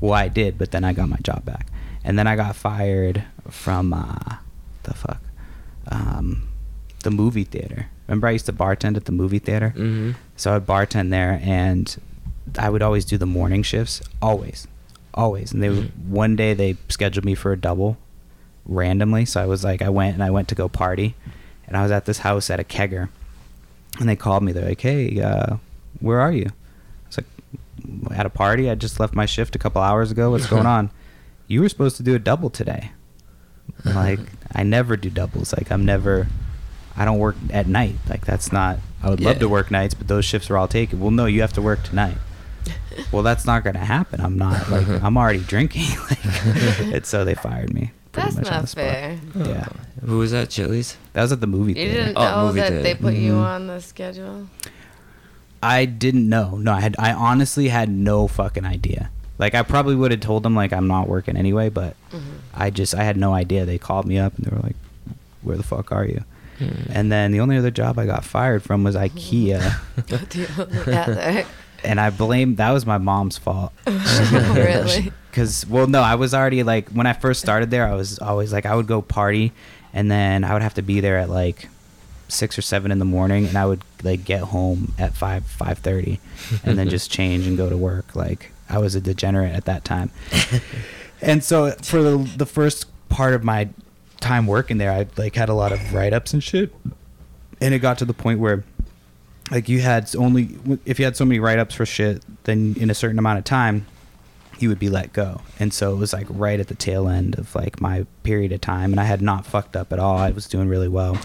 Well, 0.00 0.12
I 0.14 0.28
did, 0.28 0.58
but 0.58 0.70
then 0.70 0.84
I 0.84 0.92
got 0.92 1.08
my 1.08 1.16
job 1.22 1.44
back, 1.44 1.66
and 2.04 2.18
then 2.18 2.26
I 2.26 2.36
got 2.36 2.54
fired 2.54 3.24
from 3.50 3.92
uh, 3.92 4.36
the 4.84 4.94
fuck, 4.94 5.20
um, 5.90 6.48
the 7.02 7.10
movie 7.10 7.44
theater. 7.44 7.86
Remember, 8.06 8.28
I 8.28 8.30
used 8.32 8.46
to 8.46 8.52
bartend 8.52 8.96
at 8.96 9.04
the 9.06 9.12
movie 9.12 9.38
theater, 9.40 9.70
Mm-hmm. 9.76 10.12
so 10.36 10.54
I'd 10.54 10.66
bartend 10.66 11.10
there, 11.10 11.40
and 11.42 11.96
I 12.58 12.70
would 12.70 12.80
always 12.82 13.04
do 13.04 13.18
the 13.18 13.26
morning 13.26 13.62
shifts, 13.62 14.00
always, 14.22 14.66
always. 15.14 15.52
And 15.52 15.62
they 15.62 15.68
would, 15.68 16.10
one 16.10 16.36
day 16.36 16.54
they 16.54 16.76
scheduled 16.88 17.24
me 17.24 17.34
for 17.34 17.52
a 17.52 17.56
double, 17.58 17.98
randomly. 18.64 19.24
So 19.26 19.42
I 19.42 19.46
was 19.46 19.64
like, 19.64 19.82
I 19.82 19.88
went 19.88 20.14
and 20.14 20.22
I 20.22 20.30
went 20.30 20.48
to 20.48 20.54
go 20.54 20.68
party, 20.68 21.16
and 21.66 21.76
I 21.76 21.82
was 21.82 21.90
at 21.90 22.04
this 22.06 22.18
house 22.18 22.48
at 22.50 22.60
a 22.60 22.64
kegger, 22.64 23.08
and 23.98 24.08
they 24.08 24.16
called 24.16 24.42
me. 24.42 24.52
They're 24.52 24.68
like, 24.68 24.80
"Hey, 24.80 25.20
uh, 25.20 25.56
where 26.00 26.20
are 26.20 26.32
you?" 26.32 26.46
I 26.46 27.06
was 27.06 27.18
like, 27.18 28.18
"At 28.18 28.26
a 28.26 28.30
party. 28.30 28.70
I 28.70 28.74
just 28.74 29.00
left 29.00 29.14
my 29.14 29.26
shift 29.26 29.56
a 29.56 29.58
couple 29.58 29.82
hours 29.82 30.10
ago. 30.10 30.30
What's 30.30 30.46
going 30.46 30.66
on?" 30.76 30.90
You 31.46 31.62
were 31.62 31.68
supposed 31.68 31.96
to 31.96 32.02
do 32.02 32.14
a 32.14 32.18
double 32.18 32.50
today. 32.50 32.92
I'm 33.84 33.94
like, 33.94 34.20
I 34.54 34.62
never 34.64 34.96
do 34.96 35.08
doubles. 35.10 35.52
Like, 35.52 35.72
I'm 35.72 35.84
never. 35.84 36.26
I 36.96 37.04
don't 37.04 37.18
work 37.18 37.36
at 37.50 37.66
night. 37.66 37.94
Like, 38.08 38.26
that's 38.26 38.52
not. 38.52 38.78
I 39.02 39.10
would 39.10 39.20
love 39.20 39.38
to 39.38 39.48
work 39.48 39.70
nights, 39.70 39.94
but 39.94 40.08
those 40.08 40.24
shifts 40.24 40.50
are 40.50 40.58
all 40.58 40.66
taken. 40.68 41.00
Well, 41.00 41.12
no, 41.12 41.26
you 41.26 41.40
have 41.42 41.52
to 41.54 41.62
work 41.62 41.84
tonight. 41.84 42.16
well, 43.12 43.22
that's 43.22 43.46
not 43.46 43.62
going 43.62 43.74
to 43.74 43.84
happen. 43.84 44.20
I'm 44.20 44.36
not 44.36 44.68
like 44.68 44.88
I'm 44.88 45.16
already 45.16 45.38
drinking. 45.38 45.86
like, 46.10 46.24
and 46.80 47.06
so 47.06 47.24
they 47.24 47.34
fired 47.34 47.72
me. 47.72 47.92
Pretty 48.22 48.36
That's 48.36 48.36
much 48.36 48.46
on 48.46 48.52
the 48.52 48.60
not 48.60 48.68
spot. 48.68 48.84
fair. 48.84 49.18
Yeah, 49.34 49.66
Who 50.04 50.18
was 50.18 50.30
that? 50.32 50.50
Chili's. 50.50 50.96
that 51.12 51.22
was 51.22 51.32
at 51.32 51.40
the 51.40 51.46
movie 51.46 51.72
You 51.72 51.86
theater. 51.86 52.04
didn't 52.06 52.16
Oh, 52.18 52.22
know 52.22 52.46
movie 52.46 52.60
that 52.60 52.68
theater. 52.68 52.82
they 52.82 52.94
put 52.94 53.14
you 53.14 53.32
Mhm. 53.34 53.44
on 53.44 53.66
the 53.66 53.80
schedule. 53.80 54.48
I 55.62 55.84
didn't 55.86 56.28
know. 56.28 56.56
No, 56.56 56.72
I 56.72 56.80
had. 56.80 56.94
I 56.98 57.12
honestly 57.12 57.68
had 57.68 57.88
no 57.88 58.28
fucking 58.28 58.64
idea. 58.64 59.10
Like 59.38 59.54
I 59.54 59.62
probably 59.62 59.94
would 59.96 60.10
have 60.12 60.20
told 60.20 60.42
them 60.42 60.54
like 60.54 60.72
I'm 60.72 60.86
not 60.86 61.08
working 61.08 61.36
anyway, 61.36 61.68
but 61.68 61.96
Mhm. 62.12 62.20
I 62.54 62.70
just 62.70 62.94
I 62.94 63.02
had 63.04 63.16
no 63.16 63.34
idea. 63.34 63.64
They 63.64 63.78
called 63.78 64.06
me 64.06 64.18
up 64.18 64.36
and 64.36 64.46
they 64.46 64.54
were 64.54 64.62
like, 64.62 64.76
"Where 65.42 65.56
the 65.56 65.62
fuck 65.62 65.90
are 65.92 66.04
you?" 66.04 66.22
Hmm. 66.58 66.90
And 66.90 67.12
then 67.12 67.30
the 67.32 67.38
only 67.40 67.56
other 67.56 67.70
job 67.70 67.98
I 67.98 68.06
got 68.06 68.24
fired 68.24 68.62
from 68.64 68.82
was 68.84 68.96
IKEA, 68.96 69.74
yeah, 70.86 71.44
and 71.84 72.00
I 72.00 72.10
blame 72.10 72.56
that 72.56 72.70
was 72.72 72.84
my 72.84 72.98
mom's 72.98 73.38
fault. 73.38 73.72
really? 73.86 75.12
Because 75.38 75.64
well, 75.68 75.86
no, 75.86 76.02
I 76.02 76.16
was 76.16 76.34
already 76.34 76.64
like 76.64 76.88
when 76.88 77.06
I 77.06 77.12
first 77.12 77.40
started 77.40 77.70
there, 77.70 77.86
I 77.86 77.94
was 77.94 78.18
always 78.18 78.52
like 78.52 78.66
I 78.66 78.74
would 78.74 78.88
go 78.88 79.00
party, 79.00 79.52
and 79.94 80.10
then 80.10 80.42
I 80.42 80.52
would 80.52 80.62
have 80.62 80.74
to 80.74 80.82
be 80.82 80.98
there 80.98 81.16
at 81.16 81.30
like 81.30 81.68
six 82.26 82.58
or 82.58 82.62
seven 82.62 82.90
in 82.90 82.98
the 82.98 83.04
morning, 83.04 83.46
and 83.46 83.56
I 83.56 83.64
would 83.64 83.80
like 84.02 84.24
get 84.24 84.40
home 84.40 84.94
at 84.98 85.14
five 85.14 85.46
five 85.46 85.78
thirty, 85.78 86.18
and 86.64 86.76
then 86.76 86.88
just 86.88 87.12
change 87.12 87.46
and 87.46 87.56
go 87.56 87.70
to 87.70 87.76
work. 87.76 88.16
Like 88.16 88.50
I 88.68 88.78
was 88.78 88.96
a 88.96 89.00
degenerate 89.00 89.54
at 89.54 89.66
that 89.66 89.84
time, 89.84 90.10
and 91.22 91.44
so 91.44 91.70
for 91.82 92.02
the 92.02 92.16
the 92.36 92.46
first 92.46 92.86
part 93.08 93.32
of 93.32 93.44
my 93.44 93.68
time 94.18 94.48
working 94.48 94.78
there, 94.78 94.90
I 94.90 95.06
like 95.16 95.36
had 95.36 95.48
a 95.48 95.54
lot 95.54 95.70
of 95.70 95.94
write 95.94 96.12
ups 96.12 96.32
and 96.32 96.42
shit, 96.42 96.74
and 97.60 97.72
it 97.72 97.78
got 97.78 97.98
to 97.98 98.04
the 98.04 98.12
point 98.12 98.40
where 98.40 98.64
like 99.52 99.68
you 99.68 99.82
had 99.82 100.16
only 100.16 100.58
if 100.84 100.98
you 100.98 101.04
had 101.04 101.16
so 101.16 101.24
many 101.24 101.38
write 101.38 101.60
ups 101.60 101.76
for 101.76 101.86
shit, 101.86 102.24
then 102.42 102.74
in 102.76 102.90
a 102.90 102.94
certain 102.94 103.20
amount 103.20 103.38
of 103.38 103.44
time 103.44 103.86
you 104.60 104.68
would 104.68 104.78
be 104.78 104.88
let 104.88 105.12
go. 105.12 105.40
And 105.58 105.72
so 105.72 105.92
it 105.92 105.96
was 105.96 106.12
like 106.12 106.26
right 106.30 106.58
at 106.60 106.68
the 106.68 106.74
tail 106.74 107.08
end 107.08 107.38
of 107.38 107.54
like 107.54 107.80
my 107.80 108.06
period 108.22 108.52
of 108.52 108.60
time 108.60 108.92
and 108.92 109.00
I 109.00 109.04
had 109.04 109.22
not 109.22 109.46
fucked 109.46 109.76
up 109.76 109.92
at 109.92 109.98
all. 109.98 110.16
I 110.18 110.30
was 110.30 110.46
doing 110.48 110.68
really 110.68 110.88
well. 110.88 111.16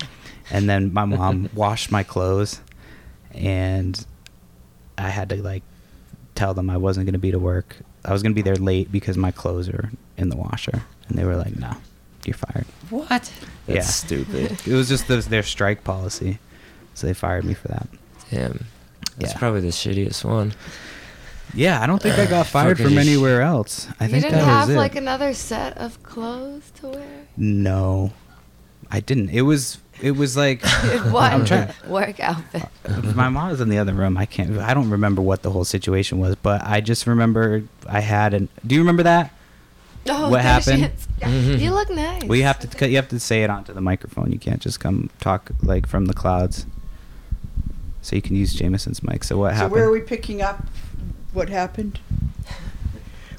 And 0.52 0.70
then 0.70 0.94
my 0.94 1.06
mom 1.06 1.50
washed 1.56 1.92
my 1.92 2.04
clothes 2.04 2.62
and 3.34 4.06
I 4.98 5.10
had 5.10 5.30
to 5.30 5.42
like 5.42 5.64
tell 6.36 6.54
them 6.54 6.70
I 6.70 6.78
wasn't 6.78 7.06
going 7.06 7.14
to 7.14 7.20
be 7.20 7.32
to 7.32 7.40
work. 7.40 7.78
I 8.06 8.12
was 8.14 8.22
going 8.22 8.32
to 8.34 8.36
be 8.36 8.42
there 8.42 8.56
late 8.56 8.92
because 8.92 9.18
my 9.18 9.32
clothes 9.32 9.70
are 9.70 9.90
in 10.18 10.30
the 10.30 10.38
washer. 10.38 10.84
And 11.08 11.18
they 11.18 11.26
were 11.26 11.36
like, 11.36 11.58
"No, 11.58 11.76
you're 12.26 12.34
fired." 12.36 12.66
What? 12.90 13.10
That's 13.10 13.32
Yeah. 13.68 13.82
stupid. 13.82 14.52
It 14.68 14.74
was 14.74 14.88
just 14.90 15.08
the, 15.08 15.18
their 15.18 15.44
strike 15.44 15.84
policy. 15.84 16.40
So 16.94 17.08
they 17.08 17.14
fired 17.14 17.44
me 17.46 17.54
for 17.54 17.68
that. 17.70 17.88
Damn. 18.32 18.66
That's 19.18 19.34
Yeah. 19.34 19.38
probably 19.40 19.62
the 19.62 19.68
shittiest 19.68 20.24
one. 20.24 20.54
Yeah, 21.54 21.82
I 21.82 21.86
don't 21.88 22.02
think 22.02 22.18
I 22.18 22.26
got 22.26 22.48
fired 22.48 22.78
from 22.80 22.98
anywhere 22.98 23.42
else. 23.42 23.88
I 24.00 24.06
you 24.06 24.12
think 24.12 24.24
didn't 24.24 24.40
that 24.40 24.46
have 24.46 24.68
was 24.70 24.76
it. 24.76 24.80
like 24.80 24.96
another 24.96 25.34
set 25.34 25.78
of 25.78 26.02
clothes 26.04 26.72
to 26.78 26.88
wear. 26.90 27.08
No, 27.38 28.12
I 28.90 29.00
didn't. 29.00 29.30
It 29.30 29.42
was 29.42 29.78
it 30.02 30.12
was 30.12 30.36
like 30.36 30.64
what 31.12 31.32
I'm 31.32 31.46
trying. 31.46 31.72
work 31.88 32.20
outfit? 32.20 32.64
Uh, 32.86 33.02
my 33.16 33.30
mom 33.30 33.50
was 33.52 33.62
in 33.62 33.70
the 33.70 33.78
other 33.78 33.94
room. 33.94 34.18
I 34.18 34.26
can't. 34.26 34.58
I 34.58 34.74
don't 34.74 34.90
remember 34.90 35.22
what 35.22 35.44
the 35.44 35.52
whole 35.52 35.64
situation 35.66 36.18
was, 36.20 36.36
but 36.36 36.64
I 36.64 36.82
just 36.82 37.06
remember 37.06 37.64
I 37.88 38.00
had 38.00 38.34
an. 38.34 38.50
Do 38.66 38.74
you 38.76 38.82
remember 38.82 39.04
that? 39.04 39.32
Oh, 40.10 40.30
What 40.32 40.42
that 40.42 40.64
happened? 40.66 40.92
shit's- 41.22 41.62
You 41.62 41.72
look 41.72 41.90
nice. 41.90 42.24
Well, 42.26 42.38
you 42.38 42.44
have 42.44 42.60
to. 42.60 42.90
You 42.90 42.96
have 42.98 43.08
to 43.10 43.20
say 43.20 43.44
it 43.44 43.50
onto 43.50 43.74
the 43.74 43.80
microphone. 43.82 44.32
You 44.32 44.40
can't 44.40 44.60
just 44.62 44.80
come 44.80 45.10
talk 45.22 45.52
like 45.62 45.88
from 45.88 46.08
the 46.08 46.14
clouds. 46.14 46.66
So 48.02 48.16
you 48.18 48.22
can 48.22 48.36
use 48.36 48.54
Jameson's 48.54 49.02
mic. 49.04 49.24
So 49.24 49.38
what 49.38 49.52
So 49.52 49.56
happened? 49.56 49.72
where 49.74 49.86
are 49.86 49.92
we 49.92 50.02
picking 50.02 50.42
up 50.42 50.66
what 51.34 51.50
happened? 51.50 52.00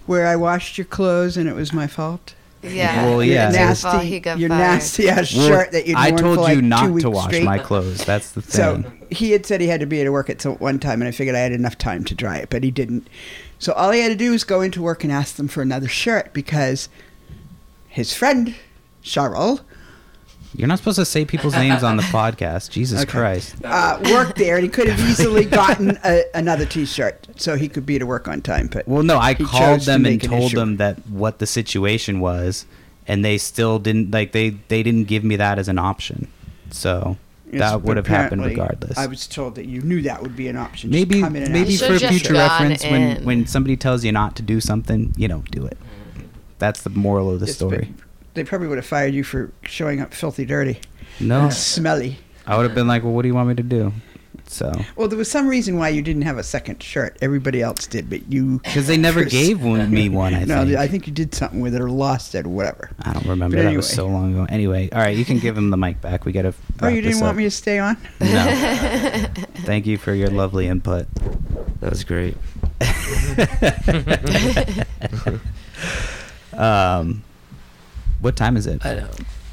Where 0.06 0.26
I 0.26 0.36
washed 0.36 0.76
your 0.76 0.84
clothes 0.84 1.36
and 1.36 1.48
it 1.48 1.54
was 1.54 1.72
my 1.72 1.86
fault? 1.86 2.34
Yeah. 2.62 3.04
Well, 3.04 3.22
Your 3.22 3.34
yeah. 3.34 3.50
Your 3.50 3.52
nasty, 3.52 3.82
fault 3.90 4.02
he 4.04 4.20
got 4.20 4.38
your 4.38 4.48
nasty 4.48 5.08
ass 5.08 5.34
Well, 5.34 5.48
shirt 5.48 5.72
that 5.72 5.86
you'd 5.86 5.96
I 5.96 6.10
worn 6.10 6.22
told 6.22 6.36
for 6.36 6.42
like 6.42 6.54
you 6.56 6.60
two 6.62 6.66
not 6.66 7.00
to 7.00 7.10
wash 7.10 7.24
straight. 7.26 7.44
my 7.44 7.58
clothes. 7.58 8.04
That's 8.04 8.32
the 8.32 8.40
thing. 8.42 8.50
So 8.50 8.82
thing. 8.90 9.06
he 9.10 9.30
had 9.32 9.44
said 9.44 9.60
he 9.60 9.66
had 9.66 9.80
to 9.80 9.86
be 9.86 10.00
at 10.00 10.10
work 10.10 10.30
at 10.30 10.42
one 10.60 10.78
time, 10.78 11.02
and 11.02 11.08
I 11.08 11.10
figured 11.10 11.36
I 11.36 11.40
had 11.40 11.52
enough 11.52 11.76
time 11.76 12.04
to 12.04 12.14
dry 12.14 12.38
it, 12.38 12.48
but 12.50 12.64
he 12.64 12.70
didn't. 12.70 13.06
So 13.58 13.72
all 13.74 13.90
he 13.90 14.00
had 14.00 14.08
to 14.08 14.16
do 14.16 14.30
was 14.30 14.44
go 14.44 14.62
into 14.62 14.80
work 14.82 15.04
and 15.04 15.12
ask 15.12 15.36
them 15.36 15.48
for 15.48 15.60
another 15.62 15.88
shirt 15.88 16.32
because 16.32 16.88
his 17.88 18.14
friend 18.14 18.54
Cheryl 19.02 19.60
You're 20.56 20.68
not 20.68 20.78
supposed 20.78 20.96
to 20.98 21.04
say 21.04 21.24
people's 21.24 21.54
names 21.54 21.82
on 21.82 21.96
the 21.96 22.02
podcast. 22.14 22.70
Jesus 22.70 23.02
Okay. 23.02 23.10
Christ. 23.10 23.56
uh, 23.64 23.98
worked 24.12 24.36
there, 24.36 24.54
and 24.56 24.62
he 24.64 24.70
could 24.70 24.88
have 24.88 25.00
easily 25.08 25.44
gotten 25.44 25.98
a, 26.04 26.22
another 26.34 26.64
T-shirt 26.64 27.26
so 27.36 27.56
he 27.56 27.68
could 27.68 27.84
be 27.84 27.98
to 27.98 28.06
work 28.06 28.28
on 28.28 28.40
time. 28.40 28.68
But 28.68 28.86
Well, 28.86 29.02
no, 29.02 29.18
I 29.18 29.34
called 29.34 29.50
chose 29.50 29.84
to 29.84 29.90
them 29.90 30.06
and 30.06 30.14
make 30.14 30.24
an 30.24 30.30
told 30.30 30.44
issue. 30.46 30.56
them 30.56 30.76
that 30.76 31.04
what 31.08 31.38
the 31.40 31.46
situation 31.46 32.20
was, 32.20 32.66
and 33.08 33.24
they 33.24 33.36
still 33.38 33.78
didn't 33.78 34.12
like 34.12 34.32
they 34.32 34.50
they 34.68 34.82
didn't 34.82 35.04
give 35.04 35.24
me 35.24 35.36
that 35.36 35.58
as 35.58 35.68
an 35.68 35.78
option. 35.78 36.28
So 36.70 37.16
Yes, 37.52 37.60
that 37.60 37.82
would 37.82 37.96
have 37.96 38.06
happened 38.06 38.44
regardless. 38.44 38.96
I 38.98 39.06
was 39.06 39.26
told 39.26 39.54
that 39.56 39.66
you 39.66 39.80
knew 39.82 40.02
that 40.02 40.22
would 40.22 40.34
be 40.36 40.48
an 40.48 40.56
option. 40.56 40.90
Just 40.90 41.08
maybe 41.08 41.20
come 41.20 41.36
in 41.36 41.44
and 41.44 41.52
maybe 41.52 41.76
for 41.76 41.84
should've 41.98 42.08
future 42.10 42.32
reference, 42.32 42.82
when 42.84 43.16
in. 43.18 43.24
when 43.24 43.46
somebody 43.46 43.76
tells 43.76 44.04
you 44.04 44.10
not 44.12 44.34
to 44.36 44.42
do 44.42 44.60
something, 44.60 45.12
you 45.16 45.28
don't 45.28 45.48
do 45.50 45.64
it. 45.66 45.76
That's 46.58 46.82
the 46.82 46.90
moral 46.90 47.30
of 47.30 47.40
the 47.40 47.46
Yes, 47.46 47.56
but 47.56 47.66
story. 47.68 47.94
They 48.34 48.44
probably 48.44 48.68
would 48.68 48.78
have 48.78 48.86
fired 48.86 49.14
you 49.14 49.24
for 49.24 49.52
showing 49.62 50.00
up 50.00 50.12
filthy 50.12 50.44
dirty, 50.44 50.80
No, 51.20 51.42
and 51.42 51.52
smelly. 51.52 52.18
I 52.46 52.56
would 52.56 52.64
have 52.64 52.74
been 52.74 52.88
like, 52.88 53.02
well, 53.04 53.12
what 53.12 53.22
do 53.22 53.28
you 53.28 53.34
want 53.34 53.48
me 53.48 53.54
to 53.54 53.62
do? 53.62 53.92
So 54.46 54.70
Well, 54.96 55.08
there 55.08 55.16
was 55.16 55.30
some 55.30 55.48
reason 55.48 55.78
why 55.78 55.88
you 55.88 56.02
didn't 56.02 56.22
have 56.22 56.36
a 56.36 56.42
second 56.42 56.82
shirt. 56.82 57.16
Everybody 57.22 57.62
else 57.62 57.86
did, 57.86 58.10
but 58.10 58.30
you. 58.30 58.58
because 58.64 58.86
they 58.86 58.96
never 58.98 59.24
gave 59.24 59.62
one, 59.64 59.90
me 59.90 60.08
one, 60.08 60.34
I 60.34 60.44
no, 60.44 60.64
think. 60.64 60.76
I 60.76 60.86
think 60.86 61.06
you 61.06 61.12
did 61.12 61.34
something 61.34 61.60
with 61.60 61.74
it 61.74 61.80
or 61.80 61.88
lost 61.88 62.34
it 62.34 62.44
or 62.44 62.50
whatever. 62.50 62.90
I 63.02 63.12
don't 63.14 63.26
remember. 63.26 63.56
But 63.56 63.62
That 63.62 63.76
was 63.76 63.88
so 63.88 64.06
long 64.06 64.34
ago. 64.34 64.46
Anyway, 64.48 64.90
all 64.92 64.98
right, 64.98 65.16
you 65.16 65.24
can 65.24 65.38
give 65.38 65.56
him 65.56 65.70
the 65.70 65.76
mic 65.76 66.00
back. 66.00 66.24
We 66.24 66.32
got 66.32 66.42
to. 66.42 66.54
Oh, 66.82 66.88
you 66.88 67.00
didn't 67.00 67.20
want 67.20 67.36
me 67.38 67.44
to 67.44 67.50
stay 67.50 67.78
on? 67.78 67.96
No. 68.20 68.26
Thank 69.64 69.86
you 69.86 69.96
for 69.96 70.12
your 70.12 70.28
lovely 70.28 70.66
input. 70.66 71.06
That 71.80 71.90
was 71.90 72.04
great. 72.04 72.36
um, 76.52 77.22
what 78.20 78.36
time 78.36 78.56
is 78.56 78.66
it? 78.66 78.84
I 78.84 78.94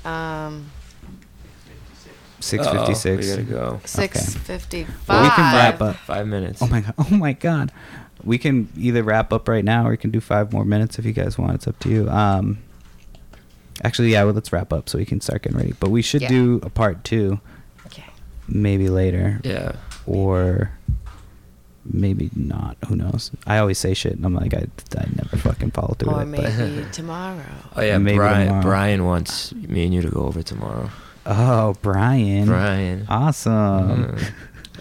know. 0.04 0.10
Um, 0.10 0.71
Six 2.39 2.65
Uh-oh, 2.65 2.74
fifty 2.80 2.95
six. 2.95 3.28
We 3.28 3.32
gotta 3.32 3.43
go. 3.43 3.82
six 3.86 4.34
fifty-five. 4.36 5.08
Well, 5.08 5.24
we 5.24 5.30
can 5.30 5.54
wrap 5.56 5.80
up. 5.82 5.95
Five 5.97 6.26
minutes. 6.28 6.60
Oh 6.62 6.67
my 6.67 6.82
god! 6.82 6.93
Oh 6.97 7.10
my 7.15 7.34
god! 7.34 7.71
We 8.24 8.39
can 8.39 8.67
either 8.76 9.04
wrap 9.04 9.32
up 9.32 9.47
right 9.47 9.63
now, 9.63 9.86
or 9.86 9.91
we 9.91 9.97
can 9.97 10.10
do 10.10 10.19
five 10.19 10.52
more 10.52 10.65
minutes 10.65 10.97
if 10.97 11.06
you 11.06 11.12
guys 11.12 11.38
want. 11.38 11.54
It's 11.54 11.67
up 11.67 11.78
to 11.80 11.89
you. 11.89 12.10
Um, 12.10 12.58
actually, 13.84 14.12
yeah. 14.13 14.24
Well, 14.24 14.34
let's 14.34 14.52
wrap 14.52 14.74
up 14.74 14.89
so 14.89 14.97
we 14.97 15.06
can 15.06 15.21
start 15.21 15.43
getting 15.43 15.58
ready. 15.58 15.74
But 15.80 15.91
we 15.91 16.02
should 16.02 16.24
Yeah. 16.24 16.30
do 16.30 16.60
a 16.63 16.69
part 16.71 17.04
two, 17.04 17.39
Okay. 17.86 18.06
maybe 18.47 18.89
later, 18.89 19.39
Yeah. 19.43 19.74
or 20.08 20.71
maybe 21.85 22.29
not. 22.35 22.77
Who 22.87 22.95
knows? 22.95 23.31
I 23.47 23.57
always 23.57 23.77
say 23.77 23.93
shit, 23.93 24.13
and 24.13 24.25
I'm 24.25 24.33
like, 24.35 24.53
I, 24.53 24.67
I 24.97 25.05
never 25.15 25.37
fucking 25.37 25.71
follow 25.71 25.95
through 25.97 26.11
Or 26.13 26.25
with 26.25 26.39
it. 26.39 26.57
maybe 26.57 26.85
tomorrow. 26.91 27.43
Oh 27.75 27.81
yeah. 27.81 27.97
Maybe 27.97 28.17
Brian. 28.17 28.47
tomorrow. 28.47 28.63
Brian 28.63 29.05
wants 29.05 29.53
me 29.53 29.85
and 29.85 29.93
you 29.93 30.01
to 30.01 30.09
go 30.09 30.21
over 30.25 30.43
tomorrow. 30.43 30.89
Oh, 31.25 31.75
Brian! 31.83 32.47
Brian. 32.47 33.05
Awesome. 33.07 34.15
Mm. 34.15 34.31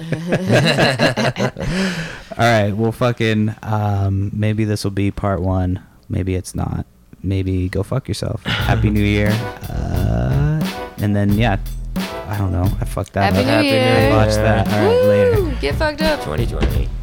All 2.39 2.39
right, 2.39 2.73
well, 2.73 2.93
fucking, 2.93 3.55
um, 3.63 4.31
maybe 4.33 4.65
this 4.65 4.85
will 4.85 4.91
be 4.91 5.11
part 5.11 5.43
one. 5.43 5.83
Maybe 6.09 6.35
it's 6.35 6.55
not. 6.55 6.87
Maybe 7.23 7.69
go 7.69 7.83
fuck 7.83 8.09
yourself. 8.09 8.43
Happy 8.45 8.89
New 8.89 9.03
Year. 9.05 9.29
Uh, 9.69 10.61
and 10.99 11.15
then, 11.15 11.35
yeah, 11.35 11.59
I 12.31 12.39
don't 12.39 12.53
know. 12.53 12.63
I 12.81 12.85
fucked 12.85 13.13
that 13.15 13.33
Happy 13.33 13.41
up. 13.41 13.47
New 13.47 13.51
Happy 13.53 13.71
New 13.71 13.75
Year. 13.75 14.13
I 14.13 14.17
watched 14.17 14.37
that. 14.37 14.69
All 14.69 14.87
right, 14.87 15.05
later. 15.05 15.43
Woo! 15.43 15.53
Get 15.61 15.75
fucked 15.75 16.01
up. 16.01 16.21
2020. 16.21 17.00